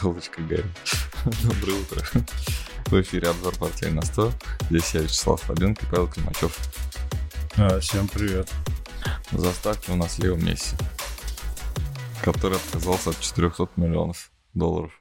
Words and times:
Елочка 0.00 0.40
Гарри. 0.42 0.64
Доброе 1.42 1.80
утро. 1.80 2.02
В 2.86 3.00
эфире 3.02 3.28
обзор 3.28 3.54
партии 3.58 3.86
на 3.86 4.02
100. 4.02 4.32
Здесь 4.70 4.94
я, 4.94 5.02
Вячеслав 5.02 5.40
Фабенко 5.42 5.84
и 5.84 5.88
Павел 5.90 6.08
Климачев. 6.08 6.58
А, 7.56 7.78
всем 7.80 8.08
привет. 8.08 8.50
В 9.30 9.38
заставке 9.38 9.92
у 9.92 9.96
нас 9.96 10.18
Лео 10.18 10.36
Месси, 10.36 10.76
который 12.24 12.56
отказался 12.56 13.10
от 13.10 13.20
400 13.20 13.68
миллионов 13.76 14.32
долларов. 14.54 14.92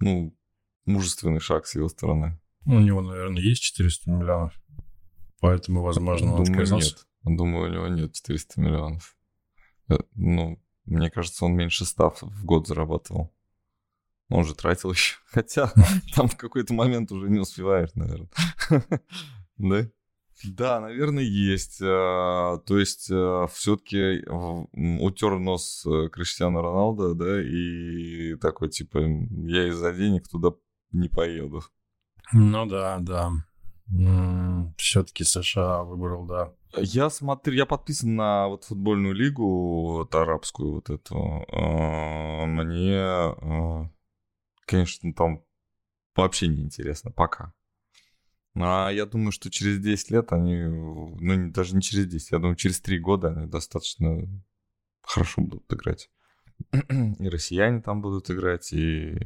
Ну, 0.00 0.36
мужественный 0.84 1.40
шаг 1.40 1.66
с 1.66 1.74
его 1.74 1.88
стороны. 1.88 2.38
У 2.66 2.78
него, 2.78 3.00
наверное, 3.00 3.40
есть 3.40 3.62
400 3.62 4.10
миллионов. 4.10 4.52
Поэтому, 5.40 5.82
возможно, 5.82 6.34
он 6.34 6.44
Думаю, 6.44 6.62
отказался. 6.62 6.96
нет. 7.24 7.38
Думаю, 7.38 7.70
у 7.70 7.72
него 7.72 7.88
нет 7.88 8.12
400 8.12 8.60
миллионов. 8.60 9.16
Э, 9.88 9.96
Ну, 10.14 10.62
мне 10.84 11.10
кажется, 11.10 11.44
он 11.44 11.54
меньше 11.54 11.84
100 11.84 12.16
в 12.20 12.44
год 12.44 12.66
зарабатывал. 12.66 13.32
Он 14.28 14.44
же 14.44 14.54
тратил 14.54 14.92
еще. 14.92 15.16
Хотя 15.26 15.72
там 16.14 16.28
в 16.28 16.36
какой-то 16.36 16.74
момент 16.74 17.12
уже 17.12 17.28
не 17.28 17.38
успеваешь, 17.38 17.90
наверное. 17.94 18.28
Да? 19.58 19.88
Да, 20.44 20.80
наверное, 20.80 21.24
есть. 21.24 21.80
А, 21.82 22.58
То 22.58 22.78
есть 22.78 23.06
все-таки 23.06 24.22
утер 25.00 25.38
нос 25.38 25.86
э, 25.86 26.10
Криштиану 26.10 26.60
Роналдо, 26.60 27.14
да, 27.14 27.42
и 27.42 28.34
такой, 28.36 28.68
типа, 28.68 28.98
я 28.98 29.66
из-за 29.68 29.94
денег 29.94 30.28
туда 30.28 30.50
не 30.92 31.08
поеду. 31.08 31.62
Ну 32.34 32.66
да, 32.66 32.98
да. 33.00 33.32
Все-таки 34.76 35.24
США 35.24 35.84
выбрал, 35.84 36.26
да. 36.26 36.52
Я 36.76 37.08
смотрю, 37.08 37.54
я 37.54 37.64
подписан 37.64 38.16
на 38.16 38.48
вот 38.48 38.64
футбольную 38.64 39.14
лигу, 39.14 39.92
вот 39.92 40.14
арабскую 40.14 40.72
вот 40.74 40.90
эту. 40.90 41.46
А, 41.50 42.44
Мне, 42.46 42.98
а, 42.98 43.88
конечно, 44.66 45.12
там 45.14 45.44
вообще 46.14 46.48
не 46.48 46.62
интересно 46.62 47.10
пока. 47.10 47.54
А 48.54 48.90
я 48.90 49.04
думаю, 49.04 49.32
что 49.32 49.50
через 49.50 49.78
10 49.80 50.10
лет 50.10 50.32
они, 50.32 50.56
ну 50.64 51.50
даже 51.50 51.74
не 51.74 51.82
через 51.82 52.06
10, 52.06 52.32
я 52.32 52.38
думаю, 52.38 52.56
через 52.56 52.80
3 52.80 52.98
года 52.98 53.28
они 53.28 53.46
достаточно 53.46 54.26
хорошо 55.02 55.42
будут 55.42 55.72
играть. 55.72 56.10
И 56.72 57.28
россияне 57.28 57.82
там 57.82 58.00
будут 58.00 58.30
играть, 58.30 58.72
и 58.72 59.18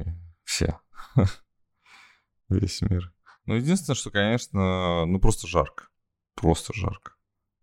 все. 0.43 0.81
Весь 2.49 2.83
мир. 2.83 3.15
Ну, 3.47 3.55
единственное, 3.55 3.95
что, 3.95 4.11
конечно, 4.11 5.07
ну 5.07 5.21
просто 5.21 5.47
жарко. 5.47 5.89
Просто 6.35 6.73
жарко. 6.75 7.13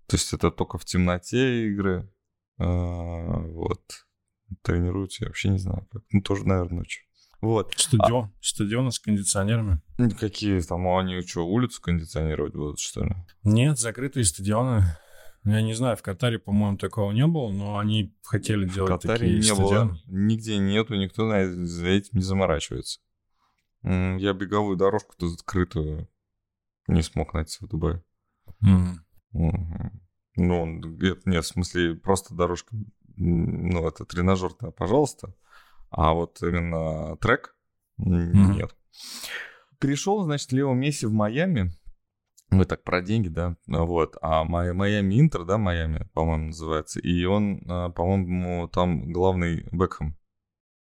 То 0.07 0.15
есть 0.15 0.33
это 0.33 0.51
только 0.51 0.77
в 0.77 0.85
темноте 0.85 1.67
игры. 1.67 2.09
А, 2.57 2.65
вот. 2.65 4.07
Тренируются, 4.61 5.25
я 5.25 5.27
вообще 5.27 5.49
не 5.49 5.57
знаю 5.57 5.85
как. 5.91 6.03
Ну, 6.11 6.21
тоже, 6.21 6.47
наверное, 6.47 6.79
ночью. 6.79 7.06
Вот. 7.41 7.73
Стадион, 7.77 8.31
стадионы 8.41 8.91
с 8.91 8.99
кондиционерами. 8.99 9.81
Какие 10.19 10.59
там, 10.61 10.87
а 10.87 10.99
они 11.01 11.21
что, 11.21 11.45
улицу 11.47 11.81
кондиционировать 11.81 12.53
будут, 12.53 12.79
что 12.79 13.03
ли? 13.03 13.15
Нет, 13.43 13.77
закрытые 13.77 14.25
стадионы. 14.25 14.83
Я 15.43 15.61
не 15.61 15.73
знаю, 15.73 15.95
в 15.95 16.01
Катаре, 16.01 16.39
по-моему, 16.39 16.77
такого 16.77 17.11
не 17.11 17.25
было, 17.25 17.49
но 17.51 17.77
они 17.77 18.13
хотели 18.23 18.65
В 18.65 18.73
делать 18.73 18.91
Катаре 18.91 19.19
такие 19.19 19.35
не 19.37 19.41
стадионы. 19.43 19.91
было, 19.91 19.99
нигде 20.07 20.57
нету, 20.57 20.95
никто 20.95 21.25
на- 21.25 21.65
за 21.65 21.87
этим 21.87 22.17
не 22.17 22.21
заморачивается. 22.23 22.99
Я 23.83 24.33
беговую 24.33 24.75
дорожку-то 24.75 25.29
закрытую 25.29 26.09
не 26.87 27.01
смог 27.01 27.33
найти 27.33 27.57
в 27.61 27.67
Дубае. 27.69 28.03
Мгм. 28.59 29.05
Ну, 30.35 30.79
говорит, 30.79 31.25
нет, 31.25 31.43
в 31.43 31.47
смысле, 31.47 31.95
просто 31.95 32.35
дорожка, 32.35 32.75
ну, 33.15 33.87
это 33.87 34.05
тренажер-то, 34.05 34.71
пожалуйста, 34.71 35.33
а 35.89 36.13
вот 36.13 36.41
именно 36.41 37.15
трек? 37.17 37.55
Нет. 37.97 38.75
Перешел, 39.79 40.23
значит, 40.23 40.51
Лео 40.51 40.73
Месси 40.73 41.05
в 41.05 41.11
Майами, 41.13 41.71
мы 42.49 42.63
так 42.65 42.83
про 42.83 43.01
деньги, 43.01 43.27
да, 43.27 43.57
вот, 43.67 44.15
а 44.21 44.45
Май- 44.45 44.71
Майами 44.73 45.19
Интер, 45.19 45.43
да, 45.43 45.57
Майами, 45.57 46.09
по-моему, 46.13 46.45
называется, 46.47 46.99
и 47.01 47.25
он, 47.25 47.61
а, 47.67 47.89
по-моему, 47.89 48.69
там 48.69 49.11
главный 49.11 49.67
Бекхэм, 49.71 50.15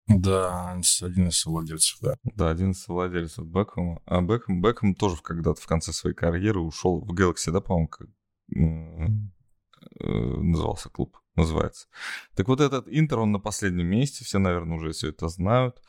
Да, 0.07 0.71
один 1.01 1.27
из 1.27 1.45
владельцев, 1.45 1.99
да. 2.01 2.15
да, 2.23 2.49
один 2.49 2.71
из 2.71 2.87
владельцев 2.87 3.45
Бекхэма. 3.45 4.01
А 4.05 4.21
Бекхэм, 4.21 4.61
Бекхэм 4.61 4.95
тоже 4.95 5.17
когда-то 5.21 5.61
в 5.61 5.67
конце 5.67 5.93
своей 5.93 6.15
карьеры 6.15 6.59
ушел 6.61 6.99
в 6.99 7.13
Galaxy, 7.13 7.51
да, 7.51 7.61
по-моему, 7.61 7.89
как, 7.89 8.07
э, 8.55 10.05
назывался 10.05 10.89
клуб, 10.89 11.15
называется. 11.35 11.87
Так 12.35 12.47
вот 12.47 12.61
этот 12.61 12.87
Интер, 12.87 13.19
он 13.19 13.31
на 13.31 13.39
последнем 13.39 13.87
месте, 13.87 14.25
все, 14.25 14.39
наверное, 14.39 14.77
уже 14.77 14.91
все 14.91 15.09
это 15.09 15.27
знают. 15.27 15.81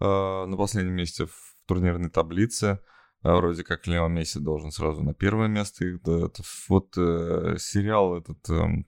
А, 0.00 0.46
На 0.46 0.56
последнем 0.56 0.94
месте 0.94 1.26
в 1.26 1.66
турнирной 1.66 2.10
таблице. 2.10 2.80
А 3.22 3.36
Вроде 3.36 3.64
как 3.64 3.86
Лео 3.86 4.06
Месси 4.08 4.38
должен 4.38 4.70
сразу 4.70 5.02
на 5.02 5.12
первое 5.12 5.48
место. 5.48 5.84
это 5.84 6.30
вот 6.68 6.96
э, 6.96 7.56
сериал 7.58 8.16
этот, 8.16 8.48
эм, 8.48 8.84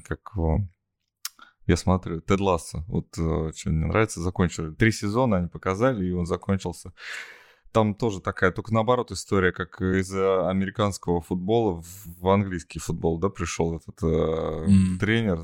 как 0.00 0.20
его, 0.34 0.60
я 1.66 1.76
смотрю, 1.76 2.22
Тед 2.22 2.40
Лассо, 2.40 2.84
вот 2.88 3.08
э, 3.18 3.52
что 3.54 3.70
мне 3.70 3.86
нравится, 3.86 4.22
закончили. 4.22 4.74
Три 4.74 4.90
сезона 4.90 5.36
они 5.36 5.48
показали, 5.48 6.06
и 6.06 6.12
он 6.12 6.24
закончился. 6.24 6.94
Там 7.74 7.96
тоже 7.96 8.20
такая, 8.20 8.52
только 8.52 8.72
наоборот 8.72 9.10
история, 9.10 9.50
как 9.50 9.82
из 9.82 10.14
американского 10.14 11.20
футбола 11.20 11.82
в, 11.82 12.28
английский 12.28 12.78
футбол, 12.78 13.18
да, 13.18 13.30
пришел 13.30 13.76
этот 13.76 14.00
э, 14.00 14.66
Мгм. 14.68 14.98
тренер, 15.00 15.40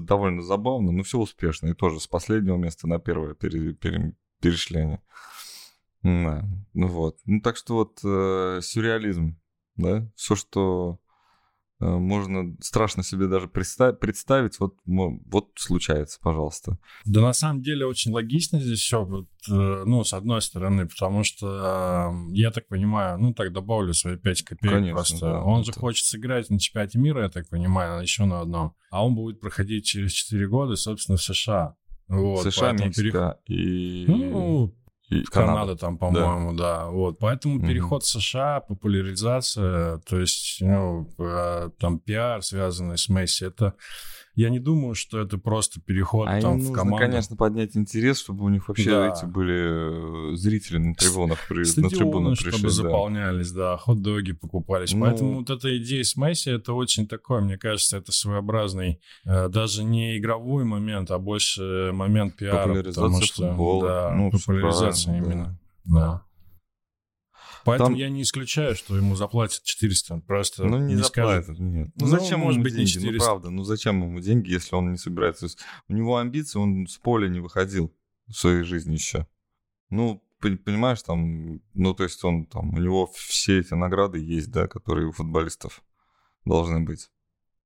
довольно 0.00 0.42
забавно, 0.42 0.90
но 0.90 1.04
все 1.04 1.18
успешно, 1.18 1.68
и 1.68 1.74
тоже 1.74 2.00
с 2.00 2.08
последнего 2.08 2.56
места 2.56 2.88
на 2.88 2.98
первое 2.98 3.34
пере- 3.34 3.72
пере- 3.74 4.16
перешли 4.40 4.80
они. 4.80 4.98
Да, 6.02 6.44
ну 6.74 6.88
вот. 6.88 7.18
Ну 7.24 7.40
так 7.40 7.56
что 7.56 7.74
вот 7.74 8.00
э, 8.02 8.58
сюрреализм, 8.62 9.38
да, 9.76 10.10
все, 10.16 10.34
что 10.34 10.98
можно 11.84 12.56
страшно 12.60 13.02
себе 13.02 13.26
даже 13.26 13.46
представ- 13.48 13.98
представить, 13.98 14.58
вот, 14.60 14.74
вот 14.86 15.48
случается, 15.56 16.18
пожалуйста. 16.22 16.78
Да, 17.04 17.20
на 17.22 17.32
самом 17.32 17.62
деле 17.62 17.86
очень 17.86 18.12
логично 18.12 18.60
здесь 18.60 18.80
все, 18.80 19.04
вот, 19.04 19.26
э, 19.50 19.82
ну, 19.86 20.04
с 20.04 20.12
одной 20.12 20.42
стороны, 20.42 20.86
потому 20.86 21.24
что, 21.24 22.10
э, 22.12 22.32
я 22.34 22.50
так 22.50 22.68
понимаю, 22.68 23.18
ну, 23.18 23.32
так 23.34 23.52
добавлю 23.52 23.94
свои 23.94 24.16
5 24.16 24.42
копеек 24.42 24.72
Конечно, 24.74 24.94
просто. 24.94 25.20
да, 25.26 25.42
он 25.42 25.64
же 25.64 25.70
это- 25.72 25.80
хочет 25.80 26.04
сыграть 26.06 26.50
на 26.50 26.58
чемпионате 26.58 26.98
мира, 26.98 27.22
я 27.22 27.28
так 27.28 27.48
понимаю, 27.48 28.02
еще 28.02 28.24
на 28.24 28.40
одном. 28.40 28.74
А 28.90 29.04
он 29.04 29.14
будет 29.14 29.40
проходить 29.40 29.84
через 29.86 30.12
4 30.12 30.46
года, 30.48 30.76
собственно, 30.76 31.16
в 31.16 31.22
США. 31.22 31.74
Вот, 32.08 32.42
США, 32.52 32.72
Мексика 32.72 33.38
и, 33.46 34.04
Ну, 34.08 34.74
и 35.10 35.22
Канада, 35.24 35.52
Канада. 35.52 35.76
там, 35.76 35.98
по-моему, 35.98 36.52
да. 36.54 36.86
Вот, 36.86 37.18
поэтому 37.18 37.56
Мгм. 37.56 37.68
переход 37.68 38.02
в 38.04 38.06
США, 38.06 38.60
популяризация, 38.60 39.98
то 39.98 40.18
есть, 40.20 40.58
ну, 40.60 41.08
э, 41.18 41.70
там 41.78 41.98
пиар, 41.98 42.42
связанный 42.42 42.96
с 42.96 43.08
Месси, 43.08 43.44
это 43.46 43.74
я 44.40 44.50
не 44.50 44.58
думаю, 44.58 44.94
что 44.94 45.20
это 45.20 45.38
просто 45.38 45.80
переход 45.80 46.28
А 46.28 46.40
там 46.40 46.52
им 46.54 46.58
в 46.58 46.62
нужно, 46.62 46.74
команду. 46.76 47.06
конечно, 47.06 47.36
поднять 47.36 47.76
интерес, 47.76 48.18
чтобы 48.20 48.44
у 48.44 48.48
них 48.48 48.68
вообще 48.68 48.90
Да. 48.90 49.08
эти 49.12 49.24
были 49.24 50.32
э, 50.32 50.36
зрители 50.36 50.78
на 50.78 50.94
трибунах, 50.94 51.38
при, 51.48 51.58
на 51.58 51.64
Стадионы, 51.64 51.96
трибунах 51.96 52.36
чтобы 52.38 52.50
пришли. 52.52 52.68
да. 52.68 52.74
заполнялись, 52.74 53.52
да, 53.52 53.76
хот-доги 53.76 54.32
покупались. 54.32 54.92
Ну- 54.92 55.00
Поэтому 55.04 55.34
вот 55.38 55.50
эта 55.50 55.76
идея 55.78 56.02
с 56.04 56.16
Месси, 56.16 56.50
это 56.50 56.72
очень 56.74 57.06
такой, 57.06 57.40
мне 57.42 57.58
кажется, 57.58 57.96
это 57.96 58.12
своеобразный, 58.12 59.00
э, 59.24 59.48
даже 59.48 59.84
не 59.84 60.18
игровой 60.18 60.64
момент, 60.64 61.10
а 61.10 61.18
больше 61.18 61.90
момент 61.92 62.36
пиара. 62.36 62.62
Популяризация 62.68 63.02
потому 63.02 63.22
что, 63.22 63.48
футбола. 63.48 63.88
Да, 63.88 64.14
Ну, 64.16 64.30
популяризация 64.30 65.12
правильно, 65.14 65.28
да. 65.28 65.34
именно. 65.34 65.58
Да. 65.84 66.22
Поэтому 67.64 67.90
Там- 67.90 67.96
я 67.98 68.08
не 68.08 68.22
исключаю, 68.22 68.74
что 68.74 68.96
ему 68.96 69.16
заплатят 69.16 69.62
400. 69.62 70.18
Просто 70.26 70.64
Ну, 70.64 70.78
не, 70.78 70.94
не 70.94 71.02
скажут. 71.02 71.46
заплатят, 71.46 71.60
нет. 71.60 71.88
Ну, 71.96 72.06
Ну, 72.06 72.06
зачем 72.06 72.40
может 72.40 72.54
ему 72.56 72.64
быть, 72.64 72.72
не 72.74 72.84
деньги? 72.84 72.96
Ну, 72.98 73.02
400. 73.04 73.24
правда, 73.26 73.50
ну 73.50 73.64
зачем 73.64 74.02
ему 74.02 74.20
деньги, 74.20 74.50
если 74.50 74.74
он 74.76 74.92
не 74.92 74.98
собирается? 74.98 75.46
У 75.88 75.92
него 75.92 76.16
амбиции, 76.16 76.58
он 76.58 76.86
с 76.86 76.96
поля 76.98 77.28
не 77.28 77.40
выходил 77.40 77.94
в 78.28 78.32
своей 78.32 78.62
жизни 78.64 78.94
еще. 78.94 79.26
Ну, 79.90 80.22
пон- 80.42 80.56
понимаешь, 80.58 81.02
там, 81.02 81.60
ну, 81.74 81.94
то 81.94 82.04
есть 82.04 82.22
он 82.24 82.46
там, 82.46 82.70
у 82.74 82.78
него 82.78 83.06
все 83.14 83.58
эти 83.60 83.74
награды 83.74 84.18
есть, 84.18 84.50
да, 84.50 84.66
которые 84.68 85.08
у 85.08 85.12
футболистов 85.12 85.82
должны 86.44 86.80
быть. 86.80 87.10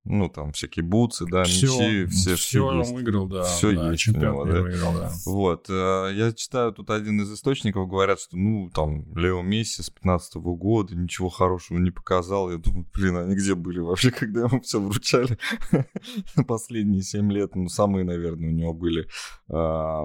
Ну, 0.06 0.28
там, 0.28 0.52
всякие 0.52 0.84
бутсы, 0.84 1.24
да, 1.24 1.44
Всё, 1.44 1.66
мячи, 1.80 2.06
все, 2.06 2.36
все 2.36 2.60
он 2.60 2.80
есть. 2.80 2.92
выиграл, 2.92 3.26
да. 3.26 3.44
Всё 3.44 3.74
да, 3.74 3.90
есть 3.90 4.06
у 4.08 4.12
него, 4.12 4.44
да. 4.44 4.60
выиграл, 4.60 4.92
да. 4.92 5.10
Вот, 5.24 5.70
э, 5.70 6.10
я 6.14 6.30
читаю 6.34 6.72
тут 6.72 6.90
один 6.90 7.22
из 7.22 7.32
источников, 7.32 7.88
говорят, 7.88 8.20
что, 8.20 8.36
ну, 8.36 8.68
там, 8.68 9.06
Лео 9.16 9.40
Месси 9.40 9.82
с 9.82 9.88
15 9.88 10.34
года 10.36 10.94
ничего 10.94 11.30
хорошего 11.30 11.78
не 11.78 11.90
показал. 11.90 12.50
Я 12.50 12.58
думаю, 12.58 12.86
блин, 12.92 13.16
они 13.16 13.34
где 13.34 13.54
были 13.54 13.80
вообще, 13.80 14.10
когда 14.10 14.42
ему 14.42 14.60
все 14.60 14.78
вручали? 14.78 15.38
Последние 16.46 17.02
7 17.02 17.32
лет, 17.32 17.54
ну, 17.54 17.68
самые, 17.68 18.04
наверное, 18.04 18.50
у 18.50 18.52
него 18.52 18.74
были 18.74 19.08
а, 19.48 20.04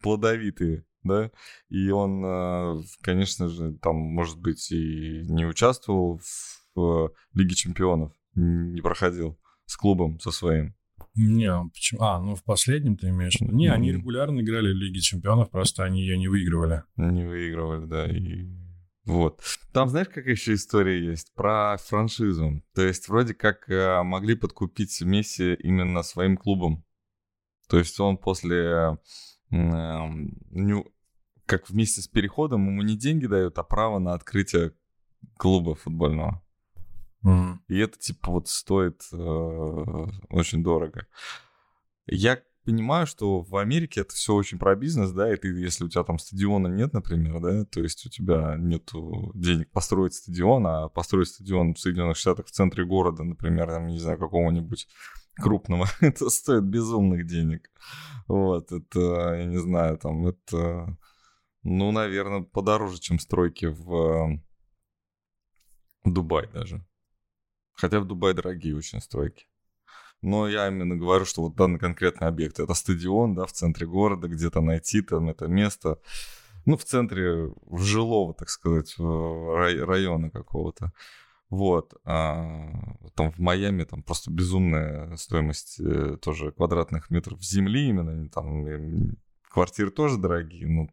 плодовитые, 0.00 0.84
да, 1.04 1.30
и 1.68 1.90
он, 1.90 2.24
э, 2.24 2.82
конечно 3.02 3.48
же, 3.48 3.74
там, 3.80 3.94
может 3.94 4.40
быть, 4.40 4.72
и 4.72 5.22
не 5.28 5.46
участвовал 5.46 6.18
в 6.18 6.65
э, 6.78 7.08
Лиге 7.34 7.54
Чемпионов, 7.54 8.12
не 8.34 8.80
проходил 8.80 9.38
с 9.64 9.76
клубом 9.76 10.20
со 10.20 10.30
своим. 10.30 10.74
Не, 11.14 11.46
а 11.46 11.64
почему? 11.64 12.02
А, 12.02 12.20
ну 12.20 12.34
в 12.34 12.44
последнем 12.44 12.96
ты 12.96 13.08
имеешь? 13.08 13.40
Не, 13.40 13.68
они 13.68 13.92
регулярно 13.92 14.40
играли 14.40 14.72
в 14.72 14.76
Лиге 14.76 15.00
Чемпионов, 15.00 15.50
просто 15.50 15.84
они 15.84 16.02
ее 16.02 16.18
не 16.18 16.28
выигрывали. 16.28 16.82
Не 16.96 17.24
выигрывали, 17.24 17.86
да, 17.86 18.06
и 18.06 18.46
вот. 19.06 19.40
Там, 19.72 19.88
знаешь, 19.88 20.08
какая 20.08 20.32
еще 20.32 20.54
история 20.54 21.02
есть? 21.02 21.32
Про 21.34 21.76
франшизу. 21.78 22.60
То 22.74 22.82
есть, 22.82 23.08
вроде 23.08 23.34
как 23.34 23.70
э, 23.70 24.02
могли 24.02 24.34
подкупить 24.34 25.00
Месси 25.00 25.54
именно 25.54 26.02
своим 26.02 26.36
клубом. 26.36 26.84
То 27.68 27.78
есть, 27.78 27.98
он 28.00 28.18
после... 28.18 28.98
Э, 29.52 30.08
ню, 30.50 30.92
как 31.46 31.70
вместе 31.70 32.02
с 32.02 32.08
переходом 32.08 32.66
ему 32.66 32.82
не 32.82 32.96
деньги 32.96 33.26
дают, 33.26 33.56
а 33.58 33.62
право 33.62 34.00
на 34.00 34.12
открытие 34.12 34.72
клуба 35.36 35.76
футбольного. 35.76 36.42
Mm. 37.26 37.58
И 37.68 37.78
это, 37.78 37.98
типа, 37.98 38.30
вот 38.30 38.48
стоит 38.48 39.02
э, 39.12 39.16
очень 40.30 40.62
дорого. 40.62 41.06
Я 42.06 42.40
понимаю, 42.64 43.06
что 43.06 43.40
в 43.42 43.56
Америке 43.56 44.02
это 44.02 44.14
все 44.14 44.34
очень 44.34 44.58
про 44.58 44.76
бизнес, 44.76 45.10
да, 45.10 45.32
и 45.32 45.36
ты, 45.36 45.48
если 45.48 45.84
у 45.84 45.88
тебя 45.88 46.04
там 46.04 46.18
стадиона 46.18 46.68
нет, 46.68 46.92
например, 46.92 47.40
да, 47.40 47.64
то 47.64 47.80
есть 47.80 48.06
у 48.06 48.10
тебя 48.10 48.56
нет 48.58 48.90
денег 49.34 49.70
построить 49.70 50.14
стадион, 50.14 50.66
а 50.66 50.88
построить 50.88 51.28
стадион 51.28 51.74
в 51.74 51.80
Соединенных 51.80 52.16
Штатах 52.16 52.46
в 52.46 52.50
центре 52.50 52.84
города, 52.84 53.24
например, 53.24 53.68
там, 53.68 53.88
не 53.88 53.98
знаю, 53.98 54.18
какого-нибудь 54.18 54.88
крупного, 55.34 55.86
это 56.00 56.30
стоит 56.30 56.64
безумных 56.64 57.26
денег. 57.26 57.70
Вот, 58.28 58.70
это, 58.70 59.34
я 59.34 59.44
не 59.46 59.58
знаю, 59.58 59.98
там, 59.98 60.28
это, 60.28 60.96
ну, 61.64 61.90
наверное, 61.90 62.42
подороже, 62.42 63.00
чем 63.00 63.18
стройки 63.18 63.66
в, 63.66 64.40
в 66.04 66.12
Дубай 66.12 66.48
даже. 66.52 66.85
Хотя 67.76 68.00
в 68.00 68.06
Дубае 68.06 68.34
дорогие 68.34 68.76
очень 68.76 69.00
стройки. 69.00 69.46
Но 70.22 70.48
я 70.48 70.68
именно 70.68 70.96
говорю, 70.96 71.24
что 71.24 71.42
вот 71.42 71.54
данный 71.54 71.78
конкретный 71.78 72.28
объект, 72.28 72.58
это 72.58 72.74
стадион, 72.74 73.34
да, 73.34 73.46
в 73.46 73.52
центре 73.52 73.86
города, 73.86 74.28
где-то 74.28 74.60
найти 74.60 75.02
там 75.02 75.28
это 75.28 75.46
место, 75.46 76.00
ну, 76.64 76.76
в 76.76 76.84
центре 76.84 77.52
в 77.66 77.82
жилого, 77.82 78.34
так 78.34 78.48
сказать, 78.48 78.94
района 78.98 80.30
какого-то. 80.30 80.92
Вот. 81.48 81.94
А, 82.04 82.96
там 83.14 83.30
в 83.30 83.38
Майами 83.38 83.84
там 83.84 84.02
просто 84.02 84.32
безумная 84.32 85.14
стоимость 85.16 85.78
э, 85.78 86.16
тоже 86.20 86.50
квадратных 86.50 87.08
метров 87.10 87.40
земли 87.40 87.88
именно. 87.88 88.28
Там 88.30 89.16
квартиры 89.48 89.90
тоже 89.92 90.18
дорогие. 90.18 90.66
Ну, 90.66 90.90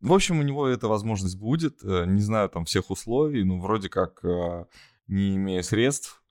в 0.00 0.12
общем, 0.12 0.40
у 0.40 0.42
него 0.42 0.66
эта 0.66 0.88
возможность 0.88 1.38
будет. 1.38 1.84
Э, 1.84 2.06
не 2.06 2.20
знаю 2.20 2.48
там 2.48 2.64
всех 2.64 2.90
условий, 2.90 3.44
но 3.44 3.60
вроде 3.60 3.88
как 3.88 4.24
не 5.08 5.36
имея 5.36 5.62
средств, 5.62 6.22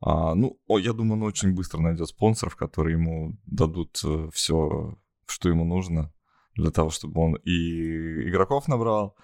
а, 0.00 0.34
ну, 0.34 0.58
я 0.68 0.92
думаю, 0.92 1.20
он 1.20 1.22
очень 1.22 1.54
быстро 1.54 1.80
найдет 1.80 2.08
спонсоров, 2.08 2.56
которые 2.56 2.94
ему 2.94 3.38
дадут 3.46 4.00
э, 4.04 4.28
все, 4.32 4.98
что 5.26 5.48
ему 5.48 5.64
нужно 5.64 6.12
для 6.56 6.70
того, 6.70 6.90
чтобы 6.90 7.20
он 7.20 7.36
и 7.36 8.28
игроков 8.28 8.66
набрал 8.66 9.16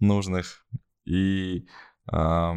нужных, 0.00 0.66
и 1.04 1.66
а, 2.06 2.56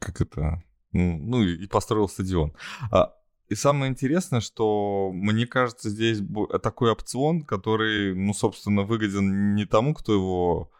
как 0.00 0.20
это, 0.20 0.62
ну, 0.92 1.42
и 1.42 1.66
построил 1.68 2.08
стадион. 2.08 2.52
А, 2.90 3.14
и 3.48 3.54
самое 3.54 3.90
интересное, 3.90 4.40
что 4.40 5.10
мне 5.12 5.46
кажется, 5.46 5.88
здесь 5.88 6.20
такой 6.62 6.90
опцион, 6.90 7.42
который, 7.42 8.14
ну, 8.14 8.34
собственно, 8.34 8.82
выгоден 8.82 9.54
не 9.54 9.66
тому, 9.66 9.94
кто 9.94 10.12
его 10.12 10.70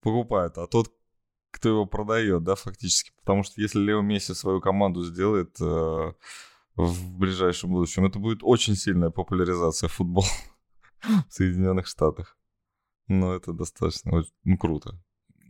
покупает, 0.00 0.56
а 0.58 0.66
тот, 0.66 0.92
кто 1.56 1.70
его 1.70 1.86
продает, 1.86 2.44
да, 2.44 2.54
фактически. 2.54 3.12
Потому 3.16 3.42
что 3.42 3.60
если 3.62 3.80
Лео 3.80 4.02
Месси 4.02 4.34
свою 4.34 4.60
команду 4.60 5.02
сделает 5.02 5.56
э, 5.58 6.12
в 6.76 7.18
ближайшем 7.18 7.70
будущем, 7.70 8.04
это 8.04 8.18
будет 8.18 8.40
очень 8.42 8.76
сильная 8.76 9.08
популяризация 9.08 9.88
футбола 9.88 10.26
в 11.02 11.32
Соединенных 11.32 11.86
Штатах. 11.86 12.36
Но 13.08 13.34
это 13.34 13.54
достаточно 13.54 14.22
ну, 14.44 14.58
круто. 14.58 15.00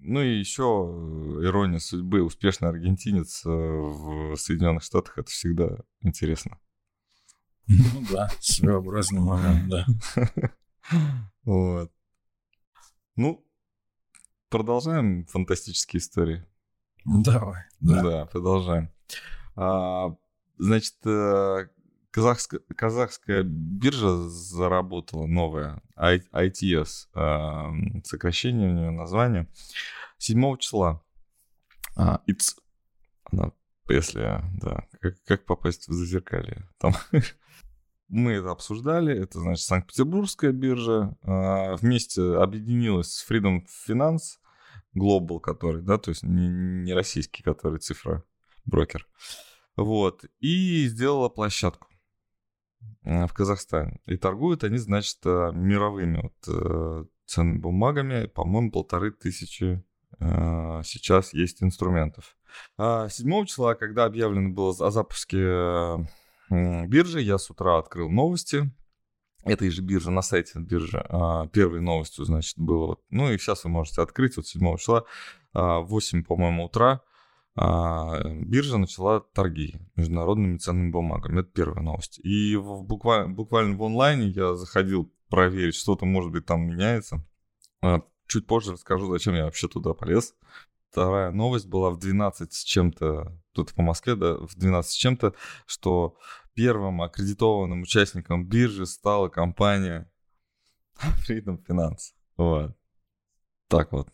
Ну 0.01 0.23
и 0.23 0.39
еще 0.39 0.63
э, 0.63 1.45
ирония 1.45 1.81
судьбы. 1.81 2.23
Успешный 2.23 2.69
аргентинец 2.69 3.45
э, 3.45 3.49
в 3.49 4.37
Соединенных 4.37 4.85
Штатах 4.85 5.19
это 5.19 5.29
всегда 5.29 5.79
интересно. 6.03 6.61
Ну 7.67 8.07
да, 8.13 8.31
своеобразный 8.39 9.21
момент, 9.21 9.69
да. 9.69 9.87
Вот. 11.43 11.91
Ну, 13.17 13.46
продолжаем 14.49 15.27
фантастические 15.27 16.01
истории. 16.01 16.45
Давай. 17.05 17.63
Да, 17.81 18.03
да 18.03 18.27
продолжаем. 18.27 18.91
А, 19.55 20.17
значит, 20.59 20.95
э, 21.05 21.69
казахская, 22.11 22.61
казахская 22.77 23.43
биржа 23.45 24.29
заработала 24.29 25.27
новая, 25.27 25.83
ITS, 25.97 27.09
а, 27.15 27.73
сокращение 28.05 28.71
у 28.71 28.73
нее 28.73 28.91
название, 28.91 29.49
7 30.19 30.57
числа. 30.59 31.03
А, 31.97 32.21
it's, 32.29 32.57
она, 33.25 33.53
если, 33.89 34.43
да, 34.61 34.87
как, 35.01 35.23
как 35.25 35.45
попасть 35.45 35.89
в 35.89 35.93
зазеркалье. 35.93 36.69
Там 36.79 36.95
мы 38.09 38.33
это 38.33 38.51
обсуждали, 38.51 39.17
это, 39.17 39.41
значит, 39.41 39.65
Санкт-Петербургская 39.65 40.53
биржа 40.53 41.17
а, 41.23 41.77
вместе 41.77 42.23
объединилась 42.23 43.13
с 43.13 43.29
Freedom 43.29 43.65
Finance 43.89 44.39
Global, 44.97 45.41
который, 45.41 45.83
да, 45.83 45.99
то 45.99 46.11
есть 46.11 46.23
не, 46.23 46.49
не 46.49 46.95
российский, 46.95 47.43
который 47.43 47.79
цифра 47.81 48.23
брокер. 48.65 49.07
Вот, 49.77 50.25
и 50.41 50.87
сделала 50.87 51.29
площадку 51.29 51.89
а, 53.05 53.27
в 53.27 53.33
Казахстане. 53.33 54.01
И 54.07 54.17
торгуют 54.17 54.65
они, 54.65 54.79
значит, 54.79 55.19
а, 55.25 55.51
мировыми 55.51 56.23
вот, 56.23 56.49
э, 56.49 57.05
ценными 57.27 57.59
бумагами. 57.59 58.27
По-моему, 58.27 58.71
полторы 58.71 59.11
тысячи 59.11 59.83
сейчас 60.19 61.35
есть 61.35 61.63
инструментов. 61.63 62.39
7 62.79 63.45
числа, 63.45 63.75
когда 63.75 64.07
объявлено 64.07 64.49
было 64.49 64.71
о 64.71 64.91
запуске 64.91 66.09
биржи. 66.51 67.21
Я 67.21 67.39
с 67.39 67.51
утра 67.51 67.79
открыл 67.79 68.11
новости 68.11 68.71
этой 69.47 69.71
же 69.71 69.83
биржи, 69.83 70.11
на 70.11 70.23
сайте 70.23 70.59
биржи. 70.59 71.05
А, 71.09 71.47
первой 71.49 71.81
новостью, 71.81 72.25
значит, 72.25 72.59
было... 72.59 72.99
Ну 73.11 73.31
и 73.31 73.39
сейчас 73.39 73.65
вы 73.65 73.71
можете 73.71 74.03
открыть, 74.03 74.37
вот 74.37 74.47
7 74.47 74.77
числа, 74.77 75.05
8, 75.53 76.21
а, 76.21 76.25
по-моему, 76.25 76.65
утра, 76.67 77.01
а, 77.55 78.23
биржа 78.25 78.77
начала 78.77 79.21
торги 79.21 79.77
международными 79.95 80.59
ценными 80.59 80.91
бумагами. 80.91 81.41
Это 81.41 81.51
первая 81.51 81.83
новость. 81.83 82.19
И 82.23 82.57
в, 82.57 82.83
буквально, 82.83 83.33
буквально 83.33 83.77
в 83.77 83.83
онлайне 83.85 84.29
я 84.29 84.55
заходил 84.55 85.13
проверить, 85.31 85.77
что-то, 85.77 86.05
может 86.07 86.33
быть, 86.33 86.45
там 86.45 86.67
меняется. 86.67 87.25
Чуть 88.27 88.47
позже 88.47 88.73
расскажу, 88.73 89.11
зачем 89.11 89.35
я 89.35 89.45
вообще 89.45 89.69
туда 89.69 89.95
полез. 89.95 90.35
Вторая 90.97 91.31
новость 91.31 91.67
была 91.67 91.91
в 91.91 91.99
12 91.99 92.55
с 92.55 92.65
чем-то 92.65 93.39
тут 93.53 93.75
по 93.75 93.83
Москве, 93.83 94.17
да, 94.17 94.39
в 94.39 94.55
12 94.57 94.91
с 94.91 94.95
чем-то, 94.95 95.35
что 95.67 96.17
первым 96.55 97.03
аккредитованным 97.03 97.83
участником 97.83 98.47
биржи 98.47 98.87
стала 98.87 99.29
компания 99.29 100.11
Freedom 101.29 101.63
Finance. 101.69 102.15
Вот. 102.39 102.75
Так 103.69 103.93
вот. 103.93 104.09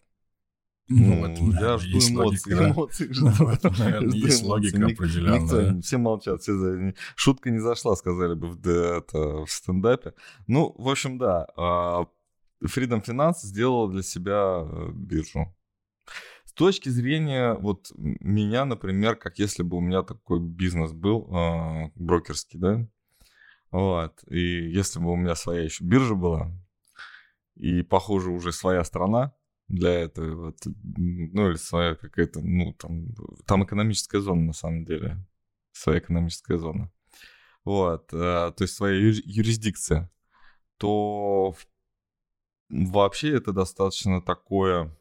Ну, 0.88 1.14
ну 1.14 1.26
это, 1.26 1.64
я 1.64 1.78
жду 1.78 1.98
эмоций, 1.98 2.16
логика, 2.16 2.70
эмоций 2.70 3.14
жду. 3.14 3.30
Ну, 3.38 3.48
это, 3.50 3.70
наверное, 3.78 4.16
есть 4.16 4.42
логика 4.42 4.84
определенная. 4.84 5.40
Никто, 5.70 5.80
все 5.82 5.98
молчат, 5.98 6.42
все, 6.42 6.94
шутка 7.14 7.50
не 7.50 7.60
зашла, 7.60 7.94
сказали 7.94 8.34
бы 8.34 8.48
в, 8.48 8.66
это, 8.66 9.44
в 9.44 9.48
стендапе. 9.48 10.14
Ну, 10.48 10.74
в 10.76 10.88
общем, 10.88 11.16
да, 11.16 11.46
а, 11.56 12.06
Freedom 12.64 13.04
Finance 13.04 13.42
сделала 13.42 13.88
для 13.88 14.02
себя 14.02 14.64
э, 14.64 14.90
биржу. 14.92 15.54
С 16.52 16.54
точки 16.54 16.90
зрения 16.90 17.54
вот 17.54 17.90
меня, 17.96 18.66
например, 18.66 19.16
как 19.16 19.38
если 19.38 19.62
бы 19.62 19.78
у 19.78 19.80
меня 19.80 20.02
такой 20.02 20.38
бизнес 20.38 20.92
был 20.92 21.26
э, 21.34 21.90
брокерский, 21.94 22.58
да, 22.58 22.86
вот, 23.70 24.22
и 24.28 24.68
если 24.70 24.98
бы 24.98 25.12
у 25.12 25.16
меня 25.16 25.34
своя 25.34 25.62
еще 25.62 25.82
биржа 25.82 26.14
была, 26.14 26.52
и, 27.54 27.80
похоже, 27.80 28.30
уже 28.30 28.52
своя 28.52 28.84
страна 28.84 29.32
для 29.68 29.92
этого, 30.00 30.48
вот, 30.48 30.58
ну, 30.66 31.48
или 31.48 31.56
своя 31.56 31.94
какая-то, 31.94 32.42
ну, 32.42 32.74
там, 32.74 33.06
там 33.46 33.64
экономическая 33.64 34.20
зона, 34.20 34.42
на 34.42 34.52
самом 34.52 34.84
деле, 34.84 35.24
своя 35.72 36.00
экономическая 36.00 36.58
зона, 36.58 36.92
вот, 37.64 38.12
э, 38.12 38.52
то 38.54 38.56
есть 38.60 38.74
своя 38.74 38.98
юрисдикция, 38.98 40.10
то 40.76 41.54
вообще 42.68 43.34
это 43.34 43.52
достаточно 43.54 44.20
такое 44.20 44.94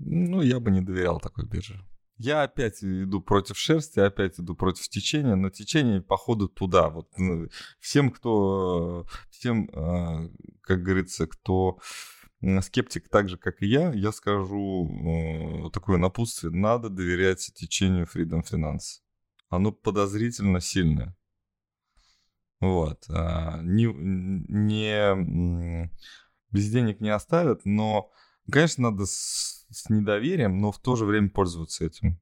ну, 0.00 0.42
я 0.42 0.60
бы 0.60 0.70
не 0.70 0.80
доверял 0.80 1.20
такой 1.20 1.46
бирже. 1.46 1.84
Я 2.16 2.42
опять 2.42 2.82
иду 2.82 3.22
против 3.22 3.56
шерсти, 3.56 3.98
опять 3.98 4.38
иду 4.38 4.54
против 4.54 4.88
течения, 4.88 5.36
но 5.36 5.48
течение, 5.48 6.02
походу, 6.02 6.48
туда. 6.48 6.90
Вот 6.90 7.08
ну, 7.16 7.48
всем, 7.78 8.10
кто, 8.10 9.06
всем, 9.30 9.70
а, 9.72 10.28
как 10.60 10.82
говорится, 10.82 11.26
кто 11.26 11.78
скептик 12.60 13.08
так 13.08 13.28
же, 13.28 13.38
как 13.38 13.62
и 13.62 13.66
я, 13.66 13.92
я 13.92 14.12
скажу 14.12 15.70
такое 15.72 15.98
напутствие. 15.98 16.52
Надо 16.52 16.88
доверять 16.90 17.52
течению 17.54 18.06
Freedom 18.06 18.42
Finance. 18.42 19.00
Оно 19.48 19.72
подозрительно 19.72 20.60
сильное. 20.60 21.16
Вот. 22.60 23.04
А, 23.08 23.60
не, 23.62 23.86
не, 24.48 25.90
без 26.50 26.70
денег 26.70 27.00
не 27.00 27.10
оставят, 27.10 27.64
но, 27.64 28.10
конечно, 28.50 28.90
надо 28.90 29.06
с 29.70 29.88
недоверием, 29.90 30.58
но 30.58 30.72
в 30.72 30.78
то 30.78 30.96
же 30.96 31.04
время 31.04 31.30
пользоваться 31.30 31.84
этим 31.84 32.20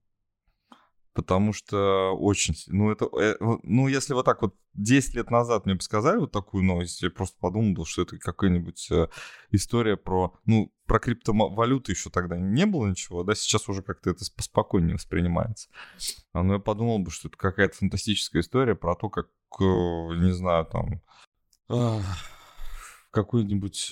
потому 1.18 1.52
что 1.52 2.12
очень... 2.16 2.54
Ну, 2.68 2.92
это... 2.92 3.06
Э, 3.20 3.34
ну, 3.64 3.88
если 3.88 4.12
вот 4.14 4.24
так 4.24 4.40
вот 4.40 4.54
10 4.74 5.16
лет 5.16 5.32
назад 5.32 5.66
мне 5.66 5.74
бы 5.74 5.80
сказали 5.80 6.18
вот 6.18 6.30
такую 6.30 6.62
новость, 6.62 7.02
я 7.02 7.10
просто 7.10 7.36
подумал, 7.40 7.84
что 7.86 8.02
это 8.02 8.16
какая-нибудь 8.18 8.88
э, 8.92 9.08
история 9.50 9.96
про... 9.96 10.38
Ну, 10.46 10.72
про 10.86 11.00
криптовалюты 11.00 11.90
еще 11.90 12.08
тогда 12.08 12.36
не 12.36 12.66
было 12.66 12.86
ничего, 12.86 13.24
да, 13.24 13.34
сейчас 13.34 13.68
уже 13.68 13.82
как-то 13.82 14.10
это 14.10 14.24
поспокойнее 14.36 14.94
воспринимается. 14.94 15.68
А, 16.32 16.44
но 16.44 16.52
я 16.52 16.60
подумал 16.60 17.00
бы, 17.00 17.10
что 17.10 17.26
это 17.26 17.36
какая-то 17.36 17.76
фантастическая 17.76 18.40
история 18.40 18.76
про 18.76 18.94
то, 18.94 19.10
как, 19.10 19.26
э, 19.58 19.64
не 19.64 20.32
знаю, 20.32 20.66
там, 20.66 21.02
какой-нибудь, 23.10 23.88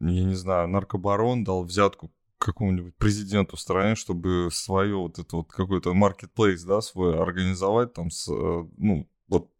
я 0.00 0.24
не 0.24 0.34
знаю, 0.34 0.68
наркобарон 0.68 1.44
дал 1.44 1.64
взятку 1.64 2.12
какому-нибудь 2.38 2.94
президенту 2.96 3.56
страны, 3.56 3.96
чтобы 3.96 4.50
свое 4.52 4.96
вот 4.96 5.18
это 5.18 5.36
вот 5.36 5.50
какой-то 5.50 5.92
marketplace, 5.92 6.66
да, 6.66 6.80
свой 6.80 7.18
организовать 7.18 7.94
там 7.94 8.10
с, 8.10 8.28
э, 8.28 8.68
ну, 8.76 9.08
вот 9.28 9.50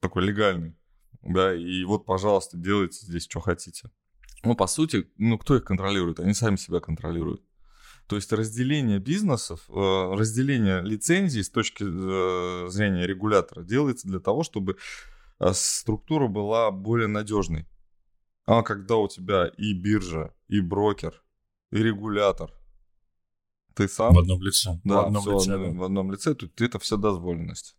такой 0.00 0.24
легальный, 0.24 0.76
да, 1.22 1.54
и 1.54 1.84
вот, 1.84 2.04
пожалуйста, 2.04 2.56
делайте 2.56 3.06
здесь, 3.06 3.24
что 3.24 3.40
хотите. 3.40 3.90
Ну, 4.42 4.54
по 4.54 4.66
сути, 4.66 5.08
ну, 5.16 5.38
кто 5.38 5.56
их 5.56 5.64
контролирует? 5.64 6.20
Они 6.20 6.34
сами 6.34 6.56
себя 6.56 6.80
контролируют. 6.80 7.42
То 8.06 8.16
есть 8.16 8.32
разделение 8.32 8.98
бизнесов, 8.98 9.64
э, 9.68 9.72
разделение 10.14 10.82
лицензий 10.82 11.42
с 11.42 11.50
точки 11.50 11.84
э, 11.84 12.68
зрения 12.68 13.06
регулятора 13.06 13.62
делается 13.62 14.06
для 14.06 14.20
того, 14.20 14.42
чтобы 14.42 14.76
структура 15.52 16.28
была 16.28 16.70
более 16.70 17.08
надежной. 17.08 17.66
А 18.46 18.62
когда 18.62 18.96
у 18.96 19.08
тебя 19.08 19.48
и 19.48 19.72
биржа, 19.74 20.32
и 20.48 20.60
брокер, 20.60 21.22
и 21.72 21.82
регулятор. 21.82 22.52
Ты 23.74 23.88
сам? 23.88 24.14
В 24.14 24.18
одном 24.18 24.40
лице. 24.40 24.80
Да, 24.84 25.02
в 25.02 25.06
одном 25.06 25.22
все, 25.22 25.32
лице. 25.34 25.58
Да. 25.58 25.78
В 25.78 25.82
одном 25.82 26.12
лице, 26.12 26.34
тут 26.34 26.60
это 26.60 26.78
вся 26.78 26.96
дозволенность. 26.96 27.76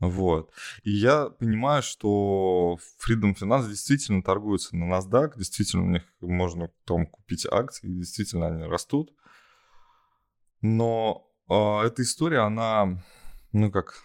Вот. 0.00 0.50
И 0.82 0.90
я 0.90 1.28
понимаю, 1.28 1.82
что 1.82 2.78
Freedom 2.98 3.34
Finance 3.38 3.68
действительно 3.68 4.22
торгуется 4.22 4.74
на 4.74 4.92
NASDAQ, 4.92 5.36
действительно 5.36 5.84
у 5.84 5.90
них 5.90 6.02
можно 6.20 6.70
там 6.84 7.06
купить 7.06 7.46
акции, 7.46 7.86
действительно 7.86 8.46
они 8.48 8.64
растут. 8.64 9.12
Но 10.62 11.30
э, 11.48 11.54
эта 11.54 12.02
история, 12.02 12.40
она, 12.40 13.02
ну 13.52 13.70
как, 13.70 14.02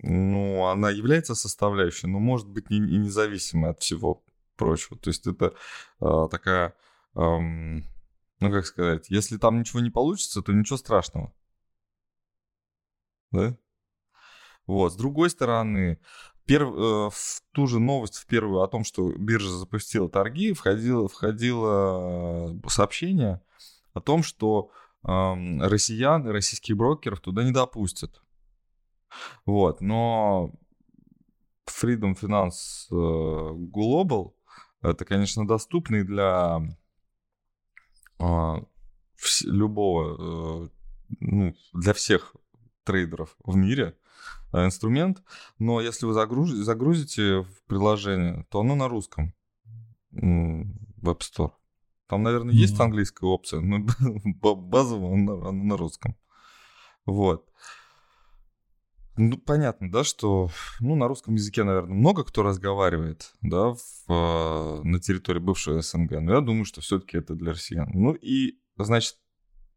ну, 0.00 0.66
она 0.66 0.90
является 0.90 1.34
составляющей, 1.34 2.06
но 2.06 2.18
может 2.18 2.48
быть 2.48 2.66
и 2.70 2.78
независимой 2.78 3.70
от 3.70 3.80
всего 3.80 4.24
прочего. 4.56 4.98
То 4.98 5.10
есть 5.10 5.26
это 5.26 5.54
э, 6.00 6.28
такая 6.30 6.74
эм, 7.14 7.84
ну 8.40 8.50
как 8.50 8.66
сказать, 8.66 9.08
если 9.08 9.38
там 9.38 9.58
ничего 9.58 9.80
не 9.80 9.90
получится, 9.90 10.42
то 10.42 10.52
ничего 10.52 10.76
страшного. 10.76 11.32
Да? 13.32 13.56
Вот, 14.66 14.92
с 14.92 14.96
другой 14.96 15.30
стороны, 15.30 15.98
перв, 16.44 16.68
э, 16.68 17.10
в 17.10 17.42
ту 17.52 17.66
же 17.66 17.78
новость, 17.78 18.16
в 18.16 18.26
первую 18.26 18.62
о 18.62 18.68
том, 18.68 18.84
что 18.84 19.12
биржа 19.12 19.50
запустила 19.50 20.08
торги, 20.08 20.52
входило, 20.52 21.08
входило 21.08 22.50
э, 22.50 22.68
сообщение 22.68 23.40
о 23.94 24.00
том, 24.00 24.22
что 24.22 24.70
э, 25.02 25.08
россиян 25.08 26.26
и 26.28 26.32
российских 26.32 26.76
брокеров 26.76 27.20
туда 27.20 27.42
не 27.42 27.52
допустят. 27.52 28.22
Вот, 29.44 29.80
но 29.80 30.52
Freedom 31.66 32.18
Finance 32.18 32.88
э, 32.90 32.94
Global 32.94 34.32
это, 34.82 35.04
конечно, 35.04 35.46
доступный 35.46 36.04
для 36.04 36.60
а, 38.18 38.62
любого, 39.44 40.66
э, 40.66 40.68
ну, 41.20 41.54
для 41.72 41.92
всех 41.92 42.36
трейдеров 42.84 43.36
в 43.42 43.56
мире 43.56 43.96
э, 44.52 44.64
инструмент, 44.64 45.22
но 45.58 45.80
если 45.80 46.06
вы 46.06 46.12
загрузите, 46.12 46.62
загрузите 46.62 47.40
в 47.42 47.64
приложение, 47.66 48.46
то 48.50 48.60
оно 48.60 48.74
на 48.74 48.88
русском 48.88 49.34
в 50.12 51.08
App 51.08 51.20
Store. 51.20 51.52
Там, 52.06 52.22
наверное, 52.22 52.54
mm-hmm. 52.54 52.58
есть 52.58 52.78
английская 52.78 53.26
опция, 53.26 53.60
но 53.60 53.78
базово 54.54 55.14
оно, 55.14 55.48
оно 55.48 55.64
на 55.64 55.76
русском. 55.76 56.16
Вот. 57.04 57.50
Ну, 59.18 59.38
понятно, 59.38 59.90
да, 59.90 60.04
что 60.04 60.50
ну, 60.80 60.94
на 60.94 61.08
русском 61.08 61.34
языке, 61.34 61.64
наверное, 61.64 61.94
много 61.94 62.22
кто 62.22 62.42
разговаривает, 62.42 63.32
да, 63.40 63.74
в, 63.74 63.80
э, 64.08 64.82
на 64.82 65.00
территории 65.00 65.38
бывшего 65.38 65.80
СНГ, 65.80 66.20
но 66.20 66.34
я 66.34 66.40
думаю, 66.40 66.66
что 66.66 66.82
все-таки 66.82 67.16
это 67.16 67.34
для 67.34 67.52
россиян. 67.52 67.88
Ну 67.94 68.12
и, 68.12 68.58
значит, 68.76 69.16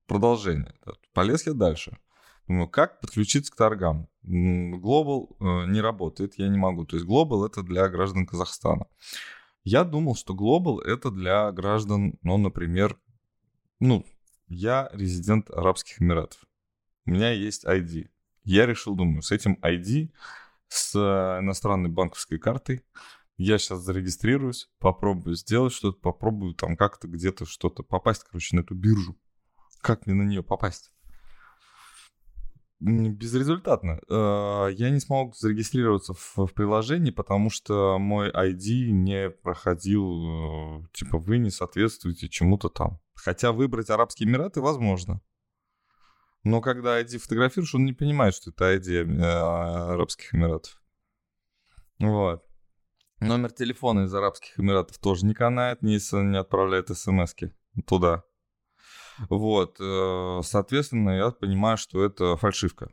продолжение. 0.08 0.74
Полез 1.14 1.48
я 1.48 1.54
дальше. 1.54 1.98
Думаю, 2.50 2.68
как 2.68 3.00
подключиться 3.00 3.52
к 3.54 3.56
торгам? 3.56 4.10
Global 4.26 5.36
э, 5.40 5.72
не 5.72 5.80
работает, 5.80 6.34
я 6.38 6.50
не 6.50 6.58
могу. 6.58 6.86
То 6.86 6.98
есть 6.98 7.08
Global 7.08 7.46
это 7.46 7.64
для 7.64 7.88
граждан 7.88 8.26
Казахстана. 8.26 8.88
Я 9.64 9.84
думал, 9.84 10.16
что 10.16 10.34
Global 10.34 10.82
это 10.82 11.12
для 11.12 11.52
граждан, 11.52 12.18
ну, 12.24 12.38
например, 12.38 13.00
ну, 13.80 14.06
я 14.48 14.90
резидент 14.94 15.50
Арабских 15.52 16.02
Эмиратов. 16.02 16.44
У 17.06 17.12
меня 17.12 17.32
есть 17.32 17.66
ID. 17.66 18.10
Я 18.50 18.66
решил, 18.66 18.96
думаю, 18.96 19.22
с 19.22 19.32
этим 19.32 19.60
ID, 19.62 20.10
с 20.70 20.96
э, 20.96 21.40
иностранной 21.40 21.92
банковской 21.92 22.40
картой, 22.40 22.84
я 23.38 23.60
сейчас 23.60 23.82
зарегистрируюсь, 23.82 24.72
попробую 24.80 25.36
сделать 25.36 25.72
что-то, 25.72 26.00
попробую 26.00 26.56
там 26.56 26.76
как-то 26.76 27.08
где-то 27.08 27.46
что-то 27.46 27.84
попасть, 27.84 28.24
короче, 28.24 28.56
на 28.56 28.62
эту 28.62 28.74
биржу. 28.74 29.16
Как 29.82 30.08
мне 30.08 30.16
на 30.16 30.24
нее 30.24 30.42
попасть? 30.42 30.92
Безрезультатно. 32.80 34.00
Э, 34.10 34.70
я 34.74 34.90
не 34.90 35.00
смог 35.00 35.38
зарегистрироваться 35.38 36.16
в, 36.16 36.48
приложении, 36.56 37.12
потому 37.12 37.52
что 37.52 38.00
мой 38.00 38.32
ID 38.32 38.90
не 38.90 39.30
проходил, 39.30 40.82
э, 40.82 40.88
типа, 40.94 41.20
вы 41.20 41.38
не 41.38 41.52
соответствуете 41.52 42.28
чему-то 42.28 42.70
там. 42.70 43.00
Хотя 43.14 43.52
выбрать 43.52 43.92
Арабские 43.92 44.28
Эмираты 44.28 44.60
возможно. 44.60 45.22
Но 46.44 46.62
когда 46.62 47.02
ID 47.02 47.18
фотографируешь, 47.18 47.76
он 47.76 47.86
не 47.86 47.94
понимает, 47.94 48.34
что 48.34 48.52
это 48.52 48.76
ID 48.76 49.06
э, 49.06 49.24
Арабских 49.94 50.34
Эмиратов. 50.34 50.82
Вот. 52.00 52.46
Номер 53.20 53.52
телефона 53.52 54.06
из 54.06 54.14
Арабских 54.14 54.58
Эмиратов 54.58 54.98
тоже 55.00 55.26
не 55.26 55.34
канает, 55.34 55.82
не, 55.82 56.00
не 56.32 56.38
отправляет 56.38 56.96
смс 56.98 57.36
туда. 57.86 58.24
Вот. 59.28 59.78
Э, 59.82 60.40
соответственно, 60.44 61.18
я 61.18 61.32
понимаю, 61.32 61.78
что 61.78 62.04
это 62.06 62.38
фальшивка. 62.38 62.90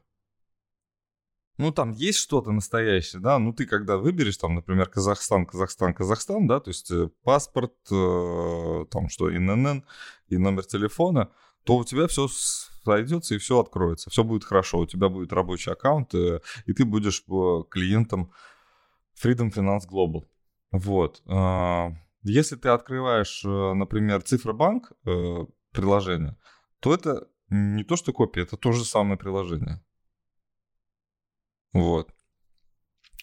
Ну, 1.59 1.73
там 1.73 1.93
есть 1.93 2.19
что-то 2.19 2.53
настоящее, 2.53 3.23
да, 3.23 3.39
ну, 3.39 3.55
ты 3.55 3.65
когда 3.65 3.97
выберешь, 3.97 4.37
там, 4.37 4.57
например, 4.57 4.91
Казахстан, 4.91 5.47
Казахстан, 5.47 5.95
Казахстан, 5.95 6.47
да, 6.47 6.61
то 6.61 6.69
есть 6.69 6.91
э, 6.91 7.09
паспорт, 7.23 7.73
там, 7.89 9.09
что, 9.09 9.35
ИНН 9.35 9.83
и 10.29 10.37
номер 10.37 10.67
телефона, 10.67 11.31
то 11.67 11.77
у 11.77 11.85
тебя 11.85 12.07
все 12.07 12.29
сойдется 12.29 13.35
и 13.35 13.39
все 13.39 13.61
откроется, 13.61 14.09
все 14.09 14.23
будет 14.23 14.45
хорошо, 14.45 14.79
у 14.79 14.87
тебя 14.87 15.09
будет 15.09 15.33
рабочий 15.33 15.73
аккаунт, 15.73 16.15
э, 16.15 16.41
и 16.65 16.73
ты 16.73 16.85
будешь 16.85 17.25
э, 17.29 17.63
клиентом 17.69 18.33
Freedom 19.21 19.53
Finance 19.53 19.89
Global. 19.91 20.29
Вот. 20.71 21.23
А, 21.27 21.91
если 22.23 22.55
ты 22.55 22.69
открываешь, 22.69 23.45
э, 23.45 23.49
например, 23.75 24.23
Цифробанк 24.23 24.93
приложение, 25.73 26.37
то 26.81 26.95
это 26.95 27.29
не 27.51 27.83
то, 27.83 27.97
что 27.97 28.13
копия, 28.13 28.43
это 28.43 28.57
то 28.57 28.73
же 28.73 28.85
самое 28.85 29.19
приложение. 29.19 29.85
Вот. 31.73 32.15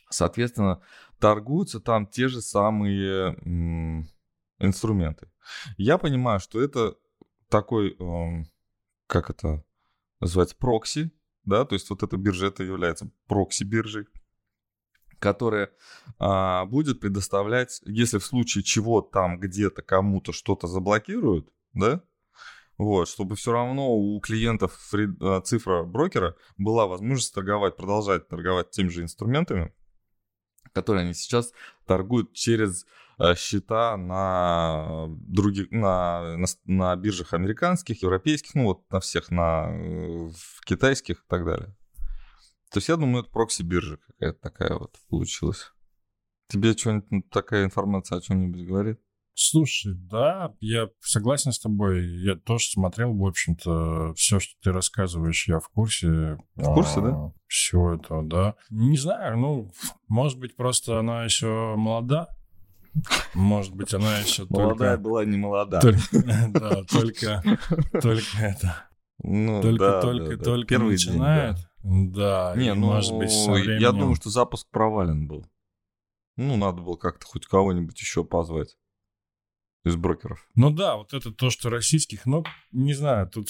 Соответственно, 0.10 0.82
торгуются 1.20 1.80
там 1.80 2.08
те 2.08 2.28
же 2.28 2.42
самые 2.42 3.36
инструменты. 4.60 5.32
Я 5.78 5.98
понимаю, 5.98 6.40
что 6.40 6.62
это 6.62 6.96
такой 7.54 7.96
эм, 8.00 8.48
как 9.06 9.30
это 9.30 9.64
называется, 10.20 10.56
прокси, 10.58 11.12
да, 11.46 11.66
то 11.66 11.76
есть 11.76 11.88
вот 11.92 12.02
эта 12.02 12.18
биржа, 12.18 12.48
это 12.48 12.64
является 12.64 13.12
прокси-биржей, 13.28 14.08
которая 15.20 15.70
а, 16.18 16.66
будет 16.66 17.00
предоставлять, 17.00 17.80
если 17.86 18.18
в 18.18 18.26
случае 18.26 18.64
чего 18.64 19.02
там 19.02 19.40
где-то 19.40 19.84
кому-то 19.84 20.32
что-то 20.32 20.66
заблокируют, 20.66 21.48
да, 21.74 22.02
вот, 22.80 23.08
чтобы 23.08 23.36
все 23.36 23.52
равно 23.52 23.96
у 23.96 24.20
клиентов 24.20 24.92
а, 25.22 25.42
цифра 25.42 25.84
брокера 25.84 26.36
была 26.58 26.88
возможность 26.88 27.36
торговать, 27.36 27.76
продолжать 27.76 28.28
торговать 28.30 28.72
теми 28.72 28.88
же 28.88 29.04
инструментами, 29.04 29.72
которые 30.72 31.04
они 31.04 31.14
сейчас 31.14 31.54
торгуют 31.86 32.34
через 32.34 32.88
счета 33.36 33.98
на 33.98 35.08
других, 35.10 35.72
на, 35.72 36.38
на, 36.38 36.46
на 36.66 36.96
биржах 36.96 37.34
американских, 37.34 38.02
европейских, 38.02 38.56
ну 38.56 38.66
вот 38.66 38.92
на 38.92 39.00
всех, 39.00 39.32
на 39.32 39.72
китайских 40.66 41.18
и 41.18 41.28
так 41.28 41.46
далее. 41.46 41.76
То 42.72 42.78
есть 42.78 42.90
я 42.90 42.96
думаю, 42.96 43.24
это 43.24 43.32
прокси-биржа 43.32 43.98
какая-то 43.98 44.40
такая 44.40 44.74
вот 44.78 44.98
получилась. 45.10 45.72
Тебе 46.48 46.74
что-нибудь 46.74 47.12
ну, 47.12 47.22
такая 47.32 47.66
информация 47.66 48.18
о 48.18 48.22
чем-нибудь 48.22 48.66
говорит? 48.66 49.00
Слушай, 49.36 49.94
да, 49.96 50.54
я 50.60 50.90
согласен 51.00 51.52
с 51.52 51.60
тобой. 51.60 52.06
Я 52.24 52.36
тоже 52.36 52.66
смотрел, 52.70 53.16
в 53.16 53.26
общем-то, 53.26 54.14
все, 54.16 54.40
что 54.40 54.54
ты 54.62 54.72
рассказываешь, 54.72 55.48
я 55.48 55.60
в 55.60 55.70
курсе. 55.70 56.38
В 56.56 56.74
курсе, 56.74 57.00
а, 57.00 57.02
да? 57.02 57.34
Всего 57.48 57.94
этого, 57.94 58.24
да. 58.24 58.56
Не 58.70 58.98
знаю, 58.98 59.38
ну, 59.38 59.72
может 60.08 60.40
быть, 60.40 60.56
просто 60.56 61.00
она 61.00 61.24
еще 61.24 61.76
молода. 61.76 62.30
Может 63.34 63.74
быть, 63.74 63.94
она 63.94 64.20
еще 64.20 64.46
только... 64.46 64.62
Молодая 64.62 64.98
была 64.98 65.26
не 65.26 65.38
молода. 65.38 65.82
Да, 66.50 66.84
только, 66.84 67.44
только 68.02 68.38
это. 68.40 68.88
Ну, 69.24 69.62
только, 69.62 70.02
только, 70.02 70.38
только 70.38 70.80
начинает. 70.80 71.58
Да, 71.84 72.54
не, 72.56 72.74
ну, 72.74 72.88
может 72.88 73.16
быть, 73.16 73.32
я 73.80 73.92
думаю, 73.92 74.16
что 74.16 74.30
запуск 74.30 74.68
провален 74.70 75.28
был. 75.28 75.46
Ну, 76.38 76.56
надо 76.58 76.82
было 76.82 76.96
как-то 76.96 77.26
хоть 77.26 77.46
кого-нибудь 77.46 78.00
еще 78.00 78.24
позвать 78.24 78.78
из 79.84 79.96
брокеров. 79.96 80.48
Ну 80.56 80.72
да, 80.72 80.96
вот 80.96 81.14
это 81.14 81.32
то, 81.32 81.50
что 81.50 81.70
российских, 81.70 82.26
но 82.26 82.44
не 82.72 82.94
знаю, 82.94 83.30
тут 83.30 83.50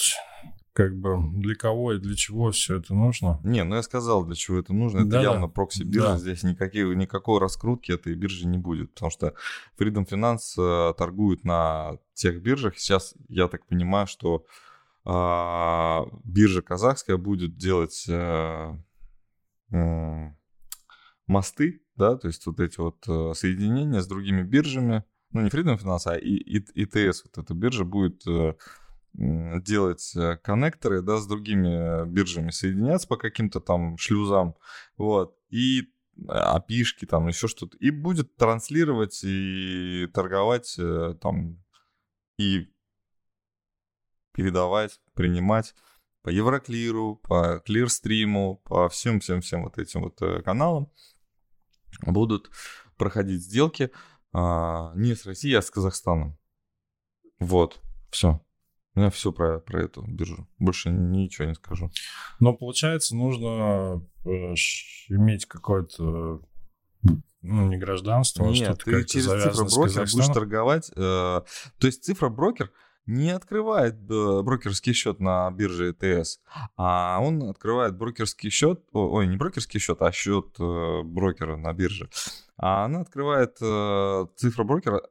как 0.73 0.95
бы 0.97 1.19
для 1.35 1.55
кого 1.55 1.93
и 1.93 1.99
для 1.99 2.15
чего 2.15 2.51
все 2.51 2.77
это 2.79 2.95
нужно. 2.95 3.39
Не, 3.43 3.63
ну 3.63 3.75
я 3.75 3.83
сказал, 3.83 4.25
для 4.25 4.35
чего 4.35 4.57
это 4.57 4.73
нужно. 4.73 4.99
Это 4.99 5.07
да, 5.07 5.21
явно 5.21 5.47
прокси-биржа. 5.47 6.13
Да. 6.13 6.17
Здесь 6.17 6.41
никаких, 6.43 6.87
никакой 6.95 7.39
раскрутки 7.39 7.91
этой 7.91 8.15
биржи 8.15 8.47
не 8.47 8.57
будет. 8.57 8.91
Потому 8.93 9.11
что 9.11 9.35
Freedom 9.77 10.07
Finance 10.07 10.57
э, 10.57 10.93
торгует 10.95 11.43
на 11.43 11.99
тех 12.15 12.41
биржах. 12.41 12.77
Сейчас 12.79 13.13
я 13.29 13.47
так 13.47 13.67
понимаю, 13.67 14.07
что 14.07 14.45
э, 15.05 15.99
биржа 16.23 16.63
казахская 16.63 17.17
будет 17.17 17.55
делать 17.55 18.05
э, 18.09 18.75
э, 19.71 20.31
мосты, 21.27 21.83
да, 21.95 22.17
то 22.17 22.27
есть 22.27 22.47
вот 22.47 22.59
эти 22.59 22.79
вот 22.79 23.37
соединения 23.37 24.01
с 24.01 24.07
другими 24.07 24.41
биржами 24.41 25.03
ну 25.31 25.41
не 25.41 25.49
Freedom 25.49 25.79
Finance, 25.79 26.07
а 26.07 26.17
ИТС, 26.17 27.23
вот 27.25 27.37
эта 27.43 27.53
биржа 27.53 27.85
будет 27.85 28.23
делать 29.13 30.15
э, 30.15 30.37
коннекторы, 30.37 31.01
да, 31.01 31.17
с 31.17 31.27
другими 31.27 32.07
биржами 32.07 32.49
соединяться 32.49 33.07
по 33.07 33.17
каким-то 33.17 33.59
там 33.59 33.97
шлюзам, 33.97 34.55
вот, 34.97 35.37
и 35.49 35.93
опишки, 36.27 37.05
там 37.05 37.27
еще 37.27 37.47
что-то, 37.47 37.77
и 37.77 37.89
будет 37.89 38.35
транслировать 38.35 39.21
и 39.23 40.07
торговать 40.13 40.75
э, 40.79 41.15
там 41.21 41.63
и 42.37 42.71
передавать, 44.31 44.99
принимать 45.13 45.75
по 46.23 46.29
Евроклиру, 46.29 47.17
по 47.17 47.59
Клирстриму, 47.65 48.61
по 48.63 48.89
всем-всем-всем 48.89 49.63
вот 49.63 49.77
этим 49.77 50.01
вот 50.03 50.19
каналам 50.43 50.91
будут 52.01 52.49
проходить 52.97 53.43
сделки 53.43 53.91
а, 54.31 54.93
не 54.95 55.15
с 55.15 55.25
Россией, 55.25 55.55
а 55.55 55.61
с 55.61 55.69
Казахстаном. 55.69 56.37
Вот, 57.39 57.81
все. 58.09 58.43
У 58.95 58.99
меня 58.99 59.09
все 59.09 59.31
про, 59.31 59.59
про 59.59 59.83
эту 59.83 60.03
биржу. 60.03 60.47
Больше 60.59 60.89
ничего 60.89 61.47
не 61.47 61.55
скажу. 61.55 61.91
Но 62.39 62.53
получается, 62.53 63.15
нужно 63.15 64.03
э, 64.25 64.29
иметь 65.09 65.45
какое-то 65.45 66.41
ну, 67.41 67.67
не 67.67 67.77
гражданство, 67.77 68.47
а 68.47 68.51
Нет, 68.51 68.63
что-то 68.63 68.85
ты 68.85 69.03
через 69.05 69.25
цифроброкер 69.25 70.01
будешь 70.11 70.33
торговать. 70.33 70.91
Э, 70.95 71.41
то 71.79 71.87
есть 71.87 72.03
цифроброкер 72.03 72.71
не 73.05 73.31
открывает 73.31 73.95
э, 74.09 74.41
брокерский 74.41 74.93
счет 74.93 75.19
на 75.19 75.51
бирже 75.51 75.91
ETS, 75.91 76.37
а 76.77 77.19
он 77.21 77.43
открывает 77.49 77.97
брокерский 77.97 78.49
счет, 78.49 78.81
ой, 78.93 79.27
не 79.27 79.35
брокерский 79.35 79.79
счет, 79.79 80.01
а 80.01 80.11
счет 80.11 80.55
э, 80.59 81.01
брокера 81.03 81.57
на 81.57 81.73
бирже. 81.73 82.09
А 82.55 82.85
она 82.85 83.01
открывает 83.01 83.57
э, 83.61 84.25
цифра 84.37 84.63
брокера, 84.63 85.01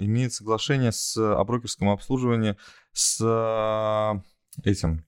имеет 0.00 0.34
соглашение 0.34 0.92
с, 0.92 1.16
о 1.16 1.42
брокерском 1.44 1.88
обслуживании 1.88 2.56
с 2.92 4.22
этим. 4.64 5.04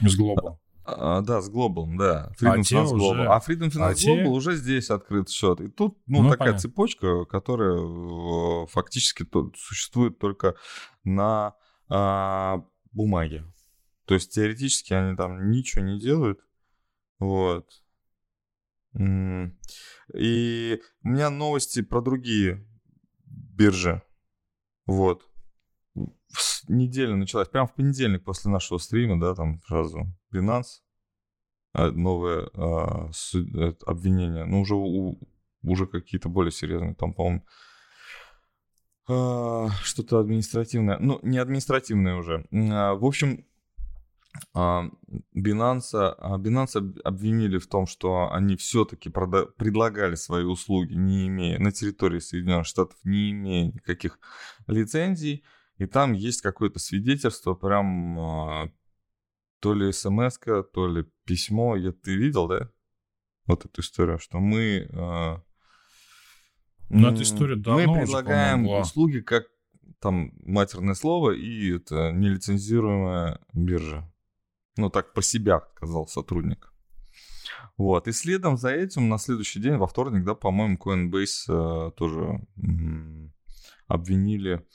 С 0.00 0.18
Global. 0.18 0.58
А, 0.84 1.22
да, 1.22 1.40
с 1.40 1.50
Global, 1.50 1.96
да. 1.96 2.30
Freedom 2.38 2.48
а 2.48 2.60
Finance 2.60 2.92
Global. 2.92 3.10
Уже... 3.10 3.26
А 3.26 3.38
Freedom 3.38 3.70
Finance 3.70 3.82
а 3.82 3.92
Global 3.92 4.24
те... 4.24 4.24
уже 4.26 4.56
здесь 4.56 4.90
открыт 4.90 5.30
счет. 5.30 5.60
И 5.60 5.68
тут, 5.68 5.98
ну, 6.06 6.22
ну 6.22 6.30
такая 6.30 6.50
понятно. 6.50 6.60
цепочка, 6.60 7.24
которая 7.24 7.78
э, 7.78 8.66
фактически 8.66 9.26
существует 9.56 10.18
только 10.18 10.56
на 11.04 11.54
а, 11.88 12.64
бумаге. 12.92 13.44
То 14.04 14.14
есть 14.14 14.34
теоретически 14.34 14.92
они 14.92 15.16
там 15.16 15.50
ничего 15.50 15.82
не 15.82 15.98
делают. 15.98 16.40
Вот. 17.18 17.66
И 18.96 20.80
у 21.02 21.08
меня 21.08 21.30
новости 21.30 21.82
про 21.82 22.00
другие 22.02 22.66
биржи. 23.24 24.02
Вот. 24.86 25.28
Неделя 26.68 27.14
началась, 27.14 27.48
прям 27.48 27.66
в 27.66 27.74
понедельник 27.74 28.24
после 28.24 28.50
нашего 28.50 28.78
стрима, 28.78 29.20
да, 29.20 29.34
там 29.34 29.60
сразу 29.66 30.06
Binance, 30.32 30.80
а, 31.72 31.90
новое 31.90 32.48
а, 32.54 33.10
э, 33.34 33.72
обвинение, 33.86 34.44
ну, 34.44 34.60
уже, 34.60 34.74
у, 34.74 35.18
уже 35.62 35.86
какие-то 35.86 36.28
более 36.28 36.52
серьезные, 36.52 36.94
там, 36.94 37.12
по-моему, 37.12 37.44
а, 39.06 39.68
что-то 39.82 40.18
административное, 40.18 40.98
ну, 40.98 41.18
не 41.22 41.38
административное 41.38 42.16
уже. 42.16 42.46
А, 42.52 42.94
в 42.94 43.04
общем, 43.04 43.44
а, 44.54 44.88
Binance, 45.36 45.92
Binance 45.92 47.00
обвинили 47.02 47.58
в 47.58 47.66
том, 47.66 47.86
что 47.86 48.32
они 48.32 48.56
все-таки 48.56 49.10
предлагали 49.10 50.14
свои 50.14 50.44
услуги, 50.44 50.94
не 50.94 51.26
имея 51.28 51.58
на 51.58 51.70
территории 51.70 52.18
Соединенных 52.18 52.66
Штатов, 52.66 52.96
не 53.04 53.30
имея 53.30 53.66
никаких 53.66 54.18
лицензий, 54.66 55.44
и 55.78 55.86
там 55.86 56.12
есть 56.12 56.40
какое-то 56.42 56.78
свидетельство, 56.78 57.54
прям 57.54 58.70
то 59.60 59.74
ли 59.74 59.92
смс 59.92 60.38
то 60.72 60.88
ли 60.88 61.04
письмо. 61.24 61.76
Я, 61.76 61.92
ты 61.92 62.16
видел, 62.16 62.48
да? 62.48 62.70
Вот 63.46 63.64
эту 63.64 63.80
историю, 63.80 64.18
что 64.18 64.38
мы... 64.38 64.88
Ну, 66.90 67.08
эта 67.08 67.22
история 67.22 67.56
давно 67.56 67.94
Мы 67.94 68.00
предлагаем 68.00 68.66
уже, 68.66 68.82
услуги 68.82 69.20
как 69.20 69.44
там 70.00 70.32
матерное 70.42 70.94
слово 70.94 71.30
и 71.30 71.76
это 71.76 72.12
нелицензируемая 72.12 73.40
биржа. 73.54 74.12
Ну, 74.76 74.90
так 74.90 75.12
про 75.14 75.22
себя 75.22 75.62
сказал 75.76 76.06
сотрудник. 76.06 76.72
Вот. 77.78 78.06
И 78.06 78.12
следом 78.12 78.56
за 78.58 78.70
этим 78.70 79.08
на 79.08 79.18
следующий 79.18 79.60
день, 79.60 79.76
во 79.76 79.86
вторник, 79.86 80.24
да, 80.24 80.34
по-моему, 80.34 80.76
Coinbase 80.76 81.88
э, 81.88 81.90
тоже 81.92 82.46
м- 82.56 83.32
обвинили 83.86 84.66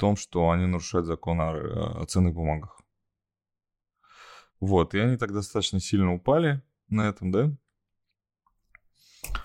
том, 0.00 0.16
что 0.16 0.50
они 0.50 0.64
нарушают 0.64 1.06
закон 1.06 1.40
о, 1.42 2.02
о 2.02 2.06
ценных 2.06 2.34
бумагах. 2.34 2.80
Вот. 4.58 4.94
И 4.94 4.98
они 4.98 5.18
так 5.18 5.32
достаточно 5.32 5.78
сильно 5.78 6.14
упали 6.14 6.62
на 6.88 7.02
этом, 7.02 7.30
да? 7.30 7.52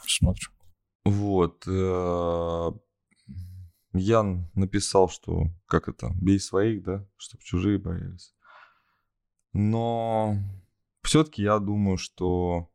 Смотрю. 0.07 0.49
Вот. 1.03 1.67
Э, 1.67 2.71
Ян 3.91 4.49
написал, 4.55 5.09
что 5.09 5.47
как 5.65 5.89
это, 5.89 6.11
бей 6.21 6.39
своих, 6.39 6.83
да, 6.83 7.05
чтобы 7.17 7.43
чужие 7.43 7.77
боялись. 7.77 8.33
Но 9.51 10.37
все-таки 11.01 11.43
я 11.43 11.59
думаю, 11.59 11.97
что 11.97 12.71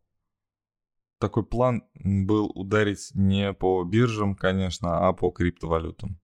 такой 1.19 1.47
план 1.47 1.83
был 1.95 2.51
ударить 2.55 3.11
не 3.15 3.55
по 3.55 3.85
биржам, 3.85 4.35
конечно, 4.35 5.09
а 5.09 5.15
по 5.15 5.31
криптовалютам. 5.31 6.20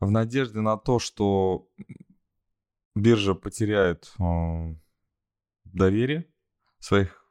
В 0.00 0.10
надежде 0.10 0.60
на 0.60 0.76
то, 0.76 0.98
что 0.98 1.68
биржа 2.94 3.34
потеряет 3.34 4.12
э, 4.18 4.74
доверие 5.64 6.26
своих 6.78 7.30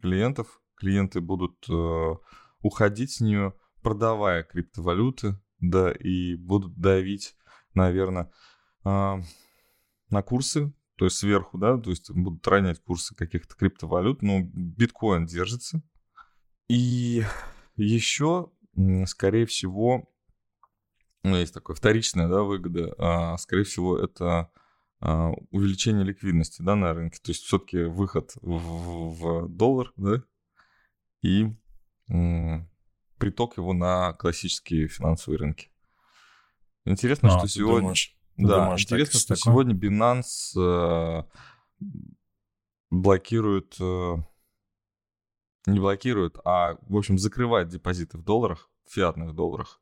клиентов, 0.00 0.60
клиенты 0.76 1.20
будут 1.20 1.68
э, 1.68 2.14
уходить 2.60 3.12
с 3.12 3.20
нее, 3.20 3.54
продавая 3.82 4.42
криптовалюты, 4.42 5.38
да, 5.60 5.92
и 5.92 6.36
будут 6.36 6.78
давить, 6.78 7.36
наверное, 7.74 8.32
э, 8.84 9.16
на 10.10 10.22
курсы 10.22 10.72
то 10.96 11.04
есть 11.04 11.18
сверху, 11.18 11.58
да, 11.58 11.76
то 11.76 11.90
есть 11.90 12.10
будут 12.10 12.46
ронять 12.48 12.82
курсы 12.82 13.14
каких-то 13.14 13.54
криптовалют, 13.54 14.22
но 14.22 14.40
биткоин 14.42 15.26
держится. 15.26 15.82
И 16.68 17.22
еще, 17.76 18.50
скорее 19.04 19.44
всего, 19.44 20.10
ну, 21.26 21.36
есть 21.36 21.52
такое 21.52 21.74
вторичная, 21.74 22.28
да, 22.28 22.42
выгода, 22.42 22.94
а, 22.98 23.36
скорее 23.38 23.64
всего, 23.64 23.98
это 23.98 24.50
а, 25.00 25.32
увеличение 25.50 26.04
ликвидности, 26.04 26.62
да, 26.62 26.76
на 26.76 26.94
рынке, 26.94 27.18
то 27.22 27.30
есть 27.30 27.42
все-таки 27.42 27.82
выход 27.82 28.32
в, 28.40 29.44
в 29.44 29.48
доллар, 29.48 29.92
да, 29.96 30.22
и 31.22 31.52
м, 32.08 32.70
приток 33.18 33.56
его 33.56 33.72
на 33.72 34.12
классические 34.12 34.86
финансовые 34.86 35.38
рынки. 35.38 35.70
Интересно, 36.84 37.34
а, 37.34 37.38
что 37.38 37.48
сегодня... 37.48 37.80
Думаешь, 37.80 38.16
да, 38.36 38.64
думаешь, 38.64 38.82
интересно, 38.82 39.18
что 39.18 39.34
такое? 39.34 39.52
сегодня 39.52 39.74
Binance 39.74 40.56
э, 40.56 41.24
блокирует 42.90 43.76
э, 43.80 44.16
Не 45.66 45.80
блокирует, 45.80 46.38
а, 46.44 46.76
в 46.82 46.96
общем, 46.96 47.18
закрывает 47.18 47.68
депозиты 47.68 48.18
в 48.18 48.22
долларах, 48.22 48.70
в 48.86 48.92
фиатных 48.94 49.34
долларах. 49.34 49.80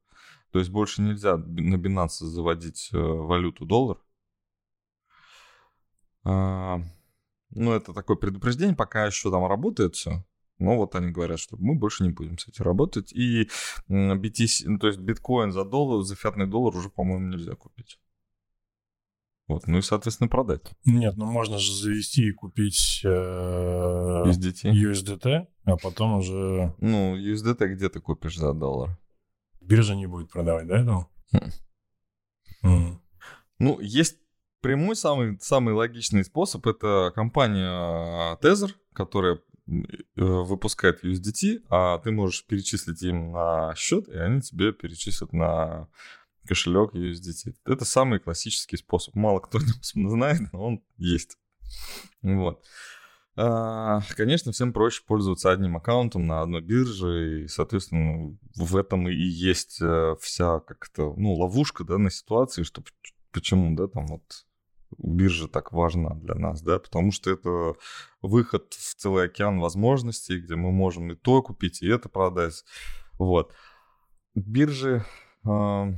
То 0.54 0.60
есть 0.60 0.70
больше 0.70 1.02
нельзя 1.02 1.36
на 1.36 1.74
Binance 1.74 2.24
заводить 2.26 2.90
э, 2.92 2.96
валюту 2.96 3.66
доллар. 3.66 3.98
А, 6.22 6.80
ну, 7.50 7.72
это 7.72 7.92
такое 7.92 8.16
предупреждение, 8.16 8.76
пока 8.76 9.04
еще 9.04 9.32
там 9.32 9.44
работает 9.48 9.96
все. 9.96 10.24
Но 10.58 10.76
вот 10.76 10.94
они 10.94 11.10
говорят, 11.10 11.40
что 11.40 11.56
мы 11.56 11.74
больше 11.74 12.04
не 12.04 12.10
будем 12.10 12.38
с 12.38 12.46
этим 12.46 12.66
работать. 12.66 13.12
И 13.12 13.48
BTC, 13.88 14.66
ну, 14.66 14.78
то 14.78 14.86
есть 14.86 15.00
биткоин 15.00 15.50
за 15.50 15.64
доллар, 15.64 16.04
за 16.04 16.14
фиатный 16.14 16.46
доллар 16.46 16.76
уже, 16.76 16.88
по-моему, 16.88 17.26
нельзя 17.26 17.56
купить. 17.56 17.98
Вот, 19.48 19.66
ну 19.66 19.78
и, 19.78 19.82
соответственно, 19.82 20.28
продать. 20.28 20.70
Нет, 20.84 21.16
ну 21.16 21.26
можно 21.26 21.58
же 21.58 21.74
завести 21.74 22.28
и 22.28 22.32
купить 22.32 23.00
э, 23.02 23.08
USDT. 23.08 24.70
USDT, 24.70 25.48
а 25.64 25.76
потом 25.78 26.18
уже... 26.18 26.72
Ну, 26.78 27.16
USDT 27.16 27.74
где 27.74 27.88
ты 27.88 27.98
купишь 27.98 28.38
за 28.38 28.52
доллар? 28.52 28.96
Биржа 29.66 29.94
не 29.94 30.06
будет 30.06 30.30
продавать, 30.30 30.66
да, 30.66 30.80
этого? 30.80 31.08
Хм. 31.32 31.50
М. 32.62 33.02
Ну, 33.58 33.80
есть 33.80 34.18
прямой, 34.60 34.96
самый, 34.96 35.38
самый 35.40 35.74
логичный 35.74 36.24
способ. 36.24 36.66
Это 36.66 37.12
компания 37.14 38.36
Tether, 38.40 38.72
которая 38.92 39.36
э, 39.36 39.80
выпускает 40.16 41.04
USDT, 41.04 41.64
а 41.68 41.98
ты 41.98 42.10
можешь 42.10 42.46
перечислить 42.46 43.02
им 43.02 43.32
на 43.32 43.74
счет, 43.76 44.08
и 44.08 44.16
они 44.16 44.40
тебе 44.40 44.72
перечислят 44.72 45.32
на 45.32 45.88
кошелек 46.46 46.94
USDT. 46.94 47.54
Это 47.66 47.84
самый 47.84 48.20
классический 48.20 48.76
способ. 48.76 49.14
Мало 49.14 49.40
кто 49.40 49.58
знает, 49.82 50.40
но 50.52 50.64
он 50.64 50.84
есть. 50.96 51.38
Вот. 52.22 52.64
А, 53.36 54.00
Конечно, 54.16 54.52
всем 54.52 54.72
проще 54.72 55.02
пользоваться 55.06 55.50
одним 55.50 55.76
аккаунтом 55.76 56.26
на 56.26 56.42
одной 56.42 56.60
бирже, 56.60 57.44
и, 57.44 57.48
соответственно, 57.48 58.36
в 58.54 58.76
этом 58.76 59.08
и 59.08 59.14
есть 59.14 59.78
э, 59.82 60.14
вся 60.20 60.60
как-то, 60.60 61.14
ну, 61.16 61.34
ловушка, 61.34 61.82
да, 61.84 61.98
на 61.98 62.10
ситуации, 62.10 62.62
что 62.62 62.84
почему, 63.32 63.74
да, 63.74 63.88
там 63.88 64.06
вот 64.06 64.22
биржа 64.98 65.48
так 65.48 65.72
важна 65.72 66.14
для 66.14 66.36
нас, 66.36 66.62
да, 66.62 66.78
потому 66.78 67.10
что 67.10 67.30
это 67.30 67.74
выход 68.22 68.72
в 68.72 68.94
целый 68.94 69.24
океан 69.24 69.58
возможностей, 69.58 70.38
где 70.38 70.54
мы 70.54 70.70
можем 70.70 71.10
и 71.10 71.16
то 71.16 71.42
купить, 71.42 71.82
и 71.82 71.88
это 71.88 72.08
продать, 72.08 72.64
вот. 73.18 73.52
Биржи, 74.36 75.04
а, 75.44 75.92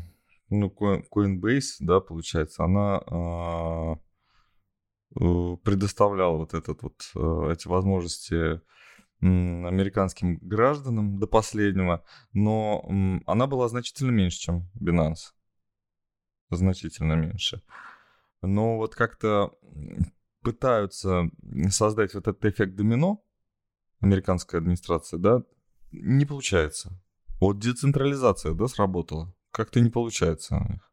ну, 0.49 0.69
Coin- 0.69 1.05
Coinbase, 1.15 1.77
да, 1.81 2.01
получается, 2.01 2.65
она 2.65 3.99
э, 5.21 5.57
предоставляла 5.63 6.39
вот 6.39 6.55
этот 6.55 6.83
вот 6.83 7.11
э, 7.15 7.53
эти 7.53 7.69
возможности 7.69 8.61
американским 9.21 10.37
гражданам 10.43 11.19
до 11.19 11.27
последнего, 11.27 12.05
но 12.35 12.87
она 13.25 13.47
была 13.47 13.67
значительно 13.69 14.11
меньше, 14.11 14.39
чем 14.39 14.71
Binance. 14.79 15.33
Значительно 16.51 17.15
меньше. 17.15 17.63
Но 18.43 18.77
вот 18.77 18.95
как-то 18.95 19.55
пытаются 20.43 21.31
создать 21.71 22.13
вот 22.15 22.29
этот 22.29 22.45
эффект 22.45 22.77
домино, 22.77 23.25
американская 24.01 24.61
администрация, 24.61 25.19
да, 25.19 25.43
не 25.93 26.27
получается. 26.27 27.01
Вот 27.41 27.59
децентрализация, 27.59 28.55
да, 28.55 28.69
сработала. 28.69 29.35
Как-то 29.51 29.81
не 29.81 29.91
получается 29.91 30.57
у 30.57 30.73
них. 30.73 30.93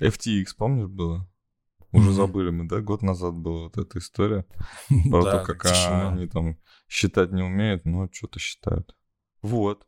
FTX, 0.00 0.46
помнишь, 0.56 0.88
было? 0.88 1.28
Уже 1.94 2.06
Мгм. 2.06 2.14
забыли 2.14 2.50
мы, 2.50 2.66
да? 2.68 2.80
Год 2.80 3.02
назад 3.02 3.34
была 3.34 3.64
вот 3.64 3.78
эта 3.78 3.98
история. 4.00 4.44
Про 5.10 5.22
Да, 5.24 5.38
то, 5.38 5.44
как 5.44 5.62
тишина. 5.62 6.08
они 6.10 6.26
там 6.26 6.58
считать 6.88 7.30
не 7.30 7.42
умеют, 7.42 7.84
но 7.84 8.08
что-то 8.12 8.40
считают. 8.40 8.96
Вот. 9.42 9.86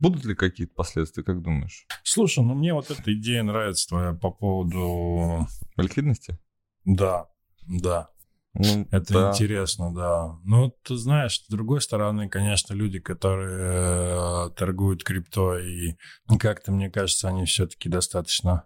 Будут 0.00 0.24
ли 0.24 0.34
какие-то 0.34 0.74
последствия, 0.74 1.22
как 1.22 1.42
думаешь? 1.42 1.86
Слушай, 2.02 2.44
ну 2.44 2.54
мне 2.54 2.74
вот 2.74 2.90
эта 2.90 3.14
идея 3.14 3.44
нравится 3.44 3.88
твоя 3.88 4.12
по 4.12 4.32
поводу... 4.32 5.46
Ликвидности? 5.76 6.36
Да, 6.84 7.28
да. 7.68 8.08
Ну, 8.54 8.88
Это 8.90 9.12
да. 9.14 9.30
интересно, 9.30 9.94
да. 9.94 10.38
Ну, 10.44 10.74
ты 10.82 10.96
знаешь, 10.96 11.40
с 11.44 11.48
другой 11.48 11.80
стороны, 11.80 12.28
конечно, 12.28 12.74
люди, 12.74 12.98
которые 12.98 14.48
э, 14.48 14.50
торгуют 14.56 15.04
крипто, 15.04 15.58
и 15.58 15.94
ну, 16.28 16.38
как-то, 16.38 16.72
мне 16.72 16.90
кажется, 16.90 17.28
они 17.28 17.44
все-таки 17.44 17.88
достаточно 17.88 18.64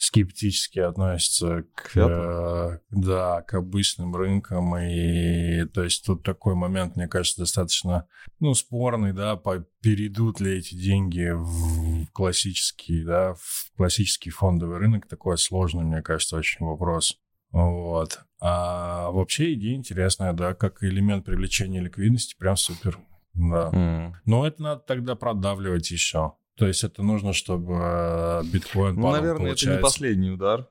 скептически 0.00 0.78
относятся 0.78 1.64
к, 1.74 1.94
э, 1.94 2.78
да, 2.90 3.42
к 3.42 3.52
обычным 3.52 4.16
рынкам. 4.16 4.74
И 4.78 5.66
то 5.66 5.84
есть 5.84 6.06
тут 6.06 6.22
такой 6.22 6.54
момент, 6.54 6.96
мне 6.96 7.06
кажется, 7.06 7.42
достаточно 7.42 8.08
ну, 8.40 8.54
спорный, 8.54 9.12
да, 9.12 9.36
по, 9.36 9.58
перейдут 9.82 10.40
ли 10.40 10.56
эти 10.56 10.74
деньги 10.74 11.30
в 11.34 12.06
классический, 12.12 13.04
да, 13.04 13.34
в 13.34 13.76
классический 13.76 14.30
фондовый 14.30 14.78
рынок. 14.78 15.06
Такой 15.06 15.36
сложный, 15.36 15.84
мне 15.84 16.00
кажется, 16.00 16.38
очень 16.38 16.64
вопрос. 16.64 17.18
Вот. 17.50 18.20
А 18.40 19.10
вообще 19.10 19.52
идея 19.52 19.76
интересная, 19.76 20.32
да, 20.32 20.54
как 20.54 20.82
элемент 20.82 21.26
привлечения 21.26 21.80
ликвидности, 21.80 22.36
прям 22.38 22.56
супер. 22.56 22.98
Да. 23.34 23.68
М. 23.74 24.16
Но 24.24 24.46
это 24.46 24.62
надо 24.62 24.80
тогда 24.80 25.14
продавливать 25.14 25.90
еще. 25.90 26.32
То 26.60 26.66
есть 26.68 26.84
это 26.84 27.02
нужно, 27.02 27.32
чтобы 27.32 27.74
э, 27.74 28.42
биткоин 28.44 28.94
Ну, 28.94 29.10
наверное, 29.10 29.32
это 29.32 29.38
не 29.40 29.66
получается. 29.66 29.82
последний 29.82 30.30
удар. 30.30 30.68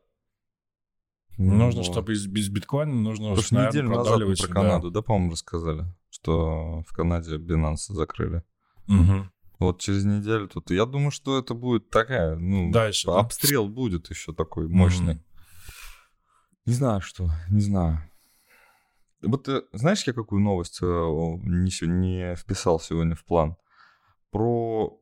Нужно, 1.37 1.81
Вот. 1.81 1.91
чтобы 1.91 2.13
из- 2.13 2.27
без 2.27 2.49
биткоина 2.49 2.93
нужно, 2.93 3.29
Потому 3.29 3.41
что 3.43 3.55
наверное, 3.55 3.81
неделю 3.81 3.97
назад 3.97 4.19
мы 4.19 4.35
про 4.35 4.47
да. 4.47 4.53
Канаду, 4.53 4.91
да, 4.91 5.01
по-моему, 5.01 5.31
рассказали, 5.31 5.85
что 6.09 6.83
в 6.87 6.93
Канаде 6.93 7.37
Binance 7.37 7.91
закрыли. 7.93 8.43
Мгм. 8.87 9.31
Вот 9.57 9.79
через 9.81 10.05
неделю 10.05 10.47
тут. 10.47 10.69
Я 10.71 10.85
думаю, 10.85 11.11
что 11.11 11.39
это 11.39 11.53
будет 11.53 11.89
такая, 11.89 12.35
ну, 12.35 12.71
Дальше, 12.71 13.07
да? 13.07 13.19
обстрел 13.19 13.67
будет 13.67 14.09
еще 14.09 14.33
такой 14.33 14.67
мощный. 14.67 15.15
Мгм. 15.15 15.23
Не 16.65 16.73
знаю, 16.73 17.01
что, 17.01 17.29
не 17.49 17.61
знаю. 17.61 18.03
Вот 19.21 19.45
ты 19.45 19.63
знаешь, 19.73 20.03
я 20.07 20.13
какую 20.13 20.41
новость 20.41 20.79
э, 20.81 20.85
не, 20.85 21.87
не 21.87 22.35
вписал 22.35 22.79
сегодня 22.79 23.15
в 23.15 23.25
план? 23.25 23.55
Про... 24.31 25.01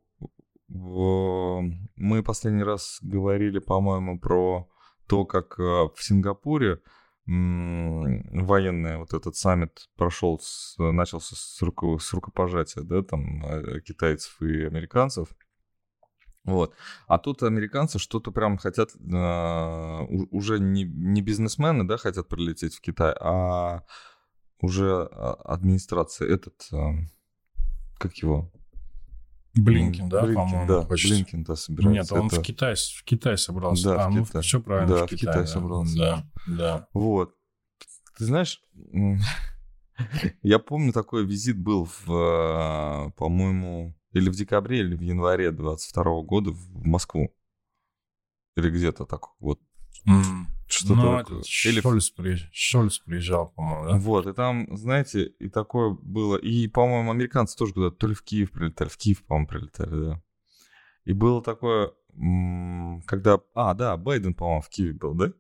Мы 0.70 2.24
последний 2.24 2.64
раз 2.64 3.00
говорили, 3.02 3.60
по-моему, 3.60 4.20
про 4.20 4.70
то, 5.08 5.26
как 5.26 5.58
э, 5.60 5.64
в 5.64 5.96
Сингапуре 6.00 6.82
военный 7.26 8.98
вот 8.98 9.14
этот 9.14 9.36
саммит 9.36 9.90
прошел, 9.98 10.40
с- 10.40 10.76
начался 10.78 11.36
с, 11.36 11.62
руко- 11.62 12.00
с 12.00 12.14
рукопожатия, 12.14 12.84
да, 12.84 13.02
там, 13.04 13.46
э, 13.46 13.82
китайцев 13.82 14.42
и 14.42 14.64
американцев. 14.64 15.30
Вот. 16.46 16.74
А 17.08 17.18
тут 17.18 17.44
американцы 17.44 18.00
что-то 18.00 18.32
прям 18.32 18.58
хотят, 18.58 18.92
э, 18.96 20.06
уже 20.32 20.60
не, 20.60 20.86
не 20.86 21.22
бизнесмены, 21.22 21.86
да, 21.86 21.98
хотят 21.98 22.30
прилететь 22.30 22.76
в 22.76 22.82
Китай, 22.82 23.14
а 23.20 23.84
уже 24.62 25.10
а, 25.12 25.34
администрация, 25.44 26.30
этот, 26.30 26.68
э, 26.72 26.78
как 27.98 28.16
его? 28.16 28.50
Блинкин, 29.58 30.10
да, 30.10 30.22
Блинкин, 30.22 30.36
по-моему, 30.36 30.68
да, 30.68 30.82
хочет. 30.84 31.12
Блинкин-то 31.12 31.56
собирается. 31.56 32.14
Нет, 32.16 32.22
он 32.22 32.28
Это- 32.28 32.42
в 32.42 32.44
Китай, 32.44 32.76
в 32.76 33.04
Китай 33.04 33.38
собрался. 33.38 33.84
Да, 33.84 34.06
а, 34.06 34.10
в 34.10 34.14
ну, 34.14 34.26
Китай. 34.26 34.42
все 34.42 34.62
правильно, 34.62 34.96
Да, 34.96 35.02
в 35.04 35.06
в 35.06 35.10
Китай. 35.10 35.20
Китай 35.20 35.42
да. 35.42 35.48
собрался. 35.48 35.98
Да, 35.98 36.26
да. 36.48 36.88
Вот. 36.94 37.34
Ты 38.18 38.26
знаешь, 38.26 38.62
я 40.42 40.60
помню, 40.60 40.94
такой 40.94 41.26
визит 41.26 41.58
был 41.58 41.86
в, 41.86 42.10
э, 42.10 43.12
по-моему, 43.18 43.96
или 44.14 44.30
в 44.30 44.36
декабре, 44.36 44.80
или 44.80 44.96
в 44.96 45.02
январе 45.02 45.52
22 45.52 46.22
года 46.24 46.52
в 46.52 46.86
Москву. 46.86 47.34
Или 48.56 48.70
где-то 48.70 49.06
так 49.06 49.22
вот. 49.40 49.60
Что-то 50.68 50.96
Ну, 50.96 51.18
такое. 51.18 51.42
Или 51.66 51.82
Шольц, 51.82 52.12
приезж- 52.16 52.50
Шольц 52.52 53.00
приезжал, 53.00 53.50
по-моему, 53.56 53.86
да? 53.90 53.98
Вот, 53.98 54.28
и 54.28 54.34
там, 54.34 54.68
знаете, 54.78 55.26
и 55.40 55.50
такое 55.50 55.92
было. 56.02 56.36
И, 56.38 56.68
по-моему, 56.68 57.12
американцы 57.12 57.58
тоже 57.58 57.74
куда-то, 57.74 57.96
то 57.96 58.08
ли 58.08 58.14
в 58.14 58.22
Киев 58.22 58.52
прилетали, 58.52 58.90
в 58.90 58.98
Киев, 58.98 59.24
по-моему, 59.24 59.48
прилетали, 59.48 59.90
да. 60.06 60.22
И 61.06 61.14
было 61.14 61.42
такое, 61.42 61.92
когда... 63.06 63.40
А, 63.54 63.74
да, 63.74 63.96
Байден, 63.96 64.34
по-моему, 64.34 64.62
в 64.62 64.70
Киеве 64.70 64.94
был, 64.94 65.14
да? 65.14 65.32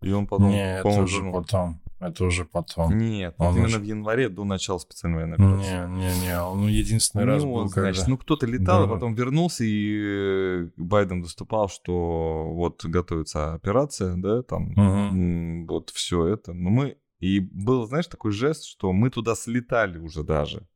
И 0.00 0.10
он 0.12 0.26
потом, 0.26 0.48
Не, 0.50 0.74
это 0.76 0.82
по-моему, 0.84 1.04
уже 1.04 1.16
вернул- 1.22 1.32
потом. 1.32 1.82
Это 1.98 2.24
уже 2.24 2.44
потом. 2.44 2.98
Нет, 2.98 3.34
Он 3.38 3.54
вот 3.54 3.58
именно 3.58 3.78
в 3.78 3.82
январе 3.84 4.28
до 4.28 4.44
начала 4.44 4.78
специальной 4.78 5.16
военной 5.16 5.34
операции. 5.36 5.88
Не, 5.88 5.96
не, 5.96 6.20
не, 6.26 6.40
он 6.40 6.60
ну, 6.60 6.68
единственный 6.68 7.22
Не 7.24 7.30
раз 7.30 7.42
он, 7.42 7.48
был, 7.52 7.68
значит, 7.68 7.96
когда... 8.02 8.10
ну 8.10 8.18
кто-то 8.18 8.46
летал, 8.46 8.82
а 8.82 8.86
Да. 8.86 8.92
потом 8.92 9.14
вернулся, 9.14 9.64
и 9.64 9.98
э, 9.98 10.68
Байден 10.76 11.22
выступал, 11.22 11.68
что 11.70 12.52
вот 12.52 12.84
готовится 12.84 13.54
операция, 13.54 14.16
да, 14.16 14.42
там, 14.42 14.72
м, 14.76 15.66
вот 15.66 15.90
все 15.90 16.26
это. 16.26 16.52
Но 16.52 16.68
мы... 16.70 16.98
И 17.18 17.40
был, 17.40 17.86
знаешь, 17.86 18.08
такой 18.08 18.30
жест, 18.32 18.64
что 18.66 18.92
мы 18.92 19.08
туда 19.08 19.34
слетали 19.34 19.98
уже 19.98 20.22
даже. 20.22 20.68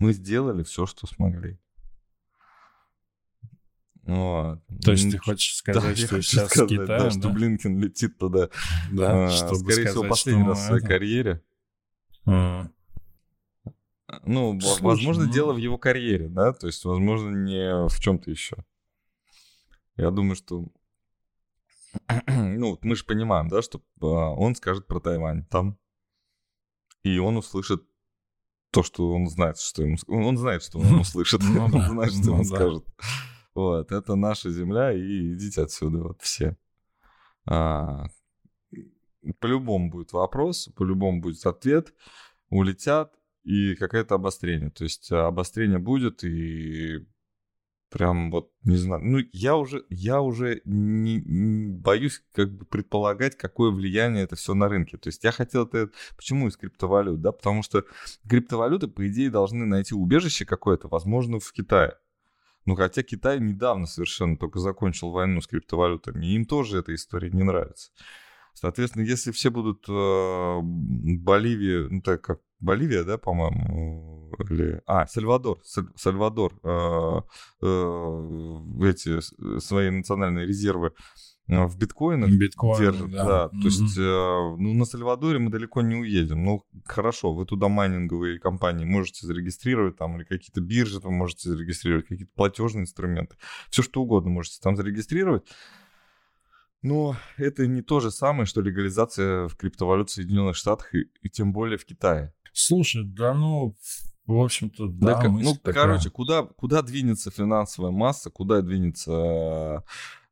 Мы 0.00 0.12
сделали 0.12 0.64
все, 0.64 0.84
что 0.86 1.06
смогли. 1.06 1.60
Вот. 4.08 4.60
То 4.82 4.92
есть 4.92 5.10
ты 5.10 5.18
хочешь 5.18 5.62
да, 5.66 5.74
сказать, 5.74 5.98
я 5.98 6.06
что 6.06 6.22
сейчас 6.22 6.48
сказать, 6.48 6.70
с 6.70 6.76
да, 6.76 6.82
Китаем, 6.84 7.10
что 7.10 7.20
да? 7.20 7.28
Блинкен 7.28 7.78
летит 7.78 8.16
туда, 8.18 8.48
Да, 8.90 9.26
а, 9.26 9.30
чтобы 9.30 9.56
скорее 9.56 9.86
всего, 9.88 9.90
сказать, 9.92 10.08
последний 10.08 10.42
что 10.44 10.48
раз 10.50 10.58
в 10.58 10.62
своей 10.66 10.78
это- 10.80 10.88
карьере. 10.88 11.42
М. 12.24 12.72
Ну, 14.24 14.58
Слушай, 14.62 14.82
возможно, 14.82 15.26
ну- 15.26 15.32
дело 15.32 15.52
в 15.52 15.58
его 15.58 15.76
карьере, 15.76 16.28
да, 16.28 16.54
то 16.54 16.66
есть, 16.66 16.82
возможно, 16.86 17.28
не 17.36 17.86
в 17.88 18.00
чем-то 18.00 18.30
еще. 18.30 18.56
Я 19.96 20.10
думаю, 20.10 20.36
что... 20.36 20.64
ну, 22.26 22.78
мы 22.80 22.96
же 22.96 23.04
понимаем, 23.04 23.48
да, 23.48 23.60
что 23.60 23.82
а, 24.00 24.06
он 24.30 24.54
скажет 24.54 24.86
про 24.86 25.00
Тайвань 25.00 25.44
там, 25.50 25.76
и 27.02 27.18
он 27.18 27.36
услышит 27.36 27.82
то, 28.70 28.82
что 28.82 29.12
он 29.12 29.28
знает, 29.28 29.58
что 29.58 29.82
ему... 29.82 29.96
Он 30.08 30.38
знает, 30.38 30.62
что 30.62 30.78
он 30.78 30.94
услышит, 31.00 31.42
Ну 31.42 31.64
он 31.66 31.70
да, 31.72 31.88
знает, 31.88 32.12
что 32.12 32.24
ну 32.26 32.32
ему 32.32 32.44
да. 32.44 32.56
скажет. 32.56 32.84
Вот, 33.58 33.90
это 33.90 34.14
наша 34.14 34.52
земля, 34.52 34.92
и 34.92 35.34
идите 35.34 35.62
отсюда, 35.62 35.98
вот 35.98 36.22
все. 36.22 36.56
А, 37.44 38.04
по-любому 39.40 39.90
будет 39.90 40.12
вопрос, 40.12 40.68
по-любому 40.76 41.20
будет 41.20 41.44
ответ, 41.44 41.92
улетят, 42.50 43.12
и 43.42 43.74
какое-то 43.74 44.14
обострение. 44.14 44.70
То 44.70 44.84
есть 44.84 45.10
а, 45.10 45.26
обострение 45.26 45.80
будет, 45.80 46.22
и 46.22 47.04
прям 47.90 48.30
вот, 48.30 48.52
не 48.62 48.76
знаю, 48.76 49.02
ну, 49.04 49.18
я 49.32 49.56
уже, 49.56 49.84
я 49.88 50.20
уже 50.20 50.62
не, 50.64 51.16
не 51.16 51.72
боюсь 51.72 52.22
как 52.34 52.56
бы 52.56 52.64
предполагать, 52.64 53.36
какое 53.36 53.72
влияние 53.72 54.22
это 54.22 54.36
все 54.36 54.54
на 54.54 54.68
рынке. 54.68 54.98
То 54.98 55.08
есть 55.08 55.24
я 55.24 55.32
хотел 55.32 55.66
это... 55.66 55.90
Почему 56.16 56.46
из 56.46 56.56
криптовалют, 56.56 57.20
да? 57.20 57.32
Потому 57.32 57.64
что 57.64 57.82
криптовалюты, 58.28 58.86
по 58.86 59.08
идее, 59.08 59.30
должны 59.30 59.66
найти 59.66 59.96
убежище 59.96 60.44
какое-то, 60.44 60.86
возможно, 60.86 61.40
в 61.40 61.52
Китае. 61.52 61.96
Ну, 62.64 62.74
хотя 62.74 63.02
Китай 63.02 63.40
недавно 63.40 63.86
совершенно 63.86 64.36
только 64.36 64.58
закончил 64.58 65.10
войну 65.10 65.40
с 65.40 65.46
криптовалютами, 65.46 66.26
им 66.26 66.44
тоже 66.44 66.78
эта 66.78 66.94
история 66.94 67.30
не 67.30 67.42
нравится. 67.42 67.90
Соответственно, 68.54 69.04
если 69.04 69.30
все 69.30 69.50
будут 69.50 69.84
э, 69.88 70.58
Боливия, 70.62 71.88
ну 71.88 72.02
так 72.02 72.22
как 72.22 72.40
Боливия, 72.60 73.04
да, 73.04 73.16
по-моему, 73.16 74.32
или... 74.50 74.82
А, 74.86 75.06
Сальвадор, 75.06 75.60
Саль- 75.62 75.92
Сальвадор, 75.94 76.58
э, 76.64 77.20
э, 77.62 78.58
эти 78.82 79.20
свои 79.60 79.90
национальные 79.90 80.46
резервы 80.46 80.92
в 81.48 81.78
биткоинах 81.78 82.30
Биткоин, 82.30 82.78
держит, 82.78 83.10
да. 83.10 83.24
да. 83.24 83.48
То 83.48 83.56
Мгм. 83.56 83.64
есть, 83.64 83.98
э, 83.98 84.00
ну, 84.58 84.74
на 84.74 84.84
Сальвадоре 84.84 85.38
мы 85.38 85.50
далеко 85.50 85.80
не 85.80 85.96
уедем. 85.96 86.44
Ну, 86.44 86.64
хорошо, 86.84 87.32
вы 87.32 87.46
туда 87.46 87.68
майнинговые 87.68 88.38
компании 88.38 88.84
можете 88.84 89.26
зарегистрировать 89.26 89.96
там, 89.96 90.16
или 90.18 90.24
какие-то 90.24 90.60
биржи 90.60 91.00
там 91.00 91.14
можете 91.14 91.48
зарегистрировать, 91.48 92.06
какие-то 92.06 92.32
платежные 92.34 92.82
инструменты. 92.82 93.36
Все 93.70 93.82
что 93.82 94.02
угодно 94.02 94.30
можете 94.30 94.58
там 94.62 94.76
зарегистрировать. 94.76 95.44
Но 96.82 97.16
это 97.36 97.66
не 97.66 97.82
то 97.82 97.98
же 98.00 98.10
самое, 98.10 98.46
что 98.46 98.60
легализация 98.60 99.48
в 99.48 99.56
криптовалют 99.56 100.10
в 100.10 100.12
Соединенных 100.12 100.54
Штатах 100.54 100.94
и, 100.94 101.10
и 101.22 101.28
тем 101.28 101.52
более 101.52 101.76
в 101.76 101.84
Китае. 101.84 102.32
Слушай, 102.52 103.04
да 103.04 103.34
ну, 103.34 103.74
в 104.26 104.38
общем-то, 104.40 104.88
да, 104.88 105.14
Да, 105.22 105.28
ну, 105.28 105.54
такая. 105.56 105.74
короче, 105.74 106.10
куда, 106.10 106.42
куда 106.42 106.82
двинется 106.82 107.30
финансовая 107.30 107.90
масса, 107.90 108.30
куда 108.30 108.60
двинется 108.60 109.82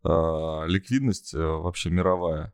э, 0.06 0.64
э, 0.66 0.68
ликвидность 0.68 1.34
э, 1.34 1.38
вообще 1.38 1.90
мировая? 1.90 2.52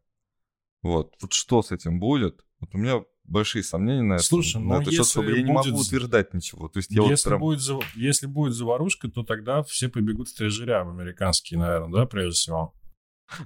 Вот. 0.83 1.15
Вот 1.21 1.33
что 1.33 1.63
с 1.63 1.71
этим 1.73 2.01
будет? 2.01 2.45
Вот 2.61 2.75
у 2.75 2.79
меня 2.79 3.03
большие 3.25 3.63
сомнения 3.63 4.03
на, 4.03 4.15
это- 4.15 4.23
Слушай, 4.25 4.61
на 4.61 4.77
ну, 4.77 4.81
этот 4.83 4.95
счет, 4.95 5.07
чтобы 5.07 5.29
если 5.29 5.41
я 5.41 5.47
не 5.47 5.53
могу 5.53 5.71
будет- 5.71 5.87
утверждать 5.87 6.35
ничего. 6.35 6.69
То 6.69 6.79
есть 6.79 6.91
я 6.91 7.03
вот 7.03 7.11
если, 7.11 7.29
прям... 7.29 7.41
будет, 7.41 7.61
зав- 7.61 7.85
если 7.97 8.27
будет 8.27 8.55
заварушка, 8.55 9.09
то 9.09 9.23
тогда 9.23 9.63
все 9.63 9.89
побегут 9.89 10.29
в 10.29 10.37
трежеря 10.37 10.85
в 10.85 10.91
американские, 10.91 11.61
наверное, 11.61 11.93
да, 12.01 12.07
прежде 12.07 12.33
всего. 12.33 12.75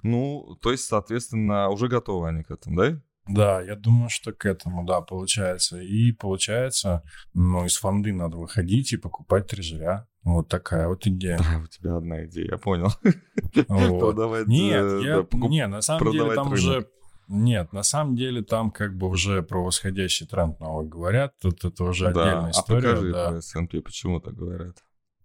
Ну, 0.02 0.56
то 0.62 0.72
есть, 0.72 0.84
соответственно, 0.84 1.68
уже 1.68 1.88
готовы 1.88 2.28
они 2.28 2.42
к 2.42 2.50
этому, 2.50 2.76
да? 2.76 3.00
Да, 3.28 3.60
я 3.60 3.74
думаю, 3.76 4.08
что 4.08 4.32
к 4.32 4.46
этому, 4.46 4.84
да, 4.84 5.00
получается. 5.00 5.80
И 5.80 6.12
получается, 6.12 7.02
ну, 7.34 7.64
из 7.64 7.76
фонды 7.76 8.12
надо 8.12 8.36
выходить 8.36 8.92
и 8.92 8.96
покупать 8.96 9.48
трежеря. 9.48 10.08
Вот 10.26 10.48
такая 10.48 10.88
вот 10.88 11.06
идея. 11.06 11.38
Да, 11.38 11.62
у 11.62 11.66
тебя 11.68 11.96
одна 11.96 12.24
идея, 12.26 12.48
я 12.52 12.58
понял. 12.58 12.88
Вот. 13.68 14.00
Продавать, 14.00 14.46
Нет, 14.48 14.82
э, 14.82 15.00
я, 15.04 15.16
да, 15.18 15.22
покуп- 15.22 15.48
не, 15.48 15.66
на 15.68 15.80
самом 15.80 16.10
деле 16.10 16.34
там 16.34 16.52
рынок. 16.52 16.52
уже... 16.52 16.88
Нет, 17.28 17.72
на 17.72 17.82
самом 17.84 18.16
деле 18.16 18.42
там 18.42 18.70
как 18.70 18.96
бы 18.96 19.08
уже 19.08 19.42
про 19.42 19.62
восходящий 19.64 20.26
тренд 20.26 20.58
новый 20.60 20.86
говорят. 20.88 21.34
Тут 21.40 21.64
это 21.64 21.84
уже 21.84 22.12
Да, 22.12 22.22
отдельная 22.22 22.46
а 22.48 22.50
история. 22.50 22.88
покажи 22.90 23.12
да. 23.12 23.28
про 23.30 23.38
S&P, 23.38 23.80
почему 23.80 24.20
так 24.20 24.34
говорят? 24.34 24.76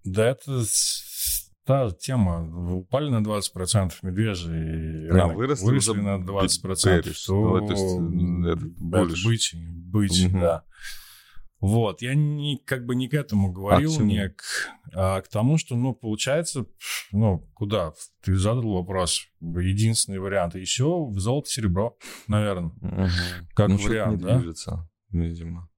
Да, 0.03 0.27
это 0.29 0.63
та 1.65 1.91
тема. 1.91 2.73
Упали 2.75 3.09
на 3.09 3.21
20% 3.21 3.91
медвежьи, 4.03 5.05
и 5.05 5.07
А, 5.09 5.13
рынок 5.13 5.35
выросли 5.35 5.65
выросли 5.65 5.99
на 5.99 6.17
б- 6.19 6.31
20%. 6.45 7.01
bearish. 7.03 7.25
то 7.27 7.59
Ну, 7.59 7.67
то 7.67 7.73
есть, 7.73 7.83
это 8.47 8.65
это 8.97 9.27
бычий, 9.27 9.67
бычий, 9.67 10.27
Мгм. 10.29 10.39
да. 10.41 10.63
Вот, 11.61 12.01
я 12.01 12.15
не, 12.15 12.57
как 12.57 12.85
бы 12.87 12.95
не 12.95 13.07
к 13.07 13.13
этому 13.13 13.51
говорил, 13.51 13.91
А 13.91 13.93
к 13.93 13.97
чему? 13.97 14.05
не 14.07 14.29
к, 14.29 14.43
а 14.93 15.21
к 15.21 15.27
тому, 15.27 15.57
что, 15.59 15.75
ну, 15.75 15.93
получается, 15.93 16.65
ну, 17.11 17.47
куда? 17.53 17.93
Ты 18.21 18.35
задал 18.35 18.73
вопрос. 18.73 19.27
Единственный 19.41 20.17
вариант. 20.17 20.55
Еще 20.55 20.85
в 21.05 21.19
золото, 21.19 21.49
серебро, 21.49 21.95
наверное. 22.27 22.71
Как 23.53 23.69
Ну, 23.69 23.77
вариант, 23.77 24.17
не 24.21 24.23
да? 24.27 24.37
движется, 24.39 24.89
видимо. 25.11 25.69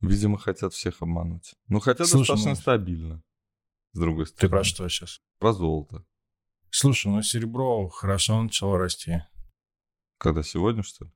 Видимо, 0.00 0.38
хотят 0.38 0.72
всех 0.72 1.02
обмануть. 1.02 1.54
Ну, 1.68 1.78
хотя 1.80 2.06
Слушай, 2.06 2.20
достаточно 2.32 2.50
ну- 2.52 2.56
стабильно, 2.56 3.22
с 3.92 3.98
другой 4.00 4.24
Ты 4.24 4.30
стороны. 4.32 4.50
про 4.50 4.64
что 4.64 4.88
сейчас? 4.88 5.20
Про 5.38 5.52
золото. 5.52 6.06
Слушай, 6.70 7.08
ну, 7.08 7.20
серебро 7.22 7.86
хорошо 7.90 8.42
начало 8.42 8.78
расти. 8.78 9.22
Когда 10.16 10.42
сегодня, 10.42 10.82
что 10.82 11.04
ли? 11.04 11.10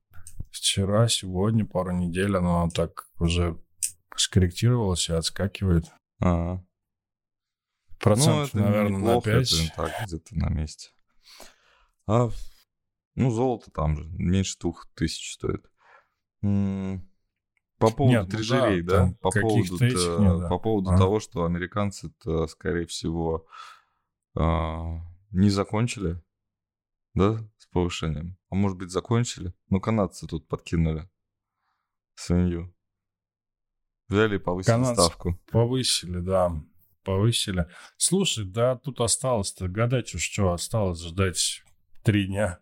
Вчера, 0.51 1.09
сегодня, 1.09 1.64
пару 1.66 1.92
недель 1.92 2.37
оно 2.37 2.68
так 2.70 3.07
уже 3.18 3.59
скорректировалось 4.16 5.09
и 5.09 5.12
отскакивает. 5.12 5.87
А, 6.20 6.61
Процентов, 8.01 8.55
ну, 8.55 8.61
это 8.61 8.70
наверное, 8.70 8.99
на 8.99 8.99
неплохо, 8.99 9.31
5. 9.31 9.53
это 9.53 9.77
так, 9.77 9.92
где-то 10.07 10.37
на 10.37 10.49
месте. 10.51 10.90
А, 12.07 12.29
ну, 13.14 13.31
золото 13.31 13.70
там 13.70 13.97
же, 13.97 14.05
меньше 14.18 14.59
двух 14.59 14.87
тысяч 14.94 15.35
стоит. 15.35 15.64
По 17.79 17.90
поводу 17.90 18.12
Нет, 18.12 18.25
ну 18.25 18.31
да, 18.31 18.37
трежерей, 18.37 18.83
да, 18.83 18.97
там 18.99 19.14
по 19.14 19.31
поводу, 19.31 19.77
этих 19.77 20.18
нет, 20.20 20.38
да. 20.38 20.49
по 20.49 20.59
поводу 20.59 20.90
А. 20.90 20.99
того, 20.99 21.18
что 21.18 21.44
американцы-то, 21.44 22.47
скорее 22.47 22.87
всего, 22.87 23.47
а, 24.37 25.01
не 25.31 25.51
закончили, 25.51 26.23
да, 27.14 27.38
с 27.59 27.66
повышением. 27.66 28.37
А 28.55 28.57
может 28.57 28.79
быть, 28.79 28.93
закончили? 28.93 29.53
Ну, 29.69 29.81
канадцы 29.81 30.29
тут 30.29 30.47
подкинули 30.47 31.11
свинью. 32.14 32.73
Взяли 34.07 34.37
и 34.37 34.38
повысили 34.38 34.71
Канадцы. 34.71 35.03
ставку. 35.03 35.40
Повысили, 35.51 36.21
да, 36.21 36.53
повысили. 37.03 37.67
Слушай, 37.97 38.45
да, 38.45 38.77
тут 38.77 39.01
осталось-то 39.01 39.67
гадать 39.67 40.14
уж 40.14 40.23
что, 40.23 40.53
осталось 40.53 41.03
ждать 41.03 41.64
три 42.05 42.29
дня. 42.29 42.61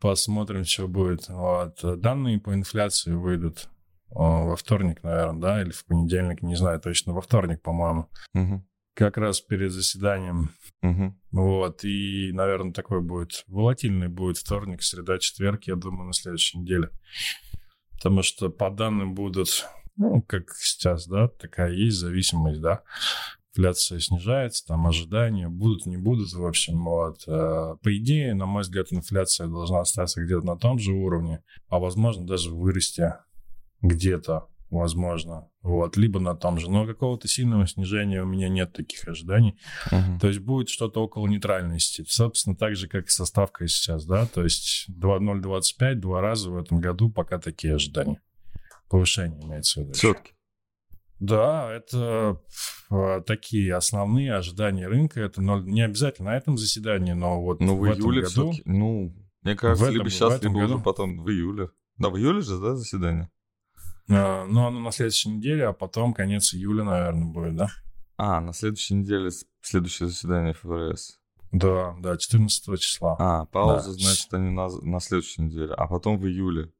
Посмотрим, 0.00 0.64
что 0.64 0.88
будет. 0.88 1.28
Вот. 1.28 1.78
Данные 2.00 2.40
по 2.40 2.52
инфляции 2.52 3.12
выйдут 3.12 3.68
о, 4.10 4.48
во 4.48 4.56
вторник, 4.56 5.04
наверное, 5.04 5.40
да, 5.40 5.62
или 5.62 5.70
в 5.70 5.84
понедельник, 5.84 6.42
не 6.42 6.56
знаю 6.56 6.80
точно, 6.80 7.12
во 7.12 7.20
вторник, 7.20 7.62
по-моему. 7.62 8.10
Мгм, 8.34 8.66
Как 8.98 9.16
раз 9.16 9.40
перед 9.40 9.70
заседанием 9.70 10.50
мгм. 10.82 11.16
Вот, 11.30 11.84
и, 11.84 12.32
наверное, 12.32 12.72
такой 12.72 13.00
будет 13.00 13.44
волатильный 13.46 14.08
будет 14.08 14.38
вторник, 14.38 14.82
среда, 14.82 15.20
четверг, 15.20 15.62
я 15.68 15.76
думаю, 15.76 16.08
на 16.08 16.12
следующей 16.12 16.58
неделе. 16.58 16.90
Потому 17.92 18.24
что 18.24 18.48
по 18.48 18.70
данным 18.70 19.14
будут, 19.14 19.68
ну, 19.94 20.20
как 20.22 20.50
сейчас, 20.56 21.06
да, 21.06 21.28
такая 21.28 21.74
есть 21.74 21.96
зависимость, 21.96 22.60
да. 22.60 22.82
Инфляция 23.54 24.00
снижается, 24.00 24.66
там 24.66 24.84
ожидания 24.88 25.48
будут, 25.48 25.86
не 25.86 25.96
будут, 25.96 26.32
в 26.32 26.44
общем, 26.44 26.82
вот. 26.84 27.22
Э, 27.28 27.76
По 27.80 27.96
идее, 27.96 28.34
на 28.34 28.46
мой 28.46 28.62
взгляд, 28.62 28.88
инфляция 28.90 29.46
должна 29.46 29.78
остаться 29.78 30.20
где-то 30.24 30.44
на 30.44 30.56
том 30.56 30.80
же 30.80 30.90
уровне, 30.90 31.44
а, 31.68 31.78
возможно, 31.78 32.26
даже 32.26 32.50
вырасти 32.50 33.14
где-то, 33.80 34.48
возможно, 34.70 35.48
вот, 35.62 35.96
либо 35.96 36.20
на 36.20 36.34
том 36.34 36.58
же. 36.58 36.70
Но 36.70 36.86
какого-то 36.86 37.28
сильного 37.28 37.66
снижения 37.66 38.22
у 38.22 38.26
меня 38.26 38.48
нет 38.48 38.72
таких 38.72 39.06
ожиданий. 39.08 39.58
Мгм. 39.90 40.18
То 40.20 40.28
есть 40.28 40.40
будет 40.40 40.68
что-то 40.68 41.02
около 41.02 41.26
нейтральности. 41.26 42.04
Собственно, 42.08 42.56
так 42.56 42.76
же, 42.76 42.88
как 42.88 43.06
и 43.06 43.10
со 43.10 43.24
ставкой 43.24 43.68
сейчас, 43.68 44.04
да. 44.04 44.26
То 44.26 44.42
есть 44.44 44.86
2.025 44.90 45.94
два 45.94 46.20
раза 46.20 46.50
в 46.50 46.56
этом 46.56 46.80
году 46.80 47.10
пока 47.10 47.38
такие 47.38 47.74
ожидания. 47.74 48.20
Повышение 48.88 49.42
имеется 49.42 49.80
в 49.80 49.84
виду. 49.84 49.92
Все-таки. 49.94 50.32
Да, 51.20 51.72
это 51.72 52.40
э, 52.90 53.22
такие 53.26 53.74
основные 53.74 54.34
ожидания 54.34 54.86
рынка. 54.86 55.20
Это 55.20 55.42
ноль- 55.42 55.64
не 55.64 55.82
обязательно 55.82 56.30
на 56.30 56.36
этом 56.36 56.56
заседании, 56.56 57.12
но 57.12 57.42
вот 57.42 57.60
Ну, 57.60 57.76
в, 57.76 57.80
в 57.80 57.86
июле 57.86 58.22
году... 58.22 58.52
Ну, 58.64 59.14
мне 59.42 59.56
кажется, 59.56 59.90
либо 59.90 60.08
сейчас, 60.10 60.40
либо 60.42 60.58
уже 60.58 60.68
году. 60.68 60.82
потом 60.82 61.18
в 61.22 61.28
июле. 61.28 61.70
Да, 61.96 62.08
в 62.10 62.16
июле 62.16 62.40
же, 62.40 62.58
да, 62.60 62.76
заседание? 62.76 63.30
Э, 64.08 64.44
ну, 64.44 64.66
оно 64.66 64.80
на 64.80 64.92
следующей 64.92 65.30
неделе, 65.30 65.66
а 65.66 65.72
потом 65.72 66.14
конец 66.14 66.54
июля, 66.54 66.84
наверное, 66.84 67.26
будет, 67.26 67.56
да? 67.56 67.68
А, 68.16 68.40
на 68.40 68.52
следующей 68.52 68.94
неделе 68.94 69.30
следующее 69.62 70.08
заседание 70.08 70.54
ФРС. 70.54 71.18
Да, 71.52 71.94
да, 72.00 72.16
14 72.16 72.78
числа. 72.80 73.16
А, 73.18 73.46
пауза, 73.46 73.92
Да. 73.92 73.98
значит, 73.98 74.34
они 74.34 74.50
на, 74.50 74.68
на 74.68 75.00
следующей 75.00 75.42
неделе, 75.42 75.72
а 75.74 75.86
потом 75.86 76.18
в 76.18 76.26
июле. 76.26 76.70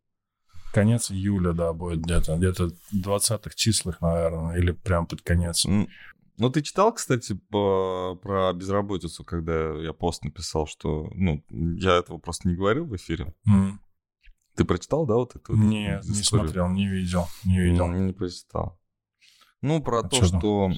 Конец 0.73 1.11
июля, 1.11 1.53
да, 1.53 1.73
будет 1.73 2.01
где-то, 2.01 2.37
где-то 2.37 2.71
20-х 2.93 3.51
числах, 3.55 4.01
наверное, 4.01 4.59
или 4.59 4.73
прям 4.73 5.07
под 5.07 5.23
конец. 5.23 5.64
Ну, 5.64 6.51
ты 6.51 6.62
читал, 6.62 6.93
кстати, 6.93 7.33
по, 7.51 8.17
про 8.23 8.53
безработицу, 8.53 9.25
когда 9.25 9.75
я 9.75 9.93
пост 9.93 10.23
написал, 10.23 10.67
что, 10.69 11.11
ну, 11.14 11.43
я 11.51 11.97
этого 11.97 12.19
просто 12.19 12.49
не 12.49 12.55
говорил 12.55 12.85
в 12.85 12.95
эфире. 12.95 13.35
Mm. 13.49 13.73
Ты 14.59 14.64
прочитал, 14.64 15.07
да, 15.07 15.14
вот 15.14 15.37
эту? 15.37 15.55
Нет, 15.55 16.05
не 16.05 16.14
смотрел, 16.14 16.68
не 16.68 16.88
видел, 16.88 17.29
не 17.44 17.61
видел. 17.61 17.87
Ну, 17.87 18.07
не 18.07 18.12
прочитал. 18.12 18.77
Ну, 19.62 19.81
про 19.81 20.01
а 20.01 20.03
то, 20.03 20.25
что... 20.25 20.73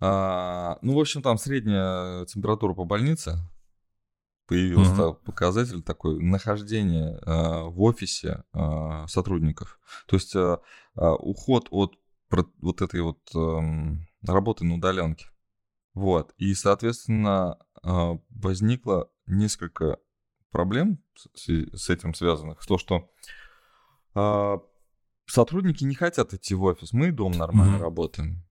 А, 0.00 0.78
ну, 0.82 0.96
в 0.96 1.00
общем, 1.00 1.22
там 1.22 1.38
средняя 1.38 2.24
температура 2.26 2.74
по 2.74 2.84
больнице 2.84 3.38
появился 4.46 5.02
mm-hmm. 5.02 5.24
показатель 5.24 5.82
такой 5.82 6.20
нахождения 6.20 7.20
а, 7.24 7.64
в 7.64 7.80
офисе 7.82 8.42
а, 8.52 9.06
сотрудников. 9.06 9.78
То 10.06 10.16
есть 10.16 10.34
а, 10.34 10.60
а, 10.96 11.14
уход 11.14 11.68
от 11.70 11.96
вот 12.30 12.82
этой 12.82 13.00
вот 13.00 13.18
а, 13.34 13.60
работы 14.26 14.64
на 14.64 14.74
удаленке. 14.74 15.26
Вот. 15.94 16.32
И, 16.36 16.54
соответственно, 16.54 17.58
а, 17.82 18.18
возникло 18.30 19.08
несколько 19.26 19.98
проблем 20.50 21.02
с, 21.34 21.90
этим 21.90 22.14
связанных. 22.14 22.64
То, 22.66 22.78
что 22.78 23.10
а, 24.14 24.58
сотрудники 25.26 25.84
не 25.84 25.94
хотят 25.94 26.34
идти 26.34 26.54
в 26.54 26.64
офис. 26.64 26.92
Мы 26.92 27.12
дом 27.12 27.32
нормально 27.32 27.76
mm-hmm. 27.76 27.82
работаем. 27.82 28.48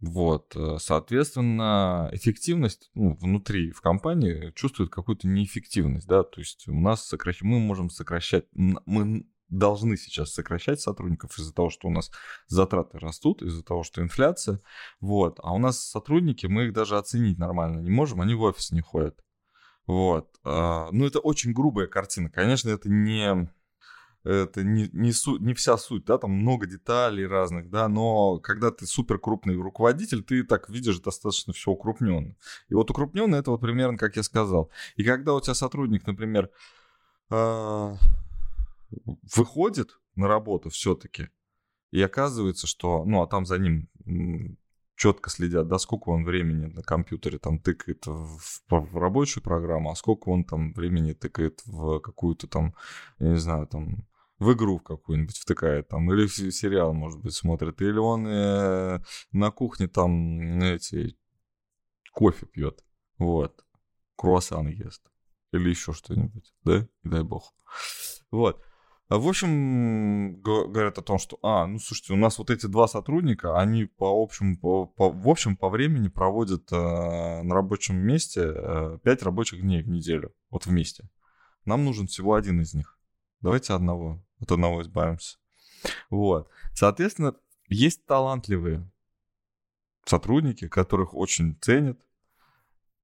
Вот, 0.00 0.54
э, 0.54 0.76
соответственно, 0.78 2.08
эффективность 2.12 2.88
ну, 2.94 3.16
внутри 3.16 3.72
в 3.72 3.80
компании 3.80 4.52
чувствует 4.54 4.90
какую-то 4.90 5.26
неэффективность, 5.26 6.06
да, 6.06 6.22
то 6.22 6.40
есть 6.40 6.68
у 6.68 6.78
нас 6.78 7.04
сокращ... 7.04 7.42
мы 7.42 7.58
можем 7.58 7.90
сокращать, 7.90 8.46
мы 8.52 9.26
должны 9.48 9.96
сейчас 9.96 10.32
сокращать 10.32 10.80
сотрудников 10.80 11.36
из-за 11.36 11.52
того, 11.52 11.70
что 11.70 11.88
у 11.88 11.90
нас 11.90 12.12
затраты 12.46 13.00
растут, 13.00 13.42
из-за 13.42 13.64
того, 13.64 13.82
что 13.82 14.00
инфляция, 14.00 14.60
вот, 15.00 15.40
а 15.42 15.52
у 15.52 15.58
нас 15.58 15.84
сотрудники, 15.84 16.46
мы 16.46 16.66
их 16.66 16.74
даже 16.74 16.96
оценить 16.96 17.38
нормально 17.38 17.80
не 17.80 17.90
можем, 17.90 18.20
они 18.20 18.34
в 18.34 18.42
офис 18.42 18.70
не 18.70 18.82
ходят, 18.82 19.18
вот, 19.88 20.38
а, 20.44 20.90
ну 20.92 21.06
это 21.06 21.18
очень 21.18 21.52
грубая 21.52 21.86
картина, 21.86 22.30
конечно, 22.30 22.68
это 22.68 22.88
не 22.88 23.50
это 24.22 24.62
не, 24.62 24.90
не, 24.92 25.12
суть, 25.12 25.40
не 25.40 25.54
вся 25.54 25.78
суть, 25.78 26.04
да, 26.04 26.18
там 26.18 26.32
много 26.32 26.66
деталей 26.66 27.26
разных, 27.26 27.70
да, 27.70 27.88
но 27.88 28.38
когда 28.38 28.70
ты 28.70 28.84
супер 28.84 29.18
крупный 29.18 29.56
руководитель, 29.56 30.22
ты 30.22 30.42
так 30.42 30.68
видишь 30.68 31.00
достаточно 31.00 31.54
все 31.54 31.70
укрупненно. 31.70 32.36
И 32.68 32.74
вот 32.74 32.90
укрупненно 32.90 33.36
это 33.36 33.50
вот 33.50 33.62
примерно, 33.62 33.96
как 33.96 34.16
я 34.16 34.22
сказал. 34.22 34.70
И 34.96 35.04
когда 35.04 35.32
у 35.32 35.40
тебя 35.40 35.54
сотрудник, 35.54 36.06
например, 36.06 36.50
э, 37.30 37.94
выходит 39.34 39.98
на 40.14 40.28
работу 40.28 40.68
все-таки, 40.68 41.30
и 41.90 42.02
оказывается, 42.02 42.66
что, 42.66 43.04
ну, 43.06 43.22
а 43.22 43.26
там 43.26 43.46
за 43.46 43.58
ним 43.58 43.88
четко 44.98 45.30
следят, 45.30 45.68
да, 45.68 45.78
сколько 45.78 46.08
он 46.08 46.24
времени 46.24 46.66
на 46.66 46.82
компьютере 46.82 47.38
там 47.38 47.60
тыкает 47.60 48.04
в, 48.06 48.40
в 48.68 48.98
рабочую 48.98 49.44
программу, 49.44 49.92
а 49.92 49.94
сколько 49.94 50.28
он 50.28 50.44
там 50.44 50.72
времени 50.72 51.12
тыкает 51.12 51.62
в 51.66 52.00
какую-то 52.00 52.48
там, 52.48 52.74
я 53.20 53.28
не 53.28 53.38
знаю, 53.38 53.68
там 53.68 54.08
в 54.40 54.52
игру 54.52 54.78
в 54.78 54.82
какую-нибудь 54.82 55.38
втыкает 55.38 55.88
там, 55.88 56.12
или 56.12 56.26
в 56.26 56.32
сериал, 56.52 56.92
может 56.94 57.20
быть, 57.20 57.34
смотрит, 57.34 57.80
или 57.80 57.98
он 57.98 58.26
э, 58.26 59.00
на 59.30 59.50
кухне 59.52 59.86
там 59.86 60.60
эти 60.62 61.16
кофе 62.12 62.46
пьет, 62.46 62.84
вот, 63.18 63.64
круассан 64.16 64.66
ест, 64.66 65.02
или 65.52 65.70
еще 65.70 65.92
что-нибудь, 65.92 66.52
да, 66.64 66.78
и 67.04 67.08
дай 67.08 67.22
бог. 67.22 67.54
Вот. 68.32 68.60
А, 69.08 69.16
в 69.16 69.26
общем, 69.26 70.42
говорят 70.42 70.98
о 70.98 71.02
том, 71.02 71.18
что, 71.18 71.38
а, 71.42 71.66
ну, 71.66 71.78
слушайте, 71.78 72.12
у 72.12 72.16
нас 72.16 72.38
вот 72.38 72.50
эти 72.50 72.66
два 72.66 72.86
сотрудника, 72.86 73.58
они 73.58 73.86
по 73.86 74.22
общему, 74.22 74.58
по, 74.58 74.86
по, 74.86 75.10
в 75.10 75.28
общем, 75.28 75.56
по 75.56 75.70
времени 75.70 76.08
проводят 76.08 76.70
э, 76.70 76.76
на 76.76 77.54
рабочем 77.54 77.96
месте 77.96 78.42
э, 78.44 78.98
5 79.02 79.22
рабочих 79.22 79.62
дней 79.62 79.82
в 79.82 79.88
неделю, 79.88 80.34
вот 80.50 80.66
вместе. 80.66 81.08
Нам 81.64 81.86
нужен 81.86 82.06
всего 82.06 82.34
один 82.34 82.60
из 82.60 82.74
них. 82.74 82.98
Давайте 83.40 83.72
одного, 83.72 84.22
от 84.40 84.52
одного 84.52 84.82
избавимся. 84.82 85.38
Вот. 86.10 86.50
Соответственно, 86.74 87.34
есть 87.68 88.04
талантливые 88.04 88.90
сотрудники, 90.04 90.68
которых 90.68 91.14
очень 91.14 91.56
ценят, 91.62 91.98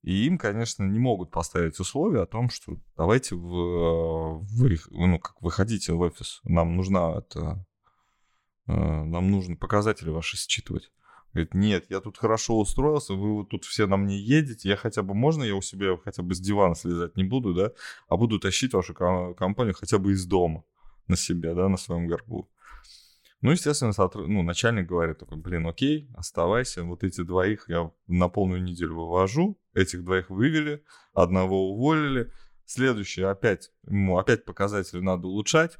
и 0.04 0.26
им, 0.26 0.36
конечно, 0.36 0.84
не 0.84 0.98
могут 0.98 1.30
поставить 1.30 1.80
условия 1.80 2.22
о 2.22 2.26
том, 2.26 2.50
что 2.50 2.76
давайте 2.94 3.36
вы, 3.36 4.38
вы 4.40 4.78
ну, 4.90 5.18
как 5.18 5.40
выходите 5.40 5.94
в 5.94 6.00
офис, 6.00 6.40
нам 6.44 6.76
нужна 6.76 7.20
это, 7.20 7.64
э, 8.66 8.72
нам 8.74 9.30
нужны 9.30 9.56
показатели 9.56 10.10
ваши 10.10 10.36
считывать. 10.36 10.92
Говорит, 11.32 11.54
нет, 11.54 11.86
я 11.88 12.00
тут 12.00 12.18
хорошо 12.18 12.58
устроился, 12.58 13.14
вы 13.14 13.32
вот 13.32 13.48
тут 13.48 13.64
все 13.64 13.86
на 13.86 13.96
мне 13.96 14.18
едете, 14.18 14.68
я 14.68 14.76
хотя 14.76 15.02
бы, 15.02 15.14
можно 15.14 15.42
я 15.42 15.54
у 15.56 15.62
себя 15.62 15.96
хотя 15.96 16.22
бы 16.22 16.34
с 16.34 16.38
дивана 16.38 16.74
слезать 16.74 17.16
не 17.16 17.24
буду, 17.24 17.54
да, 17.54 17.72
а 18.06 18.18
буду 18.18 18.38
тащить 18.38 18.74
вашу 18.74 18.92
компанию 18.92 19.74
хотя 19.74 19.96
бы 19.96 20.12
из 20.12 20.26
дома 20.26 20.64
на 21.08 21.16
себе, 21.16 21.54
да, 21.54 21.70
на 21.70 21.78
своем 21.78 22.06
горбу. 22.08 22.50
Ну, 23.40 23.52
естественно, 23.52 23.94
сотруд... 23.94 24.28
ну, 24.28 24.42
начальник 24.42 24.86
говорит 24.86 25.18
такой, 25.18 25.38
блин, 25.38 25.66
окей, 25.66 26.10
оставайся, 26.14 26.84
вот 26.84 27.04
эти 27.04 27.22
двоих 27.22 27.64
я 27.68 27.90
на 28.06 28.28
полную 28.28 28.62
неделю 28.62 28.96
вывожу, 28.96 29.58
этих 29.74 30.04
двоих 30.04 30.30
вывели, 30.30 30.84
одного 31.12 31.72
уволили, 31.72 32.32
следующий 32.64 33.22
опять, 33.22 33.72
ему 33.86 34.18
опять 34.18 34.44
показатели 34.44 35.00
надо 35.00 35.26
улучшать, 35.26 35.76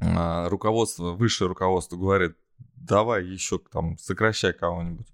а, 0.00 0.48
руководство, 0.48 1.12
высшее 1.12 1.48
руководство 1.48 1.96
говорит, 1.96 2.36
давай 2.76 3.24
еще 3.24 3.58
там 3.58 3.96
сокращай 3.98 4.52
кого-нибудь. 4.52 5.08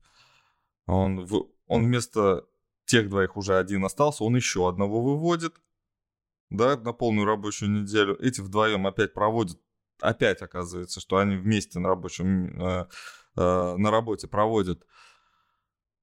Он, 0.87 1.25
в... 1.25 1.49
он 1.67 1.85
вместо 1.85 2.47
тех 2.85 3.09
двоих 3.09 3.37
уже 3.37 3.57
один 3.57 3.85
остался, 3.85 4.25
он 4.25 4.37
еще 4.37 4.69
одного 4.69 5.03
выводит, 5.03 5.55
да, 6.51 6.77
на 6.77 6.93
полную 6.93 7.27
рабочую 7.27 7.71
неделю. 7.71 8.17
Эти 8.21 8.41
вдвоем 8.41 8.87
опять 8.87 9.15
проводят 9.15 9.61
опять 10.01 10.43
оказывается, 10.43 11.01
что 11.01 11.19
они 11.19 11.37
вместе 11.37 11.79
на 11.79 11.89
рабочем, 11.89 12.61
э, 12.61 12.87
э, 13.37 13.75
на 13.77 13.91
работе 13.91 14.29
проводят 14.29 14.85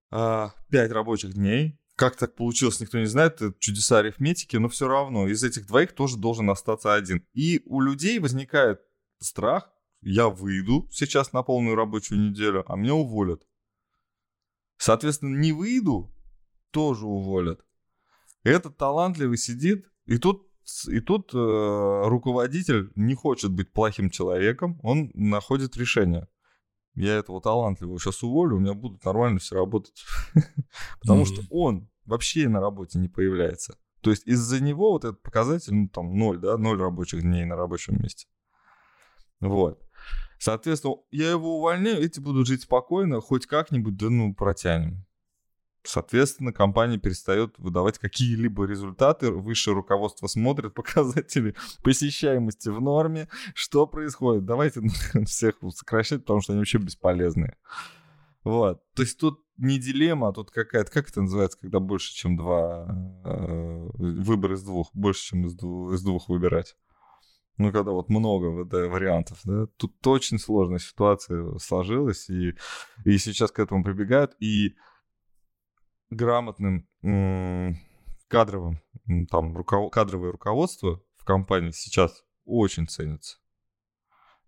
5 0.09 0.51
рабочих 0.91 1.33
дней. 1.33 1.79
Как 1.95 2.15
так 2.15 2.35
получилось, 2.35 2.79
никто 2.79 2.99
не 2.99 3.07
знает, 3.07 3.41
это 3.41 3.55
чудеса 3.59 3.99
арифметики, 3.99 4.55
но 4.57 4.69
все 4.69 4.87
равно 4.87 5.27
из 5.27 5.43
этих 5.43 5.65
двоих 5.65 5.93
тоже 5.93 6.17
должен 6.17 6.49
остаться 6.49 6.93
один. 6.93 7.25
И 7.33 7.63
у 7.65 7.81
людей 7.81 8.19
возникает 8.19 8.81
страх, 9.19 9.71
я 10.01 10.29
выйду 10.29 10.87
сейчас 10.91 11.33
на 11.33 11.41
полную 11.41 11.75
рабочую 11.75 12.21
неделю, 12.21 12.63
а 12.71 12.75
меня 12.75 12.93
уволят. 12.93 13.47
Соответственно, 14.77 15.37
не 15.37 15.53
выйду, 15.53 16.13
тоже 16.69 17.07
уволят. 17.07 17.65
Этот 18.43 18.77
талантливый 18.77 19.37
сидит, 19.37 19.87
и 20.05 20.17
тут 20.19 20.47
и 20.87 20.99
тут 20.99 21.33
э, 21.33 21.37
руководитель 21.37 22.91
не 22.95 23.15
хочет 23.15 23.51
быть 23.51 23.71
плохим 23.71 24.09
человеком, 24.09 24.79
он 24.83 25.11
находит 25.13 25.77
решение. 25.77 26.27
Я 26.97 27.13
этого 27.15 27.39
талантливого 27.39 27.99
сейчас 27.99 28.23
уволю, 28.23 28.57
у 28.57 28.59
меня 28.59 28.73
будут 28.73 29.05
нормально 29.05 29.37
все 29.37 29.55
работать. 29.55 30.03
Потому 30.99 31.25
что 31.25 31.43
он 31.51 31.87
вообще 32.05 32.49
на 32.49 32.59
работе 32.59 32.97
не 32.97 33.07
появляется. 33.07 33.77
То 34.01 34.09
есть 34.09 34.25
из-за 34.25 34.63
него 34.63 34.93
вот 34.93 35.05
этот 35.05 35.21
показатель, 35.21 35.75
ну 35.75 35.89
там 35.89 36.17
ноль, 36.17 36.39
да, 36.39 36.57
ноль 36.57 36.79
рабочих 36.79 37.21
дней 37.21 37.45
на 37.45 37.55
рабочем 37.55 38.01
месте. 38.01 38.27
Вот. 39.39 39.79
Соответственно, 40.39 40.95
я 41.11 41.29
его 41.29 41.59
увольняю, 41.59 42.03
эти 42.03 42.19
будут 42.19 42.47
жить 42.47 42.63
спокойно, 42.63 43.21
хоть 43.21 43.45
как-нибудь, 43.45 43.95
да 43.95 44.09
ну, 44.09 44.33
протянем. 44.33 45.05
Соответственно, 45.87 46.51
компания 46.51 46.97
перестает 46.97 47.57
выдавать 47.57 47.97
какие-либо 47.97 48.65
результаты. 48.65 49.31
Высшее 49.31 49.73
руководство 49.73 50.27
смотрит 50.27 50.73
показатели 50.75 51.55
посещаемости 51.81 52.67
в 52.67 52.81
норме. 52.81 53.29
Что 53.53 53.87
происходит? 53.87 54.43
Давайте 54.43 54.81
всех 55.25 55.55
сокращать, 55.73 56.21
потому 56.23 56.41
что 56.41 56.51
они 56.51 56.59
вообще 56.59 56.79
бесполезные. 56.79 57.55
Вот. 58.43 58.81
То 58.95 59.03
есть 59.03 59.17
тут 59.17 59.39
не 59.55 59.79
дилемма, 59.79 60.27
а 60.27 60.33
тут 60.33 60.51
какая-то, 60.51 60.91
как 60.91 61.09
это 61.09 61.21
называется, 61.21 61.57
когда 61.57 61.79
больше, 61.79 62.13
чем 62.13 62.35
два, 62.35 62.85
э, 63.23 63.89
выбор 63.93 64.53
из 64.53 64.63
двух, 64.63 64.89
больше, 64.93 65.29
чем 65.29 65.45
из 65.45 65.55
двух, 65.55 65.93
из 65.93 66.03
двух 66.03 66.27
выбирать. 66.27 66.75
Ну, 67.57 67.71
когда 67.71 67.91
вот 67.91 68.09
много 68.09 68.65
да, 68.65 68.89
вариантов, 68.89 69.39
да, 69.45 69.67
тут 69.77 70.05
очень 70.05 70.37
сложная 70.37 70.79
ситуация 70.79 71.57
сложилась, 71.59 72.29
и, 72.29 72.55
и 73.05 73.17
сейчас 73.17 73.51
к 73.51 73.59
этому 73.59 73.83
прибегают, 73.85 74.35
и 74.39 74.75
грамотным 76.09 76.87
кадровым, 78.27 78.81
там, 79.29 79.55
руков... 79.55 79.91
кадровое 79.91 80.31
руководство 80.31 81.01
в 81.17 81.25
компании 81.25 81.71
сейчас 81.71 82.23
очень 82.45 82.87
ценится. 82.87 83.37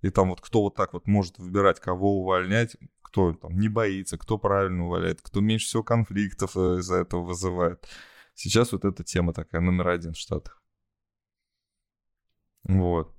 И 0.01 0.09
там 0.09 0.29
вот 0.29 0.41
кто 0.41 0.61
вот 0.61 0.75
так 0.75 0.93
вот 0.93 1.07
может 1.07 1.37
выбирать, 1.37 1.79
кого 1.79 2.21
увольнять, 2.21 2.77
кто 3.01 3.33
там 3.33 3.57
не 3.57 3.67
боится, 3.67 4.17
кто 4.17 4.37
правильно 4.37 4.85
увольняет, 4.85 5.21
кто 5.21 5.41
меньше 5.41 5.67
всего 5.67 5.83
конфликтов 5.83 6.55
э, 6.55 6.79
из-за 6.79 6.97
этого 6.97 7.23
вызывает. 7.23 7.87
Сейчас 8.33 8.71
вот 8.71 8.85
эта 8.85 9.03
тема 9.03 9.33
такая 9.33 9.61
номер 9.61 9.89
один 9.89 10.13
в 10.13 10.17
Штатах. 10.17 10.61
Вот. 12.63 13.13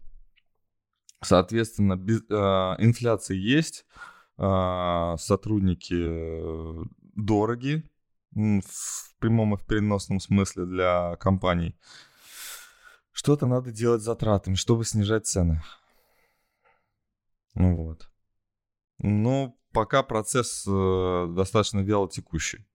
Соответственно, 1.23 1.97
без, 1.97 2.23
э, 2.31 2.35
инфляция 2.79 3.37
есть, 3.37 3.85
э, 4.39 5.15
сотрудники 5.19 6.87
дороги 7.15 7.90
в 8.33 9.19
прямом 9.19 9.55
и 9.55 9.57
в 9.57 9.67
переносном 9.67 10.21
смысле 10.21 10.67
для 10.67 11.17
компаний. 11.17 11.77
Что-то 13.13 13.47
надо 13.47 13.73
делать 13.73 14.03
с 14.03 14.05
затратами, 14.05 14.55
чтобы 14.55 14.85
снижать 14.85 15.27
цены. 15.27 15.63
Ну 17.55 17.77
вот. 17.77 18.11
Но 18.99 19.57
пока 19.73 20.03
процесс 20.03 20.65
э, 20.67 21.27
достаточно 21.37 21.81
вяло 21.81 22.09
текущий. 22.09 22.67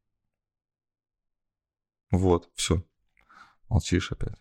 Вот, 2.11 2.49
все. 2.55 2.83
Молчишь 3.69 4.11
опять. 4.11 4.37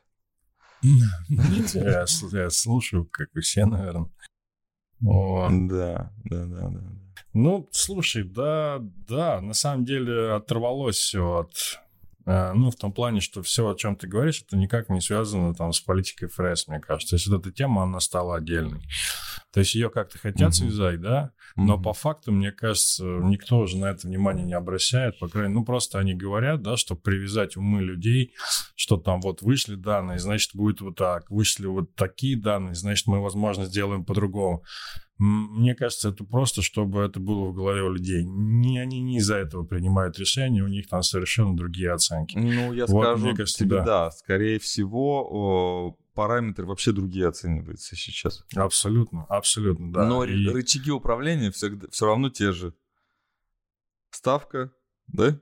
Я, 0.83 2.51
слушаю, 2.51 3.07
как 3.07 3.29
и 3.35 3.41
все, 3.41 3.65
наверное. 3.65 4.11
Да, 5.69 6.13
да, 6.25 6.47
да, 6.47 6.69
да. 6.69 6.83
Ну, 7.35 7.69
слушай, 7.73 8.23
да, 8.23 8.79
да, 8.81 9.41
на 9.41 9.55
самом 9.55 9.85
деле 9.85 10.33
оторвалось 10.33 10.97
все 10.97 11.41
от 11.41 11.81
Э, 12.27 12.53
ну, 12.55 12.71
в 12.71 12.77
том 12.77 12.93
плане, 12.93 13.21
что 13.21 13.43
все, 13.43 13.69
о 13.69 13.75
чем 13.75 13.97
ты 13.97 14.07
говоришь, 14.07 14.43
это 14.47 14.57
никак 14.57 14.89
не 14.89 15.01
связано 15.01 15.55
там 15.55 15.73
с 15.73 15.81
политикой 15.81 16.29
ФРС, 16.29 16.69
мне 16.69 16.81
кажется. 16.81 17.11
То 17.11 17.17
есть 17.17 17.27
вот 17.27 17.41
эта 17.41 17.53
тема, 17.53 17.83
она 17.83 18.01
стала 18.01 18.37
отдельной. 18.37 18.83
То 19.55 19.61
есть 19.61 19.77
ее 19.77 19.89
как-то 19.89 20.19
хотят 20.19 20.49
угу. 20.49 20.53
связать, 20.53 21.01
да, 21.01 21.31
но 21.55 21.77
угу. 21.77 21.85
по 21.85 21.93
факту, 21.93 22.33
мне 22.33 22.51
кажется, 22.51 23.05
никто 23.05 23.59
уже 23.59 23.79
на 23.79 23.87
это 23.87 24.09
внимание 24.09 24.45
не 24.45 24.53
обращает, 24.53 25.17
по 25.21 25.29
крайней 25.29 25.51
мере, 25.51 25.61
ну, 25.61 25.65
просто 25.65 26.01
они 26.01 26.13
говорят, 26.13 26.61
да, 26.63 26.77
чтобы 26.77 27.01
привязать 27.01 27.57
умы 27.57 27.81
людей, 27.81 28.35
что 28.75 28.97
там 28.97 29.21
вот 29.21 29.43
вышли 29.43 29.77
данные, 29.77 30.19
значит, 30.19 30.51
будет 30.55 30.81
вот 30.81 30.97
так, 30.97 31.31
вышли 31.31 31.67
вот 31.67 31.95
такие 31.95 32.37
данные, 32.37 32.75
значит, 32.75 33.07
мы, 33.07 33.23
возможно, 33.23 33.67
сделаем 33.67 34.05
по-другому. 34.05 34.65
Мне 35.19 35.77
кажется, 35.77 36.09
это 36.09 36.25
просто, 36.25 36.61
чтобы 36.61 37.03
это 37.03 37.21
было 37.21 37.45
в 37.45 37.55
голове 37.55 37.83
у 37.83 37.93
людей. 37.93 38.25
Не, 38.25 38.81
они 38.81 39.01
не 39.01 39.19
из-за 39.19 39.37
этого 39.37 39.65
принимают 39.65 40.19
решения, 40.19 40.65
у 40.65 40.69
них 40.69 40.89
там 40.89 41.05
совершенно 41.05 41.57
другие 41.57 41.93
оценки. 41.93 42.37
Ну, 42.37 42.73
я 42.73 42.87
вот, 42.87 43.05
скажу 43.05 43.25
мне 43.25 43.37
кажется, 43.37 43.65
тебе, 43.65 43.77
да. 43.77 43.85
да, 43.85 44.11
скорее 44.11 44.59
всего, 44.59 45.97
параметры 46.15 46.67
вообще 46.67 46.93
другие 46.93 47.29
оцениваются 47.29 47.97
сейчас. 47.97 48.45
Абсолютно, 48.55 49.25
абсолютно, 49.29 49.93
да. 49.93 50.07
Но 50.07 50.25
И... 50.25 50.49
рычаги 50.49 50.91
управления 50.91 51.51
всегда, 51.51 51.89
все 51.91 52.07
равно 52.07 52.31
те 52.31 52.53
же. 52.53 52.75
Ставка, 54.11 54.73
да? 55.09 55.39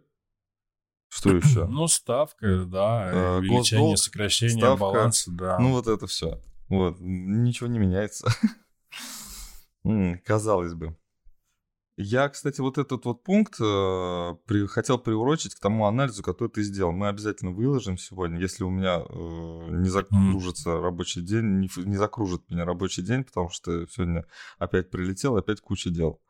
Что 1.09 1.31
еще? 1.37 1.67
Ну, 1.67 1.87
ставка, 1.89 2.65
да, 2.65 3.11
а, 3.11 3.39
увеличение, 3.39 3.97
сокращение 3.97 4.59
ставка, 4.59 4.81
баланса, 4.81 5.31
да. 5.31 5.59
Ну, 5.59 5.73
вот 5.73 5.87
это 5.87 6.07
все. 6.07 6.41
Вот, 6.69 6.97
ничего 7.01 7.69
не 7.69 7.79
меняется. 7.79 8.29
казалось 10.25 10.75
бы. 10.75 10.97
Я, 11.97 12.29
кстати, 12.31 12.61
вот 12.63 12.79
этот 12.79 13.05
вот 13.05 13.23
пункт 13.23 13.61
э, 13.61 14.35
при, 14.47 14.67
хотел 14.67 14.99
приурочить 14.99 15.55
к 15.55 15.61
тому 15.61 15.87
анализу, 15.87 16.23
который 16.23 16.49
ты 16.49 16.63
сделал. 16.63 16.93
Мы 16.93 17.09
обязательно 17.09 17.51
выложим 17.51 17.99
сегодня, 17.99 18.41
если 18.41 18.65
у 18.65 18.71
меня 18.71 19.03
э, 19.07 19.77
не 19.77 19.91
закружится 19.91 20.71
mm. 20.71 20.81
рабочий 20.81 21.21
день, 21.21 21.59
не, 21.61 21.69
не 21.85 21.97
закружит 21.97 22.49
меня 22.49 22.65
рабочий 22.65 23.03
день, 23.03 23.25
потому 23.25 23.51
что 23.51 23.87
сегодня 23.89 24.25
опять 24.59 24.91
прилетел, 24.91 25.37
опять 25.37 25.61
куча 25.61 25.91
дел. 25.91 26.23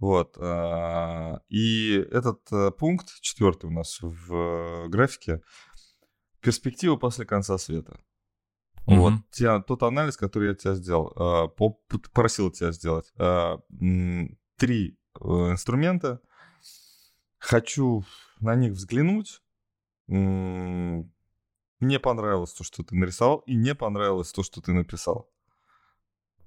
Вот. 0.00 0.36
Э, 0.36 1.38
и 1.48 1.94
этот 2.10 2.40
э, 2.50 2.72
пункт, 2.72 3.08
четвертый 3.20 3.66
у 3.66 3.72
нас 3.72 4.00
в 4.00 4.34
э, 4.34 4.88
графике, 4.88 5.42
перспектива 6.40 6.96
после 6.96 7.24
конца 7.24 7.56
света. 7.58 8.00
Mm-hmm. 8.88 8.96
Вот 8.96 9.12
тебя, 9.30 9.60
тот 9.60 9.84
анализ, 9.84 10.16
который 10.16 10.48
я 10.48 10.54
тебя 10.56 10.74
сделал, 10.74 11.12
э, 11.16 11.48
попросил 11.88 12.50
тебя 12.50 12.72
сделать. 12.72 13.12
Э, 13.16 13.58
три 14.56 14.98
инструмента. 15.20 16.20
Хочу 17.38 18.04
на 18.40 18.54
них 18.54 18.72
взглянуть. 18.72 19.42
Мне 20.06 21.08
понравилось 22.00 22.52
то, 22.52 22.64
что 22.64 22.82
ты 22.82 22.94
нарисовал, 22.94 23.38
и 23.46 23.54
не 23.54 23.74
понравилось 23.74 24.32
то, 24.32 24.42
что 24.42 24.60
ты 24.60 24.72
написал. 24.72 25.30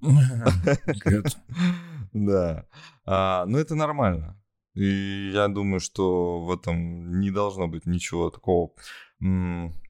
Да. 2.12 2.66
А, 3.04 3.44
но 3.46 3.58
это 3.58 3.74
нормально. 3.74 4.40
И 4.74 5.30
я 5.32 5.48
думаю, 5.48 5.80
что 5.80 6.40
в 6.40 6.52
этом 6.52 7.20
не 7.20 7.30
должно 7.30 7.68
быть 7.68 7.86
ничего 7.86 8.30
такого 8.30 8.72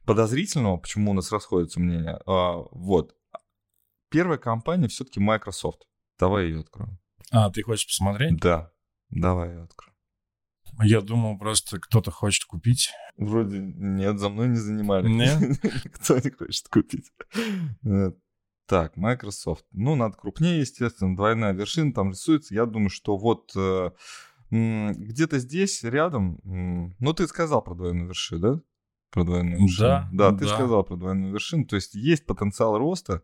подозрительного, 0.05 0.79
почему 0.79 1.11
у 1.11 1.15
нас 1.15 1.31
расходятся 1.31 1.81
мнения. 1.81 2.21
А, 2.27 2.65
вот. 2.71 3.15
Первая 4.11 4.39
компания 4.39 4.89
все-таки 4.89 5.21
Microsoft. 5.21 5.87
Давай 6.19 6.47
ее 6.47 6.61
откроем. 6.61 6.99
А, 7.31 7.51
ты 7.51 7.63
хочешь 7.63 7.87
посмотреть? 7.87 8.39
Да. 8.39 8.73
Давай 9.11 9.51
ее 9.51 9.63
откроем. 9.63 9.95
Я 10.83 11.01
думал, 11.01 11.39
просто 11.39 11.81
кто-то 11.81 12.11
хочет 12.11 12.45
купить. 12.45 12.91
Вроде 13.17 13.59
нет, 13.59 14.19
за 14.19 14.29
мной 14.29 14.49
не 14.49 14.57
занимали. 14.57 15.09
Нет? 15.09 15.61
Кто 15.95 16.19
не 16.19 16.31
хочет 16.31 16.69
купить. 16.69 17.11
Э, 17.85 18.13
так, 18.67 18.97
Microsoft. 18.97 19.65
Ну, 19.73 19.97
надо 19.97 20.17
крупнее, 20.17 20.61
естественно. 20.61 21.17
Двойная 21.17 21.53
вершина 21.53 21.93
там 21.93 22.11
рисуется. 22.11 22.55
Я 22.55 22.67
думаю, 22.67 22.91
что 22.91 23.17
вот 23.17 23.51
э, 23.57 23.91
где-то 24.51 25.39
здесь, 25.39 25.83
рядом... 25.83 26.41
Ну, 26.45 27.13
ты 27.13 27.27
сказал 27.27 27.63
про 27.63 27.75
двойную 27.75 28.09
вершину, 28.09 28.41
да? 28.41 28.61
Про 29.11 29.25
двойную 29.25 29.63
вершину. 29.63 29.89
Да, 29.89 30.09
да, 30.13 30.31
ты 30.33 30.45
да. 30.45 30.55
сказал 30.55 30.85
про 30.85 30.97
двойную 30.97 31.33
вершину. 31.33 31.65
То 31.65 31.77
есть 31.77 31.95
есть 31.95 32.25
потенциал 32.25 32.79
роста, 32.79 33.23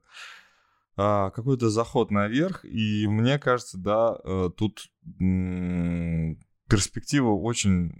а, 0.96 1.30
какой-то 1.30 1.70
заход 1.70 2.10
наверх, 2.10 2.64
и 2.64 3.06
мне 3.06 3.38
кажется, 3.38 3.78
да, 3.78 4.16
э, 4.24 4.50
тут 4.56 4.90
перспектива 6.68 7.30
очень, 7.30 7.92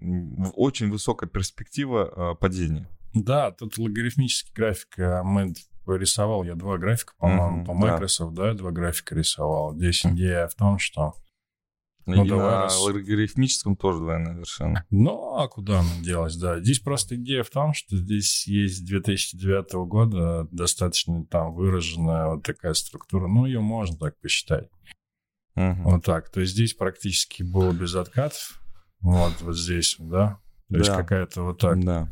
очень 0.55 0.91
высокая 0.91 1.29
перспектива 1.29 2.13
а, 2.31 2.35
падения. 2.35 2.89
Да, 3.13 3.51
тут 3.53 3.79
логарифмический 3.79 4.53
график. 4.55 4.99
А, 4.99 5.23
мы 5.23 5.55
рисовал 5.87 6.45
я 6.45 6.55
два 6.55 6.79
графика, 6.79 7.15
по-моему, 7.19 7.63
mm-hmm, 7.63 7.67
по 7.67 7.75
Microsoft, 7.75 8.35
да. 8.35 8.53
да, 8.53 8.55
два 8.55 8.71
графика 8.71 9.15
рисовал. 9.15 9.77
Здесь 9.77 10.05
идея 10.07 10.49
в 10.49 10.55
том, 10.55 10.79
что 10.79 11.15
ну, 12.07 12.25
и 12.25 12.29
давай 12.29 12.51
на 12.51 12.63
раз... 12.63 12.81
логарифмическом 12.81 13.77
тоже 13.77 14.01
двойная 14.01 14.35
вершина. 14.35 14.85
Ну, 14.91 15.37
а 15.37 15.49
куда 15.49 15.81
она 15.81 15.91
делась, 16.03 16.37
да. 16.37 16.61
Здесь 16.61 16.81
просто 16.81 17.17
идея 17.17 17.43
в 17.43 17.51
том, 17.51 17.73
что 17.73 17.97
здесь 17.97 18.47
есть 18.47 18.85
2009 18.85 19.73
года 19.87 20.47
достаточно 20.51 21.25
там 21.25 21.55
выраженная 21.55 22.27
вот 22.27 22.43
такая 22.43 22.75
структура. 22.75 23.27
Ну, 23.27 23.47
ее 23.47 23.61
можно 23.61 23.97
так 23.97 24.19
посчитать. 24.21 24.69
Угу. 25.57 25.83
Вот 25.85 26.05
так. 26.05 26.31
То 26.31 26.41
есть 26.41 26.53
здесь 26.53 26.75
практически 26.75 27.43
было 27.43 27.73
без 27.73 27.95
откатов. 27.95 28.61
Вот, 29.01 29.33
вот 29.41 29.57
здесь, 29.57 29.97
да. 29.99 30.39
То 30.69 30.75
да. 30.75 30.79
есть 30.79 30.91
какая-то 30.91 31.43
вот 31.43 31.59
так. 31.59 31.83
Да. 31.83 32.09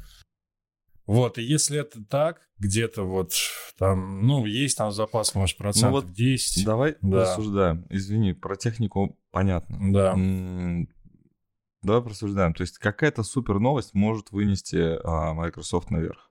Вот, 1.06 1.38
и 1.38 1.42
если 1.42 1.80
это 1.80 2.04
так, 2.04 2.40
где-то 2.58 3.02
вот 3.02 3.32
там, 3.76 4.24
ну, 4.26 4.46
есть 4.46 4.78
там 4.78 4.92
запас, 4.92 5.34
может, 5.34 5.56
процентов 5.56 5.90
ну 5.90 6.06
вот 6.06 6.12
10. 6.14 6.64
Давай 6.64 6.96
да. 7.02 7.22
рассуждаем. 7.22 7.86
Извини, 7.90 8.34
про 8.34 8.56
технику 8.56 9.18
понятно. 9.30 9.92
Да. 9.92 10.12
М-м- 10.12 10.88
давай 11.82 12.02
просуждаем. 12.02 12.54
То 12.54 12.62
есть 12.62 12.78
какая-то 12.78 13.24
супер 13.24 13.58
новость 13.58 13.94
может 13.94 14.30
вынести 14.30 14.98
а, 15.04 15.34
Microsoft 15.34 15.90
наверх. 15.90 16.30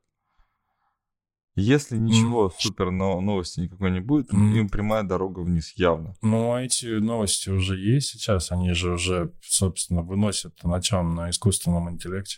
Если 1.55 1.97
ничего 1.97 2.47
mm. 2.47 2.53
супер 2.57 2.91
но 2.91 3.19
новости 3.19 3.59
никакой 3.59 3.91
не 3.91 3.99
будет, 3.99 4.32
mm. 4.32 4.57
им 4.57 4.69
прямая 4.69 5.03
дорога 5.03 5.41
вниз, 5.41 5.74
явно. 5.76 6.15
Ну, 6.22 6.53
а 6.53 6.61
эти 6.61 6.86
новости 6.86 7.49
уже 7.49 7.78
есть 7.78 8.07
сейчас, 8.07 8.53
они 8.53 8.72
же 8.72 8.93
уже, 8.93 9.34
собственно, 9.43 10.01
выносят 10.01 10.63
на 10.63 10.82
чем? 10.82 11.13
На 11.13 11.30
искусственном 11.30 11.89
интеллекте. 11.91 12.38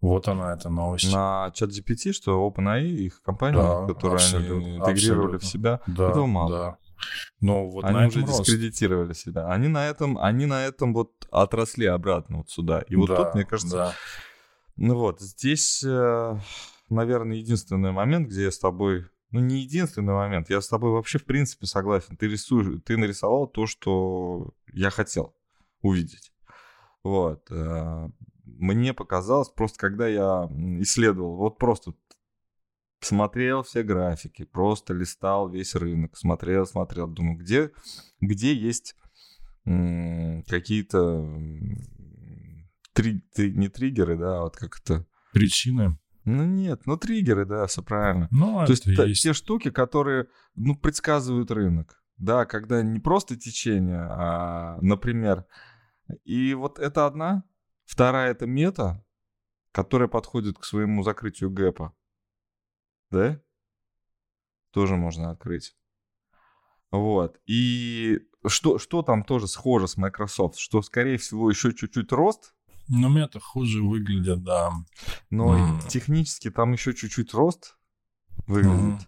Вот 0.00 0.28
она, 0.28 0.54
эта 0.54 0.70
новость. 0.70 1.12
На 1.12 1.50
чат 1.54 1.70
GPT, 1.70 2.12
что 2.12 2.48
OpenAI, 2.48 2.86
их 2.86 3.22
компания, 3.22 3.58
да, 3.58 3.86
которую 3.86 4.18
они 4.18 4.76
интегрировали 4.76 5.36
абсолютно. 5.36 5.38
в 5.38 5.44
себя, 5.44 5.80
да, 5.86 6.10
этого 6.10 6.26
мало. 6.26 6.50
Да. 6.50 6.78
Но 7.40 7.68
вот 7.68 7.84
они 7.84 8.06
уже 8.06 8.20
рост. 8.20 8.40
дискредитировали 8.40 9.12
себя. 9.12 9.46
Они 9.48 9.68
на 9.68 9.86
этом, 9.86 10.18
они 10.18 10.46
на 10.46 10.64
этом 10.64 10.94
вот 10.94 11.26
отросли 11.30 11.86
обратно 11.86 12.38
вот 12.38 12.50
сюда. 12.50 12.80
И 12.88 12.96
вот 12.96 13.08
да, 13.08 13.16
тут, 13.16 13.34
мне 13.34 13.44
кажется, 13.44 13.76
да. 13.76 13.94
ну 14.76 14.96
вот 14.96 15.20
здесь, 15.20 15.82
э, 15.84 16.38
наверное, 16.88 17.36
единственный 17.36 17.92
момент, 17.92 18.28
где 18.28 18.44
я 18.44 18.50
с 18.50 18.58
тобой, 18.58 19.06
ну 19.30 19.40
не 19.40 19.60
единственный 19.60 20.14
момент, 20.14 20.50
я 20.50 20.60
с 20.60 20.68
тобой 20.68 20.92
вообще 20.92 21.18
в 21.18 21.24
принципе 21.24 21.66
согласен. 21.66 22.16
Ты 22.16 22.26
рисуешь, 22.26 22.80
ты 22.84 22.96
нарисовал 22.96 23.46
то, 23.46 23.66
что 23.66 24.50
я 24.72 24.90
хотел 24.90 25.34
увидеть. 25.82 26.32
Вот. 27.02 27.50
Мне 28.60 28.92
показалось, 28.92 29.48
просто 29.48 29.78
когда 29.78 30.06
я 30.06 30.48
исследовал, 30.80 31.36
вот 31.36 31.58
просто 31.58 31.94
смотрел 33.00 33.62
все 33.62 33.82
графики, 33.82 34.44
просто 34.44 34.92
листал 34.92 35.48
весь 35.48 35.74
рынок, 35.74 36.16
смотрел, 36.16 36.66
смотрел, 36.66 37.08
думаю, 37.08 37.38
где, 37.38 37.72
где 38.20 38.54
есть 38.54 38.94
какие-то 39.64 41.26
три, 42.92 43.20
три, 43.34 43.52
не 43.52 43.68
триггеры, 43.68 44.18
да, 44.18 44.38
а 44.38 44.42
вот 44.42 44.56
как 44.56 44.78
то 44.80 45.06
Причины? 45.32 45.98
Ну 46.24 46.44
нет, 46.44 46.82
ну 46.84 46.96
триггеры, 46.96 47.46
да, 47.46 47.66
все 47.66 47.82
правильно. 47.82 48.28
Ну, 48.30 48.64
То 48.66 48.72
есть, 48.72 48.86
есть 48.86 49.22
те 49.22 49.32
штуки, 49.32 49.70
которые, 49.70 50.26
ну, 50.54 50.76
предсказывают 50.76 51.50
рынок. 51.50 52.02
да, 52.18 52.44
когда 52.44 52.82
не 52.82 53.00
просто 53.00 53.36
течение, 53.36 54.06
а, 54.10 54.76
например, 54.82 55.46
и 56.24 56.52
вот 56.52 56.78
это 56.78 57.06
одна. 57.06 57.44
Вторая— 57.90 58.30
это 58.32 58.46
мета, 58.46 59.04
которая 59.72 60.08
подходит 60.08 60.56
к 60.56 60.64
своему 60.64 61.02
закрытию 61.02 61.50
гэпа. 61.50 61.92
Да? 63.10 63.42
Тоже 64.70 64.94
можно 64.94 65.32
открыть. 65.32 65.76
Вот. 66.92 67.40
И 67.46 68.20
что, 68.46 68.78
что 68.78 69.02
там 69.02 69.24
тоже 69.24 69.48
схоже 69.48 69.88
с 69.88 69.96
Microsoft? 69.96 70.56
Что, 70.56 70.82
скорее 70.82 71.18
всего, 71.18 71.50
еще 71.50 71.74
чуть-чуть 71.74 72.12
рост. 72.12 72.54
Но 72.86 73.08
мета 73.08 73.40
хуже 73.40 73.82
выглядит, 73.82 74.44
да. 74.44 74.72
Но 75.30 75.58
mm. 75.58 75.88
технически 75.88 76.48
там 76.48 76.70
еще 76.70 76.94
чуть-чуть 76.94 77.34
рост 77.34 77.76
выглядит. 78.46 79.00
Mm. 79.00 79.06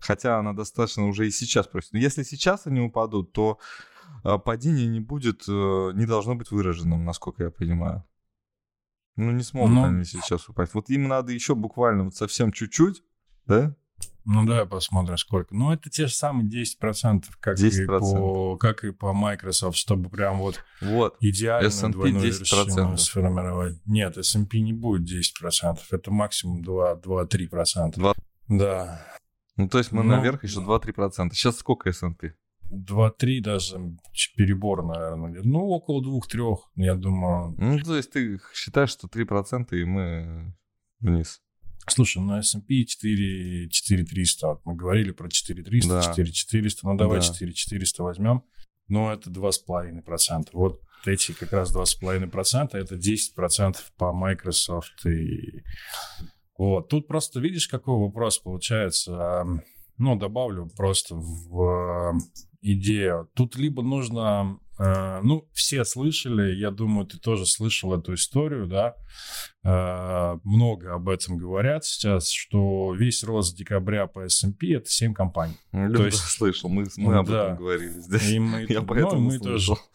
Хотя 0.00 0.38
она 0.38 0.54
достаточно 0.54 1.06
уже 1.06 1.26
и 1.28 1.30
сейчас 1.30 1.66
просит. 1.66 1.92
Но 1.92 1.98
если 1.98 2.22
сейчас 2.22 2.66
они 2.66 2.80
упадут, 2.80 3.32
то 3.32 3.58
падение 4.38 4.86
не 4.86 5.00
будет, 5.00 5.44
э, 5.48 5.90
не 5.94 6.06
должно 6.06 6.34
быть 6.34 6.50
выраженным, 6.50 7.04
насколько 7.04 7.44
я 7.44 7.50
понимаю. 7.50 8.04
Ну, 9.16 9.30
не 9.30 9.42
смогут 9.42 9.70
ну, 9.70 9.84
они 9.84 10.04
сейчас 10.04 10.48
упасть. 10.48 10.74
Вот 10.74 10.90
им 10.90 11.08
надо 11.08 11.32
еще 11.32 11.54
буквально 11.54 12.04
вот 12.04 12.14
совсем 12.14 12.52
чуть-чуть, 12.52 13.02
да? 13.46 13.74
Ну 14.28 14.44
да, 14.44 14.66
посмотрим 14.66 15.16
сколько. 15.16 15.54
Ну 15.54 15.72
это 15.72 15.88
те 15.88 16.08
же 16.08 16.14
самые 16.14 16.48
10%, 16.48 17.24
как, 17.38 17.56
10%. 17.56 17.82
И, 17.82 17.86
по, 17.86 18.56
как 18.56 18.82
и 18.82 18.90
по 18.90 19.12
Microsoft, 19.12 19.78
чтобы 19.78 20.10
прям 20.10 20.38
вот, 20.38 20.60
вот. 20.80 21.16
идеально 21.20 21.68
S&P 21.68 22.10
10%. 22.10 22.96
сформировать. 22.96 23.80
Нет, 23.86 24.18
S&P 24.18 24.58
не 24.58 24.72
будет 24.72 25.08
10%, 25.08 25.78
это 25.92 26.10
максимум 26.10 26.62
2-3%. 26.62 27.92
2... 27.94 28.14
Да. 28.48 29.06
Ну 29.56 29.68
то 29.68 29.78
есть 29.78 29.92
мы 29.92 30.02
ну, 30.02 30.16
наверх 30.16 30.42
еще 30.42 30.58
2-3%. 30.58 31.30
Сейчас 31.32 31.56
сколько 31.58 31.88
S&P? 31.88 32.34
2-3 32.70 33.40
даже 33.40 33.78
перебор, 34.36 34.84
наверное. 34.84 35.42
Ну, 35.42 35.66
около 35.68 36.02
2-3, 36.02 36.56
я 36.76 36.94
думаю. 36.94 37.54
Ну, 37.58 37.78
то 37.80 37.96
есть 37.96 38.10
ты 38.10 38.38
считаешь, 38.54 38.90
что 38.90 39.08
3% 39.08 39.66
и 39.72 39.84
мы 39.84 40.54
вниз. 41.00 41.40
Слушай, 41.88 42.22
ну 42.22 42.36
S&P 42.36 42.84
4, 42.84 43.68
4300, 43.68 44.46
вот 44.48 44.60
мы 44.64 44.74
говорили 44.74 45.12
про 45.12 45.28
4300, 45.28 45.88
да. 45.88 46.02
4400, 46.02 46.86
ну 46.86 46.96
давай 46.96 47.20
да. 47.20 47.24
4400 47.24 48.02
возьмем, 48.02 48.42
но 48.88 49.12
это 49.12 49.30
2,5%. 49.30 50.48
Вот 50.52 50.80
эти 51.04 51.32
как 51.32 51.52
раз 51.52 51.72
2,5%, 51.74 52.76
это 52.76 52.96
10% 52.96 53.76
по 53.96 54.12
Microsoft 54.12 55.06
и... 55.06 55.62
Вот, 56.58 56.88
тут 56.88 57.06
просто 57.06 57.38
видишь, 57.38 57.68
какой 57.68 57.98
вопрос 58.00 58.38
получается. 58.38 59.44
Ну, 59.98 60.16
добавлю 60.16 60.68
просто 60.76 61.14
в 61.14 62.18
идея. 62.72 63.26
Тут 63.34 63.56
либо 63.56 63.82
нужно, 63.82 64.58
ну, 64.78 65.48
все 65.52 65.84
слышали, 65.84 66.54
я 66.54 66.70
думаю, 66.70 67.06
ты 67.06 67.18
тоже 67.18 67.46
слышал 67.46 67.94
эту 67.98 68.14
историю, 68.14 68.66
да, 68.66 68.94
э, 69.64 70.38
много 70.44 70.94
об 70.94 71.08
этом 71.08 71.38
говорят 71.38 71.84
сейчас, 71.84 72.28
что 72.28 72.94
весь 72.94 73.24
рост 73.24 73.56
декабря 73.56 74.06
по 74.06 74.26
S&P 74.26 74.74
это 74.74 74.90
7 74.90 75.14
компаний. 75.14 75.56
Ну, 75.72 75.94
То 75.94 76.04
есть 76.04 76.18
слышал, 76.18 76.68
мы, 76.68 76.86
мы 76.98 77.16
об 77.16 77.28
да. 77.28 77.44
этом 77.44 77.56
говорили 77.56 78.00
здесь. 78.00 78.30
И 78.30 78.38
мы, 78.38 78.66
я 78.68 78.80
ну, 78.80 78.86
поэтому 78.86 79.20
мы 79.20 79.38
слышал. 79.38 79.76
тоже, 79.76 79.88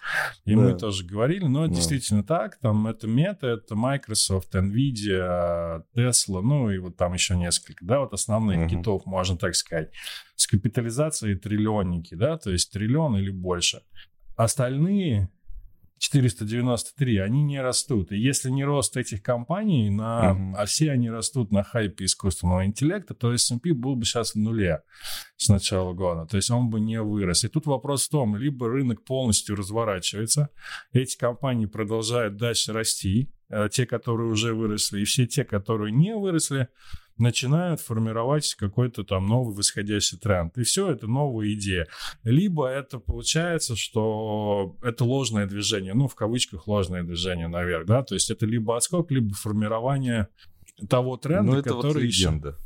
и 0.45 0.55
да. 0.55 0.61
мы 0.61 0.73
тоже 0.73 1.05
говорили, 1.05 1.45
но 1.45 1.67
да. 1.67 1.73
действительно 1.73 2.23
так, 2.23 2.57
там 2.59 2.87
это 2.87 3.07
Meta, 3.07 3.45
это 3.45 3.75
Microsoft, 3.75 4.55
Nvidia, 4.55 5.83
Tesla, 5.95 6.41
ну 6.41 6.71
и 6.71 6.79
вот 6.79 6.97
там 6.97 7.13
еще 7.13 7.35
несколько, 7.35 7.85
да, 7.85 7.99
вот 7.99 8.13
основных 8.13 8.61
угу. 8.61 8.69
китов, 8.69 9.05
можно 9.05 9.37
так 9.37 9.55
сказать 9.55 9.91
с 10.35 10.47
капитализацией 10.47 11.37
триллионники, 11.37 12.15
да, 12.15 12.37
то 12.37 12.51
есть 12.51 12.71
триллион 12.71 13.17
или 13.17 13.29
больше. 13.29 13.83
Остальные 14.35 15.29
493, 16.01 17.19
они 17.19 17.43
не 17.43 17.61
растут. 17.61 18.11
И 18.11 18.17
если 18.17 18.49
не 18.49 18.63
рост 18.63 18.97
этих 18.97 19.21
компаний, 19.21 19.91
на, 19.91 20.31
uh-huh. 20.31 20.53
а 20.57 20.65
все 20.65 20.91
они 20.91 21.11
растут 21.11 21.51
на 21.51 21.63
хайпе 21.63 22.05
искусственного 22.05 22.65
интеллекта, 22.65 23.13
то 23.13 23.31
S&P 23.31 23.73
был 23.73 23.95
бы 23.95 24.03
сейчас 24.03 24.33
в 24.33 24.37
нуле 24.37 24.81
с 25.37 25.47
начала 25.47 25.93
года. 25.93 26.25
То 26.25 26.37
есть 26.37 26.49
он 26.49 26.71
бы 26.71 26.79
не 26.79 26.99
вырос. 26.99 27.43
И 27.43 27.49
тут 27.49 27.67
вопрос 27.67 28.07
в 28.07 28.09
том, 28.09 28.35
либо 28.35 28.67
рынок 28.67 29.03
полностью 29.03 29.55
разворачивается, 29.55 30.49
эти 30.91 31.15
компании 31.15 31.67
продолжают 31.67 32.35
дальше 32.35 32.73
расти, 32.73 33.31
э, 33.49 33.69
те, 33.71 33.85
которые 33.85 34.31
уже 34.31 34.55
выросли, 34.55 35.01
и 35.01 35.05
все 35.05 35.27
те, 35.27 35.43
которые 35.43 35.91
не 35.91 36.15
выросли, 36.15 36.67
начинают 37.21 37.79
формировать 37.79 38.55
какой-то 38.55 39.03
там 39.03 39.27
новый 39.27 39.55
восходящий 39.55 40.17
тренд. 40.17 40.57
И 40.57 40.63
все 40.63 40.91
это 40.91 41.07
новая 41.07 41.53
идея. 41.53 41.87
Либо 42.23 42.67
это 42.67 42.99
получается, 42.99 43.75
что 43.75 44.75
это 44.81 45.05
ложное 45.05 45.45
движение, 45.45 45.93
ну, 45.93 46.07
в 46.07 46.15
кавычках 46.15 46.67
ложное 46.67 47.03
движение 47.03 47.47
наверх, 47.47 47.85
да, 47.85 48.03
то 48.03 48.15
есть 48.15 48.29
это 48.29 48.45
либо 48.45 48.75
отскок, 48.75 49.11
либо 49.11 49.33
формирование 49.33 50.27
того 50.89 51.17
тренда, 51.17 51.51
ну, 51.51 51.57
это 51.59 51.69
который... 51.69 51.93
Вот 51.93 52.01
легенда. 52.01 52.49
Еще... 52.49 52.57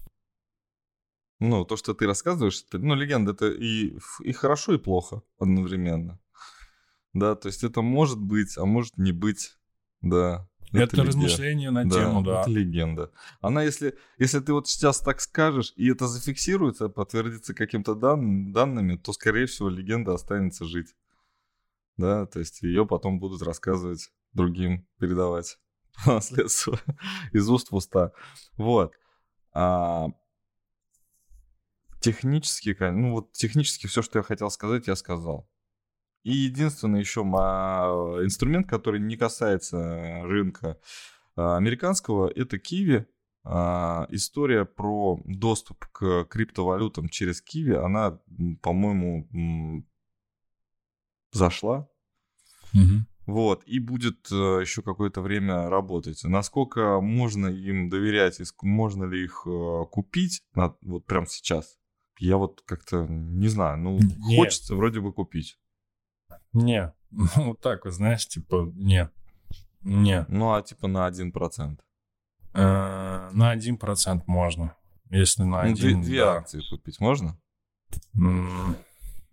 Ну, 1.41 1.65
то, 1.65 1.75
что 1.75 1.93
ты 1.93 2.07
рассказываешь, 2.07 2.63
это, 2.67 2.79
ну, 2.79 2.95
легенда, 2.95 3.33
это 3.33 3.49
и, 3.49 3.97
и 4.21 4.31
хорошо, 4.31 4.73
и 4.73 4.77
плохо 4.77 5.21
одновременно. 5.37 6.19
Да, 7.13 7.35
то 7.35 7.47
есть 7.47 7.63
это 7.63 7.81
может 7.81 8.19
быть, 8.19 8.57
а 8.57 8.65
может 8.65 8.97
не 8.97 9.11
быть, 9.11 9.57
да. 10.01 10.49
Это, 10.83 10.95
это 10.95 11.03
размышление 11.05 11.71
на 11.71 11.85
да, 11.85 11.95
тему, 11.95 12.23
да. 12.23 12.41
Это 12.41 12.49
легенда. 12.49 13.11
Она, 13.41 13.63
если, 13.63 13.97
если 14.17 14.39
ты 14.39 14.53
вот 14.53 14.67
сейчас 14.67 14.99
так 14.99 15.21
скажешь, 15.21 15.73
и 15.75 15.89
это 15.89 16.07
зафиксируется, 16.07 16.89
подтвердится 16.89 17.53
каким-то 17.53 17.95
дан, 17.95 18.51
данными, 18.51 18.97
то, 18.97 19.13
скорее 19.13 19.45
всего, 19.45 19.69
легенда 19.69 20.13
останется 20.13 20.65
жить. 20.65 20.95
Да, 21.97 22.25
то 22.25 22.39
есть 22.39 22.61
ее 22.61 22.85
потом 22.85 23.19
будут 23.19 23.41
рассказывать 23.41 24.11
другим, 24.33 24.87
передавать 24.99 25.57
по 26.05 26.15
наследству 26.15 26.77
из 27.31 27.49
уст 27.49 27.71
в 27.71 27.75
уста. 27.75 28.11
Вот. 28.57 28.93
А, 29.53 30.09
технически, 32.01 32.75
ну 32.79 33.13
вот 33.13 33.31
технически 33.31 33.87
все, 33.87 34.01
что 34.01 34.19
я 34.19 34.23
хотел 34.23 34.49
сказать, 34.51 34.87
я 34.87 34.95
сказал. 34.95 35.49
И 36.25 36.31
единственный 36.31 37.01
еще 37.01 37.21
инструмент, 37.21 38.67
который 38.67 38.99
не 38.99 39.15
касается 39.15 40.23
рынка 40.23 40.79
а, 41.35 41.55
американского, 41.55 42.27
это 42.27 42.57
Kiwi. 42.57 43.05
А, 43.43 44.07
история 44.09 44.65
про 44.65 45.21
доступ 45.25 45.85
к 45.91 46.25
криптовалютам 46.25 47.09
через 47.09 47.43
Kiwi, 47.43 47.75
она, 47.75 48.19
по-моему, 48.63 49.85
зашла. 51.31 51.87
Угу. 52.73 53.05
Вот, 53.27 53.63
и 53.67 53.77
будет 53.79 54.27
э, 54.31 54.35
еще 54.61 54.81
какое-то 54.81 55.21
время 55.21 55.69
работать. 55.69 56.23
Насколько 56.23 57.01
можно 57.01 57.47
им 57.47 57.89
доверять, 57.89 58.41
можно 58.63 59.03
ли 59.03 59.25
их 59.25 59.43
э, 59.45 59.83
купить 59.91 60.41
вот 60.55 61.05
прямо 61.05 61.27
сейчас? 61.27 61.77
Я 62.17 62.37
вот 62.37 62.63
как-то 62.65 63.05
не 63.07 63.47
знаю, 63.47 63.77
ну, 63.77 63.99
Нет. 63.99 64.37
хочется 64.37 64.75
вроде 64.75 65.01
бы 65.01 65.13
купить. 65.13 65.57
Не, 66.55 66.93
ну, 67.11 67.27
вот 67.49 67.61
так 67.61 67.85
вот, 67.85 67.93
знаешь, 67.93 68.27
типа, 68.27 68.71
не, 68.75 69.09
не. 69.83 70.25
Ну, 70.29 70.53
а 70.53 70.61
типа 70.61 70.87
на 70.87 71.07
1%? 71.07 71.77
Э, 72.53 73.29
на 73.31 73.55
1% 73.55 74.23
можно, 74.25 74.75
если 75.09 75.43
на 75.43 75.65
1%. 75.65 75.69
Ну, 75.69 75.75
две, 75.75 75.95
две 75.95 76.19
да. 76.21 76.35
акции 76.37 76.61
купить 76.69 76.99
можно? 76.99 77.37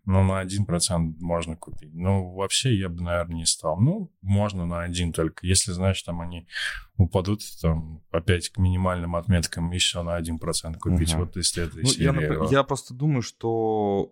ну, 0.04 0.24
на 0.24 0.42
1% 0.42 1.14
можно 1.20 1.56
купить. 1.56 1.94
Ну, 1.94 2.32
вообще 2.32 2.76
я 2.76 2.88
бы, 2.88 3.02
наверное, 3.02 3.36
не 3.36 3.46
стал. 3.46 3.80
Ну, 3.80 4.12
можно 4.20 4.66
на 4.66 4.82
один 4.82 5.12
только. 5.12 5.46
Если, 5.46 5.72
знаешь, 5.72 6.02
там 6.02 6.20
они 6.20 6.48
упадут 6.96 7.42
там 7.60 8.02
опять 8.10 8.48
к 8.48 8.58
минимальным 8.58 9.14
отметкам, 9.14 9.70
еще 9.70 10.02
на 10.02 10.18
1% 10.20 10.78
купить. 10.78 11.14
Угу. 11.14 11.20
Вот 11.20 11.36
из 11.36 11.56
этой 11.56 11.84
ну. 11.84 11.90
Я, 11.96 12.48
я 12.50 12.62
просто 12.64 12.94
думаю, 12.94 13.22
что 13.22 14.10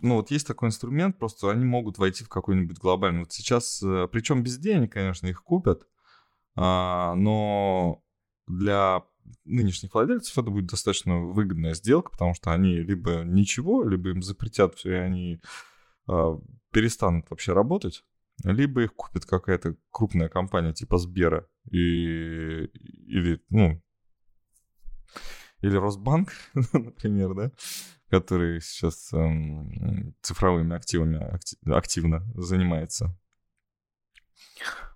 ну 0.00 0.16
вот 0.16 0.30
есть 0.30 0.46
такой 0.46 0.68
инструмент, 0.68 1.18
просто 1.18 1.50
они 1.50 1.64
могут 1.64 1.98
войти 1.98 2.24
в 2.24 2.28
какой-нибудь 2.28 2.78
глобальный. 2.78 3.20
Вот 3.20 3.32
сейчас, 3.32 3.82
э, 3.82 4.08
причем 4.10 4.42
без 4.42 4.58
денег, 4.58 4.92
конечно, 4.92 5.26
их 5.26 5.42
купят, 5.42 5.86
а, 6.54 7.14
но 7.14 8.02
для 8.46 9.02
нынешних 9.44 9.94
владельцев 9.94 10.36
это 10.38 10.50
будет 10.50 10.66
достаточно 10.66 11.20
выгодная 11.20 11.74
сделка, 11.74 12.10
потому 12.10 12.34
что 12.34 12.52
они 12.52 12.76
либо 12.76 13.22
ничего, 13.24 13.84
либо 13.84 14.10
им 14.10 14.22
запретят 14.22 14.74
все, 14.74 14.92
и 14.92 14.98
они 14.98 15.40
а, 16.06 16.38
перестанут 16.72 17.28
вообще 17.30 17.52
работать, 17.52 18.04
либо 18.44 18.82
их 18.82 18.94
купит 18.94 19.24
какая-то 19.24 19.76
крупная 19.90 20.28
компания 20.28 20.72
типа 20.72 20.98
Сбера 20.98 21.48
и, 21.70 22.64
или, 22.64 23.42
ну, 23.48 23.82
или 25.60 25.76
Росбанк, 25.76 26.32
например, 26.72 27.34
да, 27.34 27.52
который 28.10 28.60
сейчас 28.60 29.12
эм, 29.12 30.14
цифровыми 30.22 30.74
активами 30.74 31.20
активно 31.70 32.24
занимается. 32.34 33.16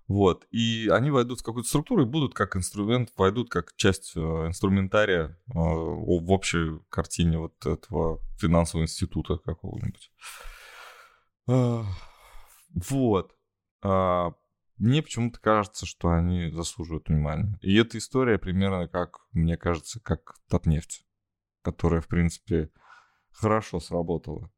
Вот. 0.07 0.45
И 0.51 0.89
они 0.91 1.09
войдут 1.09 1.39
в 1.39 1.43
какую-то 1.43 1.69
структуру 1.69 2.03
и 2.03 2.05
будут 2.05 2.33
как 2.33 2.57
инструмент, 2.57 3.11
войдут 3.15 3.49
как 3.49 3.73
часть 3.77 4.11
э, 4.17 4.19
инструментария 4.19 5.27
э, 5.27 5.53
в 5.53 6.31
общей 6.31 6.81
картине 6.89 7.39
вот 7.39 7.65
этого 7.65 8.19
финансового 8.37 8.83
института 8.83 9.37
какого-нибудь. 9.37 10.11
Э, 11.47 11.83
вот. 12.73 13.35
А, 13.83 14.33
мне 14.77 15.01
почему-то 15.01 15.39
кажется, 15.39 15.85
что 15.85 16.09
они 16.09 16.49
заслуживают 16.49 17.07
внимания. 17.07 17.57
И 17.61 17.75
эта 17.77 17.97
история 17.97 18.37
примерно 18.37 18.87
как, 18.87 19.19
мне 19.31 19.55
кажется, 19.55 20.01
как 20.01 20.35
Татнефть, 20.49 21.05
которая, 21.61 22.01
в 22.01 22.07
принципе, 22.07 22.69
хорошо 23.31 23.79
сработала. 23.79 24.51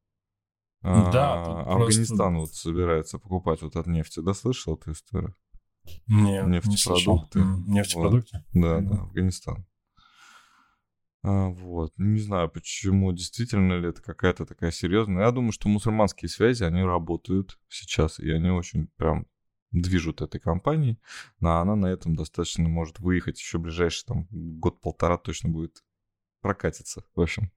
Да, 0.82 1.42
а, 1.42 1.74
Афганистан 1.76 2.36
вот 2.36 2.52
собирается 2.54 3.18
покупать 3.18 3.62
вот 3.62 3.74
от 3.76 3.86
нефти. 3.86 4.20
Да, 4.20 4.34
слышал 4.34 4.76
эту 4.76 4.92
историю? 4.92 5.34
Нет, 6.06 6.46
Нефтепродукты. 6.46 7.38
Не 7.40 7.74
Нефтепродукты? 7.74 8.44
Вот. 8.52 8.62
Да, 8.62 8.80
да, 8.80 9.02
Афганистан. 9.02 9.66
А, 11.22 11.48
вот. 11.48 11.94
Не 11.96 12.18
знаю, 12.18 12.50
почему, 12.50 13.12
действительно 13.12 13.78
ли 13.78 13.88
это 13.88 14.02
какая-то 14.02 14.44
такая 14.44 14.70
серьезная. 14.70 15.24
Я 15.24 15.30
думаю, 15.30 15.52
что 15.52 15.70
мусульманские 15.70 16.28
связи, 16.28 16.64
они 16.64 16.82
работают 16.82 17.58
сейчас, 17.68 18.20
и 18.20 18.30
они 18.30 18.50
очень 18.50 18.88
прям 18.96 19.26
движут 19.70 20.20
этой 20.20 20.38
компанией, 20.38 21.00
но 21.40 21.58
она 21.60 21.76
на 21.76 21.86
этом 21.86 22.14
достаточно 22.14 22.68
может 22.68 23.00
выехать 23.00 23.40
еще 23.40 23.58
ближайший 23.58 24.06
там 24.06 24.28
год-полтора 24.30 25.18
точно 25.18 25.48
будет 25.48 25.82
прокатиться, 26.40 27.04
в 27.14 27.20
общем. 27.20 27.50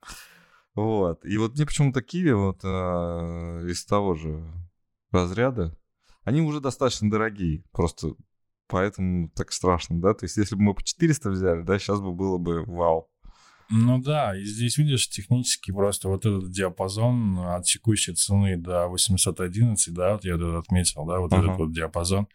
Вот. 0.78 1.26
И 1.26 1.38
вот 1.40 1.56
мне 1.56 1.66
почему-то 1.66 2.04
Киви 2.04 2.34
вот 2.34 2.60
а, 2.64 3.66
из 3.66 3.84
того 3.84 4.14
же 4.14 4.48
разряда, 5.10 5.76
они 6.24 6.42
уже 6.42 6.60
достаточно 6.60 7.10
дорогие, 7.10 7.64
просто 7.72 8.14
поэтому 8.68 9.30
так 9.30 9.52
страшно, 9.52 10.00
да? 10.00 10.14
То 10.14 10.26
есть 10.26 10.38
если 10.38 10.54
бы 10.56 10.62
мы 10.62 10.76
по 10.76 10.84
400 10.84 11.32
взяли, 11.32 11.64
да, 11.64 11.80
сейчас 11.80 12.00
бы 12.00 12.14
было 12.14 12.38
бы 12.38 12.64
вау. 12.66 13.10
Ну 13.72 13.98
да, 13.98 14.38
и 14.38 14.44
здесь, 14.44 14.78
видишь, 14.78 15.10
технически 15.10 15.72
просто 15.72 16.10
вот 16.10 16.28
этот 16.28 16.52
диапазон 16.52 17.40
от 17.40 17.66
текущей 17.66 18.14
цены 18.14 18.56
до 18.56 18.88
811, 18.88 19.94
да, 19.96 20.14
вот 20.14 20.26
я 20.26 20.38
тут 20.38 20.64
отметил, 20.64 21.06
да, 21.06 21.20
вот 21.20 21.34
uh-huh. 21.34 21.44
этот 21.44 21.58
вот 21.58 21.74
диапазон, 21.74 22.28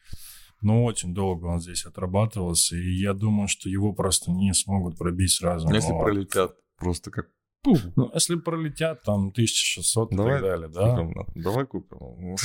ну, 0.60 0.84
очень 0.84 1.14
долго 1.14 1.46
он 1.46 1.60
здесь 1.60 1.86
отрабатывался, 1.86 2.76
и 2.76 2.90
я 2.90 3.14
думаю, 3.14 3.46
что 3.46 3.68
его 3.68 3.92
просто 3.92 4.32
не 4.32 4.52
смогут 4.52 4.98
пробить 4.98 5.30
сразу. 5.30 5.72
Если 5.72 5.92
вот. 5.92 6.02
пролетят 6.02 6.56
просто 6.76 7.12
как 7.12 7.28
ну, 7.64 8.10
если 8.12 8.36
пролетят 8.36 9.02
там 9.02 9.28
1600 9.28 10.10
давай, 10.10 10.32
и 10.32 10.40
так 10.40 10.42
далее, 10.42 10.68
да? 10.68 10.96
Купим, 10.96 11.42
давай 11.42 11.66
купим. 11.66 12.36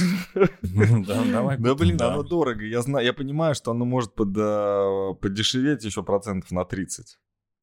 Да, 1.05 1.75
блин, 1.75 2.01
оно 2.01 2.23
дорого. 2.23 2.63
Я 2.63 2.81
знаю, 2.81 3.05
я 3.05 3.13
понимаю, 3.13 3.55
что 3.55 3.71
оно 3.71 3.85
может 3.85 4.11
э, 4.11 5.13
подешеветь 5.21 5.83
еще 5.83 6.03
процентов 6.03 6.51
на 6.51 6.65
30. 6.65 7.17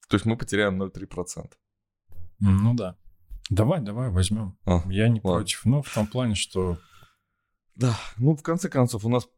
То 0.08 0.16
есть 0.16 0.26
мы 0.26 0.36
потеряем 0.36 0.82
0,3%. 0.82 1.52
Ну 2.40 2.74
да. 2.74 2.96
Давай, 3.50 3.80
давай, 3.80 4.10
возьмем. 4.10 4.58
А, 4.64 4.82
я 4.90 5.08
не 5.08 5.20
против. 5.20 5.64
Ну, 5.64 5.82
в 5.82 5.92
том 5.92 6.06
плане, 6.06 6.34
что... 6.34 6.78
Да, 7.76 7.96
ну, 8.16 8.34
в 8.34 8.42
конце 8.42 8.68
концов, 8.68 9.04
у 9.04 9.08
нас 9.08 9.28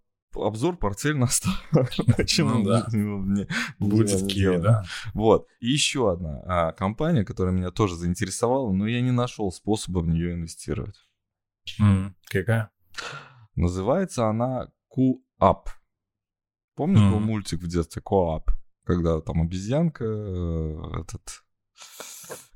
обзор 0.42 0.76
портфель 0.76 1.16
настал. 1.16 1.52
Почему? 2.16 2.46
Ну, 2.56 2.64
да. 2.64 3.46
Будет 3.78 4.26
Киев, 4.28 4.60
да. 4.62 4.84
Вот. 5.14 5.46
И 5.60 5.68
еще 5.68 6.12
одна 6.12 6.42
а, 6.46 6.72
компания, 6.72 7.24
которая 7.24 7.54
меня 7.54 7.70
тоже 7.70 7.96
заинтересовала, 7.96 8.72
но 8.72 8.86
я 8.86 9.00
не 9.00 9.10
нашел 9.10 9.52
способа 9.52 10.00
в 10.00 10.08
нее 10.08 10.32
инвестировать. 10.32 10.96
Какая? 12.28 12.70
Называется 13.54 14.28
она 14.28 14.68
QUP. 14.96 15.68
Помнишь, 16.74 17.00
был 17.00 17.20
мультик 17.20 17.60
в 17.60 17.68
детстве 17.68 18.02
QUP? 18.02 18.48
Когда 18.84 19.20
там 19.20 19.42
обезьянка, 19.42 20.04
э, 20.04 21.00
этот 21.00 21.42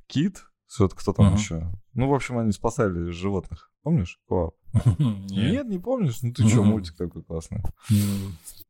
кит, 0.06 0.44
все 0.70 0.88
кто 0.88 1.12
там 1.12 1.34
еще. 1.34 1.68
Ну, 1.94 2.08
в 2.08 2.14
общем, 2.14 2.38
они 2.38 2.52
спасали 2.52 3.10
животных. 3.10 3.72
Помнишь? 3.82 4.20
Коап. 4.28 4.54
Нет, 4.98 5.66
не 5.66 5.80
помнишь? 5.80 6.22
Ну 6.22 6.32
ты 6.32 6.46
что, 6.46 6.62
мультик 6.62 6.96
такой 6.96 7.24
классный. 7.24 7.60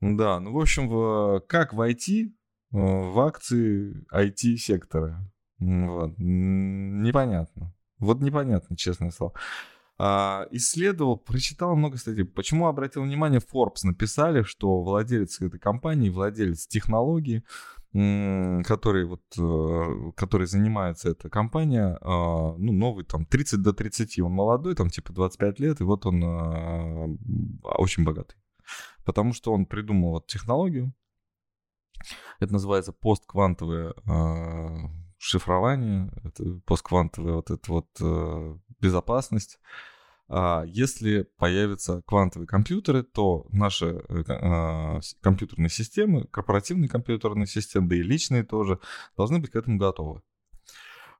Да, 0.01 0.41
ну 0.41 0.53
в 0.53 0.59
общем, 0.59 1.43
как 1.47 1.75
войти 1.75 2.35
э, 2.73 2.79
в 2.79 3.21
акции 3.21 4.07
IT-сектора? 4.15 5.31
Вот. 5.59 6.15
Непонятно. 6.17 7.75
Вот 7.99 8.23
непонятно, 8.23 8.79
честное 8.79 9.11
слово. 9.11 9.35
А, 9.99 10.47
исследовал, 10.53 11.19
прочитал 11.19 11.77
много 11.77 11.99
статей. 11.99 12.25
Почему 12.25 12.67
обратил 12.67 13.03
внимание, 13.03 13.41
Forbes 13.41 13.81
написали, 13.83 14.43
что 14.43 14.81
владелец 14.81 15.39
этой 15.43 15.61
компании, 15.61 16.09
владелец 16.09 16.67
технологии, 16.67 17.45
который 17.93 19.05
вот, 19.05 19.23
э, 19.37 20.13
который 20.17 20.47
занимается 20.47 21.11
эта 21.11 21.29
компания, 21.29 21.99
а, 22.01 22.55
ну, 22.57 22.73
новый, 22.73 23.05
там, 23.05 23.27
30 23.27 23.63
до 23.63 23.73
30, 23.73 24.21
он 24.21 24.33
молодой, 24.33 24.77
там, 24.77 24.91
типа 24.91 25.13
25 25.13 25.59
лет, 25.59 25.81
и 25.81 25.85
вот 25.85 26.07
он 26.07 26.23
а, 26.25 27.07
очень 27.79 28.05
богатый. 28.05 28.37
Потому 29.05 29.33
что 29.33 29.53
он 29.53 29.67
придумал 29.67 30.11
вот 30.11 30.29
технологию, 30.29 30.95
это 32.39 32.53
называется 32.53 32.93
постквантовое 32.93 33.95
а, 34.07 34.89
шифрование, 35.19 36.13
это 36.25 36.61
постквантовая 36.67 37.35
вот 37.35 37.51
эта 37.51 37.73
вот 37.73 37.89
э, 38.01 38.59
безопасность. 38.81 39.61
А, 40.33 40.63
если 40.65 41.29
появятся 41.39 42.03
квантовые 42.03 42.47
компьютеры, 42.47 43.03
то 43.03 43.47
наши 43.51 44.01
э, 44.09 44.23
а, 44.29 45.01
компьютерные 45.21 45.71
системы, 45.71 46.25
корпоративные 46.29 46.89
компьютерные 46.89 47.49
системы, 47.49 47.89
да 47.89 47.97
и 47.97 48.03
личные 48.03 48.45
тоже, 48.45 48.79
должны 49.17 49.41
быть 49.41 49.51
к 49.51 49.57
этому 49.57 49.77
готовы. 49.77 50.23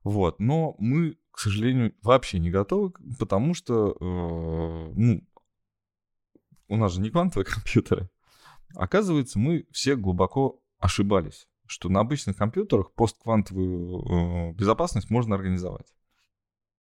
Вот. 0.05 0.39
Но 0.39 0.75
мы, 0.79 1.17
к 1.31 1.39
сожалению, 1.39 1.93
вообще 2.01 2.39
не 2.39 2.49
готовы, 2.49 2.93
потому 3.19 3.53
что 3.53 3.97
э, 3.99 4.93
ну, 4.95 5.27
у 6.69 6.77
нас 6.77 6.93
же 6.93 7.01
не 7.01 7.09
квантовые 7.09 7.45
компьютеры. 7.53 8.09
Оказывается, 8.75 9.39
мы 9.39 9.67
все 9.71 9.97
глубоко 9.97 10.61
ошибались, 10.79 11.49
что 11.65 11.89
на 11.89 11.99
обычных 11.99 12.37
компьютерах 12.37 12.93
постквантовую 12.93 14.51
э, 14.51 14.53
безопасность 14.53 15.09
можно 15.09 15.35
организовать. 15.35 15.93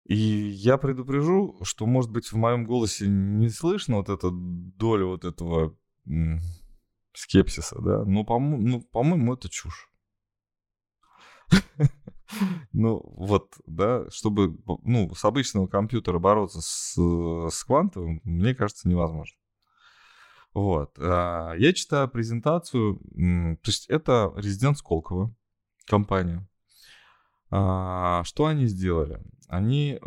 И 0.04 0.16
я 0.16 0.76
предупрежу, 0.76 1.58
что, 1.62 1.86
может 1.86 2.10
быть, 2.10 2.32
в 2.32 2.36
моем 2.36 2.64
голосе 2.64 3.06
не 3.06 3.48
слышно 3.48 3.96
вот 3.96 4.08
эта 4.08 4.30
доля 4.32 5.04
вот 5.04 5.24
этого 5.24 5.76
скепсиса, 7.12 7.80
да, 7.80 8.04
но, 8.04 8.24
по-моему, 8.24 8.68
ну, 8.68 8.80
по-моему, 8.82 9.34
это 9.34 9.48
чушь. 9.48 9.90
Ну, 12.72 13.02
вот, 13.16 13.54
да, 13.66 14.08
чтобы, 14.10 14.56
ну, 14.84 15.12
с 15.16 15.24
обычного 15.24 15.66
компьютера 15.66 16.20
бороться 16.20 16.60
с, 16.60 16.94
с 16.94 17.64
квантовым, 17.64 18.20
мне 18.22 18.54
кажется, 18.54 18.88
невозможно. 18.88 19.36
Вот. 20.54 20.96
А, 20.98 21.54
я 21.54 21.72
читаю 21.72 22.08
презентацию, 22.08 22.98
то 22.98 23.68
есть 23.68 23.86
это 23.88 24.32
резидент 24.36 24.78
Сколково, 24.78 25.34
компания. 25.86 26.48
А, 27.50 28.22
что 28.24 28.46
они 28.46 28.66
сделали? 28.66 29.20
Они 29.48 29.98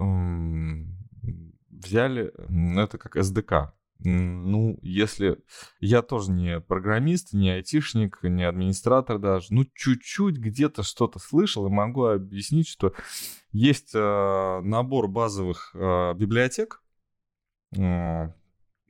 взяли 1.70 2.34
это 2.82 2.98
как 2.98 3.18
SDK. 3.18 3.72
Ну, 4.06 4.78
если 4.82 5.40
я 5.80 6.02
тоже 6.02 6.32
не 6.32 6.60
программист, 6.60 7.32
не 7.32 7.52
айтишник, 7.52 8.20
не 8.24 8.44
администратор 8.44 9.18
даже, 9.18 9.48
ну, 9.52 9.66
чуть-чуть 9.74 10.38
где-то 10.38 10.84
что-то 10.84 11.20
слышал 11.20 11.68
и 11.68 11.70
могу 11.70 12.06
объяснить, 12.06 12.68
что 12.68 12.94
есть 13.52 13.92
э, 13.94 14.62
набор 14.62 15.08
базовых 15.08 15.72
э, 15.74 16.14
библиотек, 16.16 16.82
э, 17.78 18.34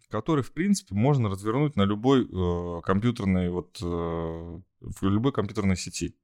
который, 0.09 0.43
в 0.43 0.51
принципе, 0.51 0.95
можно 0.95 1.29
развернуть 1.29 1.75
на 1.75 1.83
любой 1.83 2.23
э, 2.25 2.81
компьютерной, 2.81 3.49
вот, 3.49 3.77
э, 3.83 3.85
в 3.85 5.03
любой 5.03 5.31
компьютерной 5.31 5.75
сети 5.75 6.15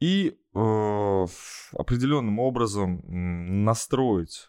и 0.00 0.38
э, 0.54 1.26
определенным 1.72 2.38
образом 2.38 3.02
настроить 3.64 4.48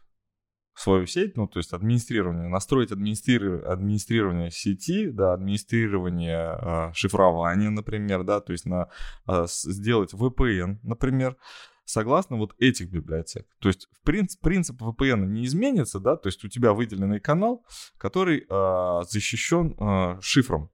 свою 0.80 1.06
сеть, 1.08 1.36
ну, 1.36 1.48
то 1.48 1.60
есть 1.60 1.74
администрирование, 1.74 2.48
настроить 2.48 2.92
администри... 2.92 3.62
администрирование 3.64 4.50
сети, 4.50 5.10
да, 5.10 5.34
администрирование 5.34 6.58
э, 6.62 6.94
шифрования, 6.94 7.70
например, 7.70 8.24
да, 8.24 8.40
то 8.40 8.54
есть 8.54 8.66
на, 8.66 8.90
э, 9.28 9.46
сделать 9.48 10.14
VPN, 10.14 10.80
например, 10.84 11.36
согласно 11.84 12.38
вот 12.38 12.54
этих 12.60 12.92
библиотек. 12.92 13.48
То 13.60 13.68
есть 13.68 13.90
в 13.92 14.06
принцип, 14.06 14.40
принцип 14.42 14.82
VPN 14.82 15.26
не 15.26 15.46
изменится, 15.46 16.00
да, 16.00 16.16
то 16.16 16.30
есть 16.30 16.46
у 16.46 16.48
тебя 16.48 16.72
выделенный 16.72 17.20
канал, 17.20 17.66
который 17.98 18.46
э, 18.50 19.04
защищен 19.10 19.76
э, 19.78 20.22
шифром, 20.22 20.72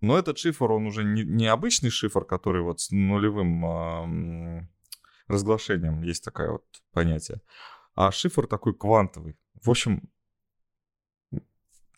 но 0.00 0.18
этот 0.18 0.38
шифр, 0.38 0.70
он 0.72 0.86
уже 0.86 1.04
не, 1.04 1.24
не 1.24 1.46
обычный 1.46 1.90
шифр, 1.90 2.24
который 2.24 2.62
вот 2.62 2.80
с 2.80 2.90
нулевым 2.90 3.64
э, 3.64 4.68
разглашением, 5.26 6.02
есть 6.02 6.24
такое 6.24 6.52
вот 6.52 6.64
понятие, 6.92 7.40
а 7.94 8.10
шифр 8.10 8.46
такой 8.46 8.74
квантовый. 8.74 9.36
В 9.62 9.70
общем, 9.70 10.10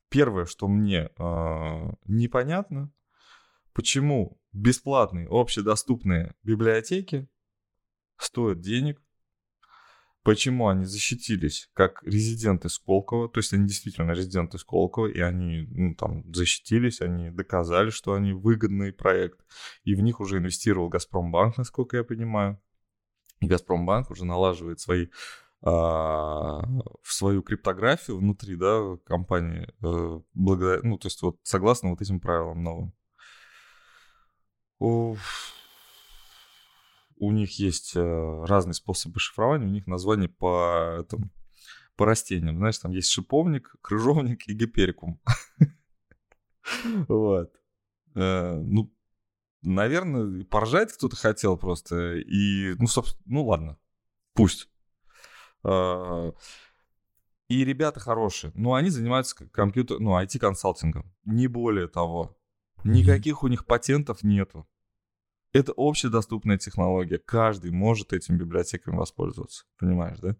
первое, 0.08 0.46
что 0.46 0.68
мне 0.68 1.10
э, 1.16 1.92
непонятно, 2.06 2.92
почему 3.72 4.40
бесплатные 4.52 5.28
общедоступные 5.30 6.34
библиотеки 6.42 7.28
стоят 8.16 8.60
денег, 8.60 9.00
почему 10.22 10.68
они 10.68 10.84
защитились 10.84 11.68
как 11.74 12.02
резиденты 12.04 12.68
Сколково, 12.68 13.28
то 13.28 13.38
есть 13.38 13.52
они 13.52 13.66
действительно 13.66 14.12
резиденты 14.12 14.58
Сколково, 14.58 15.06
и 15.06 15.20
они 15.20 15.66
ну, 15.70 15.94
там 15.94 16.32
защитились, 16.32 17.00
они 17.00 17.30
доказали, 17.30 17.90
что 17.90 18.14
они 18.14 18.32
выгодный 18.32 18.92
проект, 18.92 19.40
и 19.84 19.94
в 19.94 20.00
них 20.00 20.20
уже 20.20 20.38
инвестировал 20.38 20.88
Газпромбанк, 20.88 21.58
насколько 21.58 21.96
я 21.96 22.04
понимаю. 22.04 22.60
И 23.40 23.46
Газпромбанк 23.46 24.10
уже 24.10 24.24
налаживает 24.24 24.78
свои 24.80 25.08
а, 25.64 26.62
в 27.02 27.12
свою 27.12 27.42
криптографию 27.42 28.18
внутри, 28.18 28.56
да, 28.56 28.96
компании, 29.04 29.68
э, 29.82 30.20
благодаря, 30.34 30.80
ну, 30.82 30.98
то 30.98 31.06
есть 31.06 31.22
вот 31.22 31.38
согласно 31.44 31.90
вот 31.90 32.00
этим 32.00 32.18
правилам 32.18 32.62
новым. 32.64 32.92
У 37.22 37.30
них 37.30 37.60
есть 37.60 37.92
э, 37.94 38.44
разные 38.46 38.74
способы 38.74 39.20
шифрования, 39.20 39.68
у 39.68 39.70
них 39.70 39.86
название 39.86 40.28
по, 40.28 40.96
этому, 40.98 41.30
по 41.94 42.04
растениям. 42.04 42.56
Знаешь, 42.56 42.78
там 42.78 42.90
есть 42.90 43.10
шиповник, 43.10 43.76
крыжовник 43.80 44.48
и 44.48 44.54
гиперикум. 44.54 45.20
Вот. 47.06 47.52
Э, 48.16 48.54
ну, 48.56 48.92
наверное, 49.62 50.44
поржать 50.46 50.92
кто-то 50.92 51.14
хотел 51.14 51.56
просто. 51.56 52.16
И, 52.16 52.74
ну, 52.80 52.88
собственно, 52.88 53.22
ну 53.26 53.46
ладно, 53.46 53.78
пусть. 54.34 54.68
Э, 55.62 56.32
и 57.46 57.64
ребята 57.64 58.00
хорошие, 58.00 58.50
но 58.56 58.74
они 58.74 58.90
занимаются 58.90 59.48
компьютер, 59.48 60.00
ну, 60.00 60.20
IT-консалтингом. 60.20 61.14
Не 61.24 61.46
более 61.46 61.86
того. 61.86 62.36
Никаких 62.82 63.44
у 63.44 63.46
них 63.46 63.64
патентов 63.64 64.24
нету. 64.24 64.66
Это 65.52 65.72
общедоступная 65.76 66.58
технология. 66.58 67.18
Каждый 67.18 67.70
может 67.70 68.12
этим 68.12 68.38
библиотеками 68.38 68.96
воспользоваться. 68.96 69.64
Понимаешь, 69.78 70.18
да? 70.18 70.36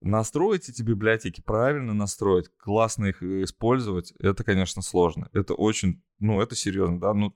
Настроить 0.00 0.68
эти 0.68 0.82
библиотеки, 0.82 1.40
правильно 1.40 1.92
настроить, 1.92 2.48
классно 2.56 3.06
их 3.06 3.20
использовать, 3.20 4.12
это, 4.20 4.44
конечно, 4.44 4.80
сложно. 4.80 5.28
Это 5.32 5.54
очень, 5.54 6.04
ну, 6.20 6.40
это 6.40 6.54
серьезно, 6.54 7.00
да. 7.00 7.14
Ну, 7.14 7.34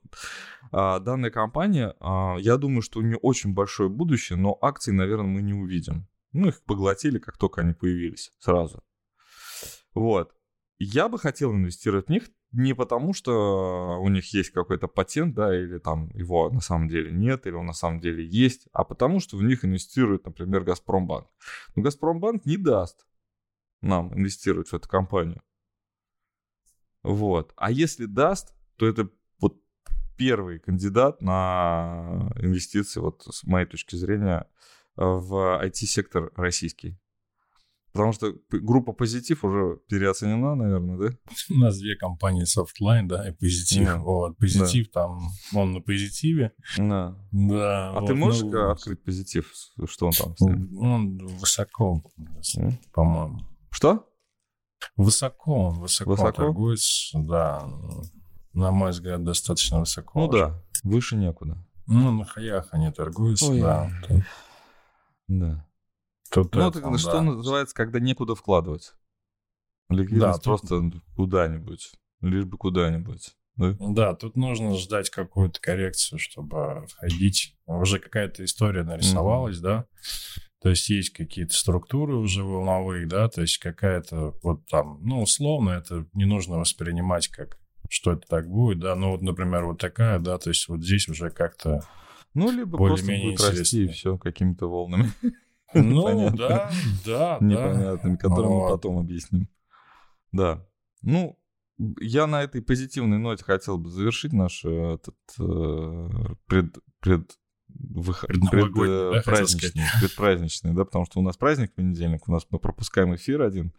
а, 0.71 0.99
данная 0.99 1.29
компания, 1.29 1.93
а, 1.99 2.37
я 2.39 2.55
думаю, 2.55 2.81
что 2.81 2.99
у 2.99 3.03
нее 3.03 3.17
очень 3.17 3.53
большое 3.53 3.89
будущее, 3.89 4.37
но 4.37 4.57
акции, 4.61 4.91
наверное, 4.91 5.27
мы 5.27 5.41
не 5.41 5.53
увидим. 5.53 6.07
Ну, 6.31 6.47
их 6.47 6.63
поглотили, 6.63 7.19
как 7.19 7.37
только 7.37 7.61
они 7.61 7.73
появились, 7.73 8.31
сразу. 8.39 8.81
Вот. 9.93 10.33
Я 10.79 11.09
бы 11.09 11.19
хотел 11.19 11.51
инвестировать 11.53 12.07
в 12.07 12.09
них 12.09 12.29
не 12.53 12.73
потому, 12.75 13.13
что 13.13 13.99
у 13.99 14.09
них 14.09 14.33
есть 14.33 14.51
какой-то 14.51 14.87
патент, 14.87 15.35
да, 15.35 15.55
или 15.55 15.79
там 15.79 16.09
его 16.13 16.49
на 16.49 16.61
самом 16.61 16.87
деле 16.87 17.11
нет, 17.11 17.47
или 17.47 17.55
он 17.55 17.65
на 17.65 17.73
самом 17.73 17.99
деле 17.99 18.25
есть, 18.25 18.67
а 18.71 18.83
потому 18.83 19.19
что 19.19 19.37
в 19.37 19.43
них 19.43 19.65
инвестирует, 19.65 20.25
например, 20.25 20.63
Газпромбанк. 20.63 21.27
Но 21.75 21.83
Газпромбанк 21.83 22.45
не 22.45 22.57
даст 22.57 23.05
нам 23.81 24.13
инвестировать 24.13 24.69
в 24.69 24.73
эту 24.73 24.87
компанию. 24.87 25.41
Вот. 27.01 27.53
А 27.57 27.71
если 27.71 28.05
даст, 28.05 28.55
то 28.77 28.87
это 28.87 29.09
вот 29.39 29.59
первый 30.15 30.59
кандидат 30.59 31.21
на 31.21 32.31
инвестиции, 32.37 32.99
вот 32.99 33.23
с 33.29 33.43
моей 33.43 33.65
точки 33.65 33.95
зрения, 33.95 34.47
в 34.95 35.59
IT-сектор 35.63 36.31
российский. 36.35 36.99
Потому 37.93 38.11
что 38.11 38.33
группа 38.49 38.91
позитив 38.91 39.43
уже 39.45 39.77
переоценена, 39.87 40.55
наверное, 40.55 40.97
да? 40.97 41.17
У 41.51 41.59
нас 41.59 41.77
две 41.77 41.95
компании 41.95 42.43
Softline, 42.43 43.05
да, 43.05 43.29
и 43.29 43.31
позитив. 43.31 43.85
Да. 43.85 43.97
Вот, 43.99 44.37
позитив 44.37 44.87
да. 44.91 45.01
там, 45.01 45.29
он 45.53 45.73
на 45.73 45.79
позитиве. 45.79 46.53
Да. 46.77 47.15
Да. 47.31 47.91
А 47.91 47.99
вот, 47.99 48.07
ты 48.07 48.15
можешь 48.15 48.41
ну, 48.41 48.71
открыть 48.71 49.03
позитив? 49.03 49.53
Что 49.85 50.07
он 50.07 50.13
там? 50.13 50.77
Он 50.79 51.17
высоко, 51.37 52.01
mm. 52.17 52.73
по-моему. 52.93 53.41
Что? 53.69 54.09
Высоко, 54.97 55.69
высоко, 55.69 56.11
высоко 56.11 56.31
торгуется, 56.31 57.19
да. 57.19 57.63
На 58.53 58.71
мой 58.71 58.89
взгляд, 58.89 59.23
достаточно 59.23 59.79
высоко. 59.79 60.19
Ну 60.19 60.27
уже. 60.27 60.37
да, 60.39 60.63
выше 60.83 61.15
некуда. 61.15 61.63
Ну, 61.85 62.11
на 62.11 62.25
хаях 62.25 62.69
они 62.71 62.91
торгуются, 62.91 63.51
Ой, 63.51 63.61
да. 63.61 63.91
Да. 65.27 65.67
Тут 66.33 66.55
ну, 66.55 66.67
это, 66.67 66.79
это, 66.79 66.97
что 66.97 67.11
да. 67.11 67.21
называется, 67.21 67.75
когда 67.75 67.99
некуда 67.99 68.33
вкладывать. 68.33 68.93
Ликвидность 69.89 70.39
да, 70.39 70.43
просто 70.43 70.67
тут... 70.67 70.95
куда-нибудь. 71.15 71.91
Лишь 72.21 72.45
бы 72.45 72.57
куда-нибудь. 72.57 73.35
Да? 73.55 73.75
да, 73.79 74.15
тут 74.15 74.35
нужно 74.35 74.75
ждать 74.75 75.11
какую-то 75.11 75.61
коррекцию, 75.61 76.17
чтобы 76.17 76.87
входить. 76.87 77.55
Уже 77.67 77.99
какая-то 77.99 78.43
история 78.43 78.83
нарисовалась, 78.83 79.57
mm-hmm. 79.57 79.61
да. 79.61 79.85
То 80.59 80.69
есть 80.69 80.89
есть 80.89 81.11
какие-то 81.11 81.53
структуры 81.53 82.15
уже 82.15 82.43
волновые, 82.43 83.05
да, 83.05 83.27
то 83.27 83.41
есть 83.41 83.57
какая-то 83.59 84.33
вот 84.41 84.65
там, 84.67 85.01
ну, 85.03 85.21
условно, 85.21 85.71
это 85.71 86.07
не 86.13 86.25
нужно 86.25 86.57
воспринимать 86.57 87.27
как, 87.27 87.59
что 87.89 88.13
это 88.13 88.25
так 88.27 88.47
будет, 88.47 88.79
да, 88.79 88.95
ну, 88.95 89.11
вот, 89.11 89.21
например, 89.21 89.65
вот 89.65 89.77
такая, 89.77 90.19
да, 90.19 90.37
то 90.37 90.49
есть 90.49 90.69
вот 90.69 90.81
здесь 90.81 91.09
уже 91.09 91.31
как-то 91.31 91.81
ну, 92.33 92.49
либо 92.49 92.77
просто 92.77 93.05
будет 93.05 93.41
расти 93.41 93.83
и 93.83 93.87
все 93.89 94.17
какими-то 94.17 94.67
волнами. 94.67 95.11
Ну, 95.83 96.29
да, 96.31 96.69
да, 97.05 97.37
Непонятными, 97.41 98.15
которые 98.15 98.51
мы 98.51 98.69
потом 98.69 98.99
объясним. 98.99 99.47
Да. 100.31 100.65
Ну, 101.01 101.37
я 101.99 102.27
на 102.27 102.43
этой 102.43 102.61
позитивной 102.61 103.17
ноте 103.17 103.43
хотел 103.43 103.77
бы 103.77 103.89
завершить 103.89 104.33
наш 104.33 104.63
э, 104.63 104.95
этот 104.95 105.15
э, 105.39 106.09
пред, 106.47 106.77
пред, 106.99 107.31
выход, 107.67 108.29
пред, 108.51 108.73
да, 108.73 109.21
праздничный, 109.23 109.83
предпраздничный, 109.99 110.73
да, 110.73 110.85
потому 110.85 111.05
что 111.05 111.19
у 111.19 111.23
нас 111.23 111.37
праздник 111.37 111.71
в 111.71 111.75
понедельник, 111.75 112.27
у 112.27 112.31
нас 112.31 112.45
мы 112.49 112.59
пропускаем 112.59 113.15
эфир 113.15 113.41
один. 113.41 113.73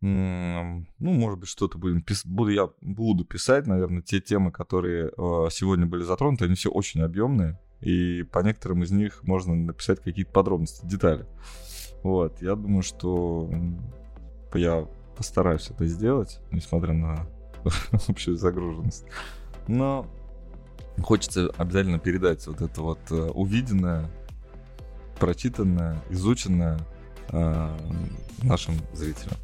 Ну, 0.00 0.84
может 0.98 1.40
быть, 1.40 1.48
что-то 1.48 1.76
будем 1.76 2.02
пис... 2.02 2.24
буду 2.24 2.50
я 2.50 2.70
буду 2.80 3.24
писать, 3.24 3.66
наверное, 3.66 4.00
те 4.00 4.20
темы, 4.20 4.52
которые 4.52 5.06
э, 5.08 5.48
сегодня 5.50 5.86
были 5.86 6.04
затронуты, 6.04 6.44
они 6.44 6.54
все 6.54 6.70
очень 6.70 7.02
объемные 7.02 7.58
и 7.80 8.22
по 8.24 8.40
некоторым 8.40 8.82
из 8.82 8.90
них 8.90 9.22
можно 9.22 9.54
написать 9.54 10.00
какие-то 10.00 10.32
подробности, 10.32 10.84
детали. 10.84 11.26
Вот, 12.02 12.40
я 12.42 12.54
думаю, 12.54 12.82
что 12.82 13.50
я 14.54 14.86
постараюсь 15.16 15.70
это 15.70 15.86
сделать, 15.86 16.40
несмотря 16.50 16.92
на 16.92 17.26
общую 18.08 18.36
загруженность. 18.36 19.04
Но 19.66 20.06
хочется 21.02 21.50
обязательно 21.56 21.98
передать 21.98 22.46
вот 22.46 22.60
это 22.60 22.82
вот 22.82 23.00
э, 23.10 23.14
увиденное, 23.14 24.08
прочитанное, 25.18 26.00
изученное 26.10 26.78
э, 27.30 27.76
нашим 28.42 28.74
зрителям. 28.92 29.36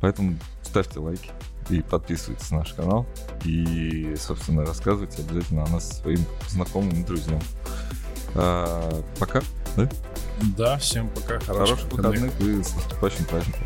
Поэтому 0.00 0.36
ставьте 0.62 0.98
лайки, 0.98 1.30
и 1.70 1.82
подписывайтесь 1.82 2.50
на 2.50 2.58
наш 2.58 2.72
канал. 2.74 3.06
И, 3.44 4.14
собственно, 4.18 4.64
рассказывайте 4.64 5.22
обязательно 5.22 5.64
о 5.64 5.68
нас 5.68 6.00
своим 6.00 6.24
знакомым 6.48 6.90
и 7.00 7.04
друзьям. 7.04 7.40
А, 8.34 9.02
пока, 9.18 9.40
да? 9.76 9.88
Да, 10.56 10.78
всем 10.78 11.08
пока. 11.10 11.38
Хороших, 11.40 11.78
Хороших 11.78 11.92
выходных. 11.92 12.32
выходных 12.32 12.60
и 12.60 12.62
с 12.64 12.74
наступающим 12.74 13.24
праздником. 13.24 13.62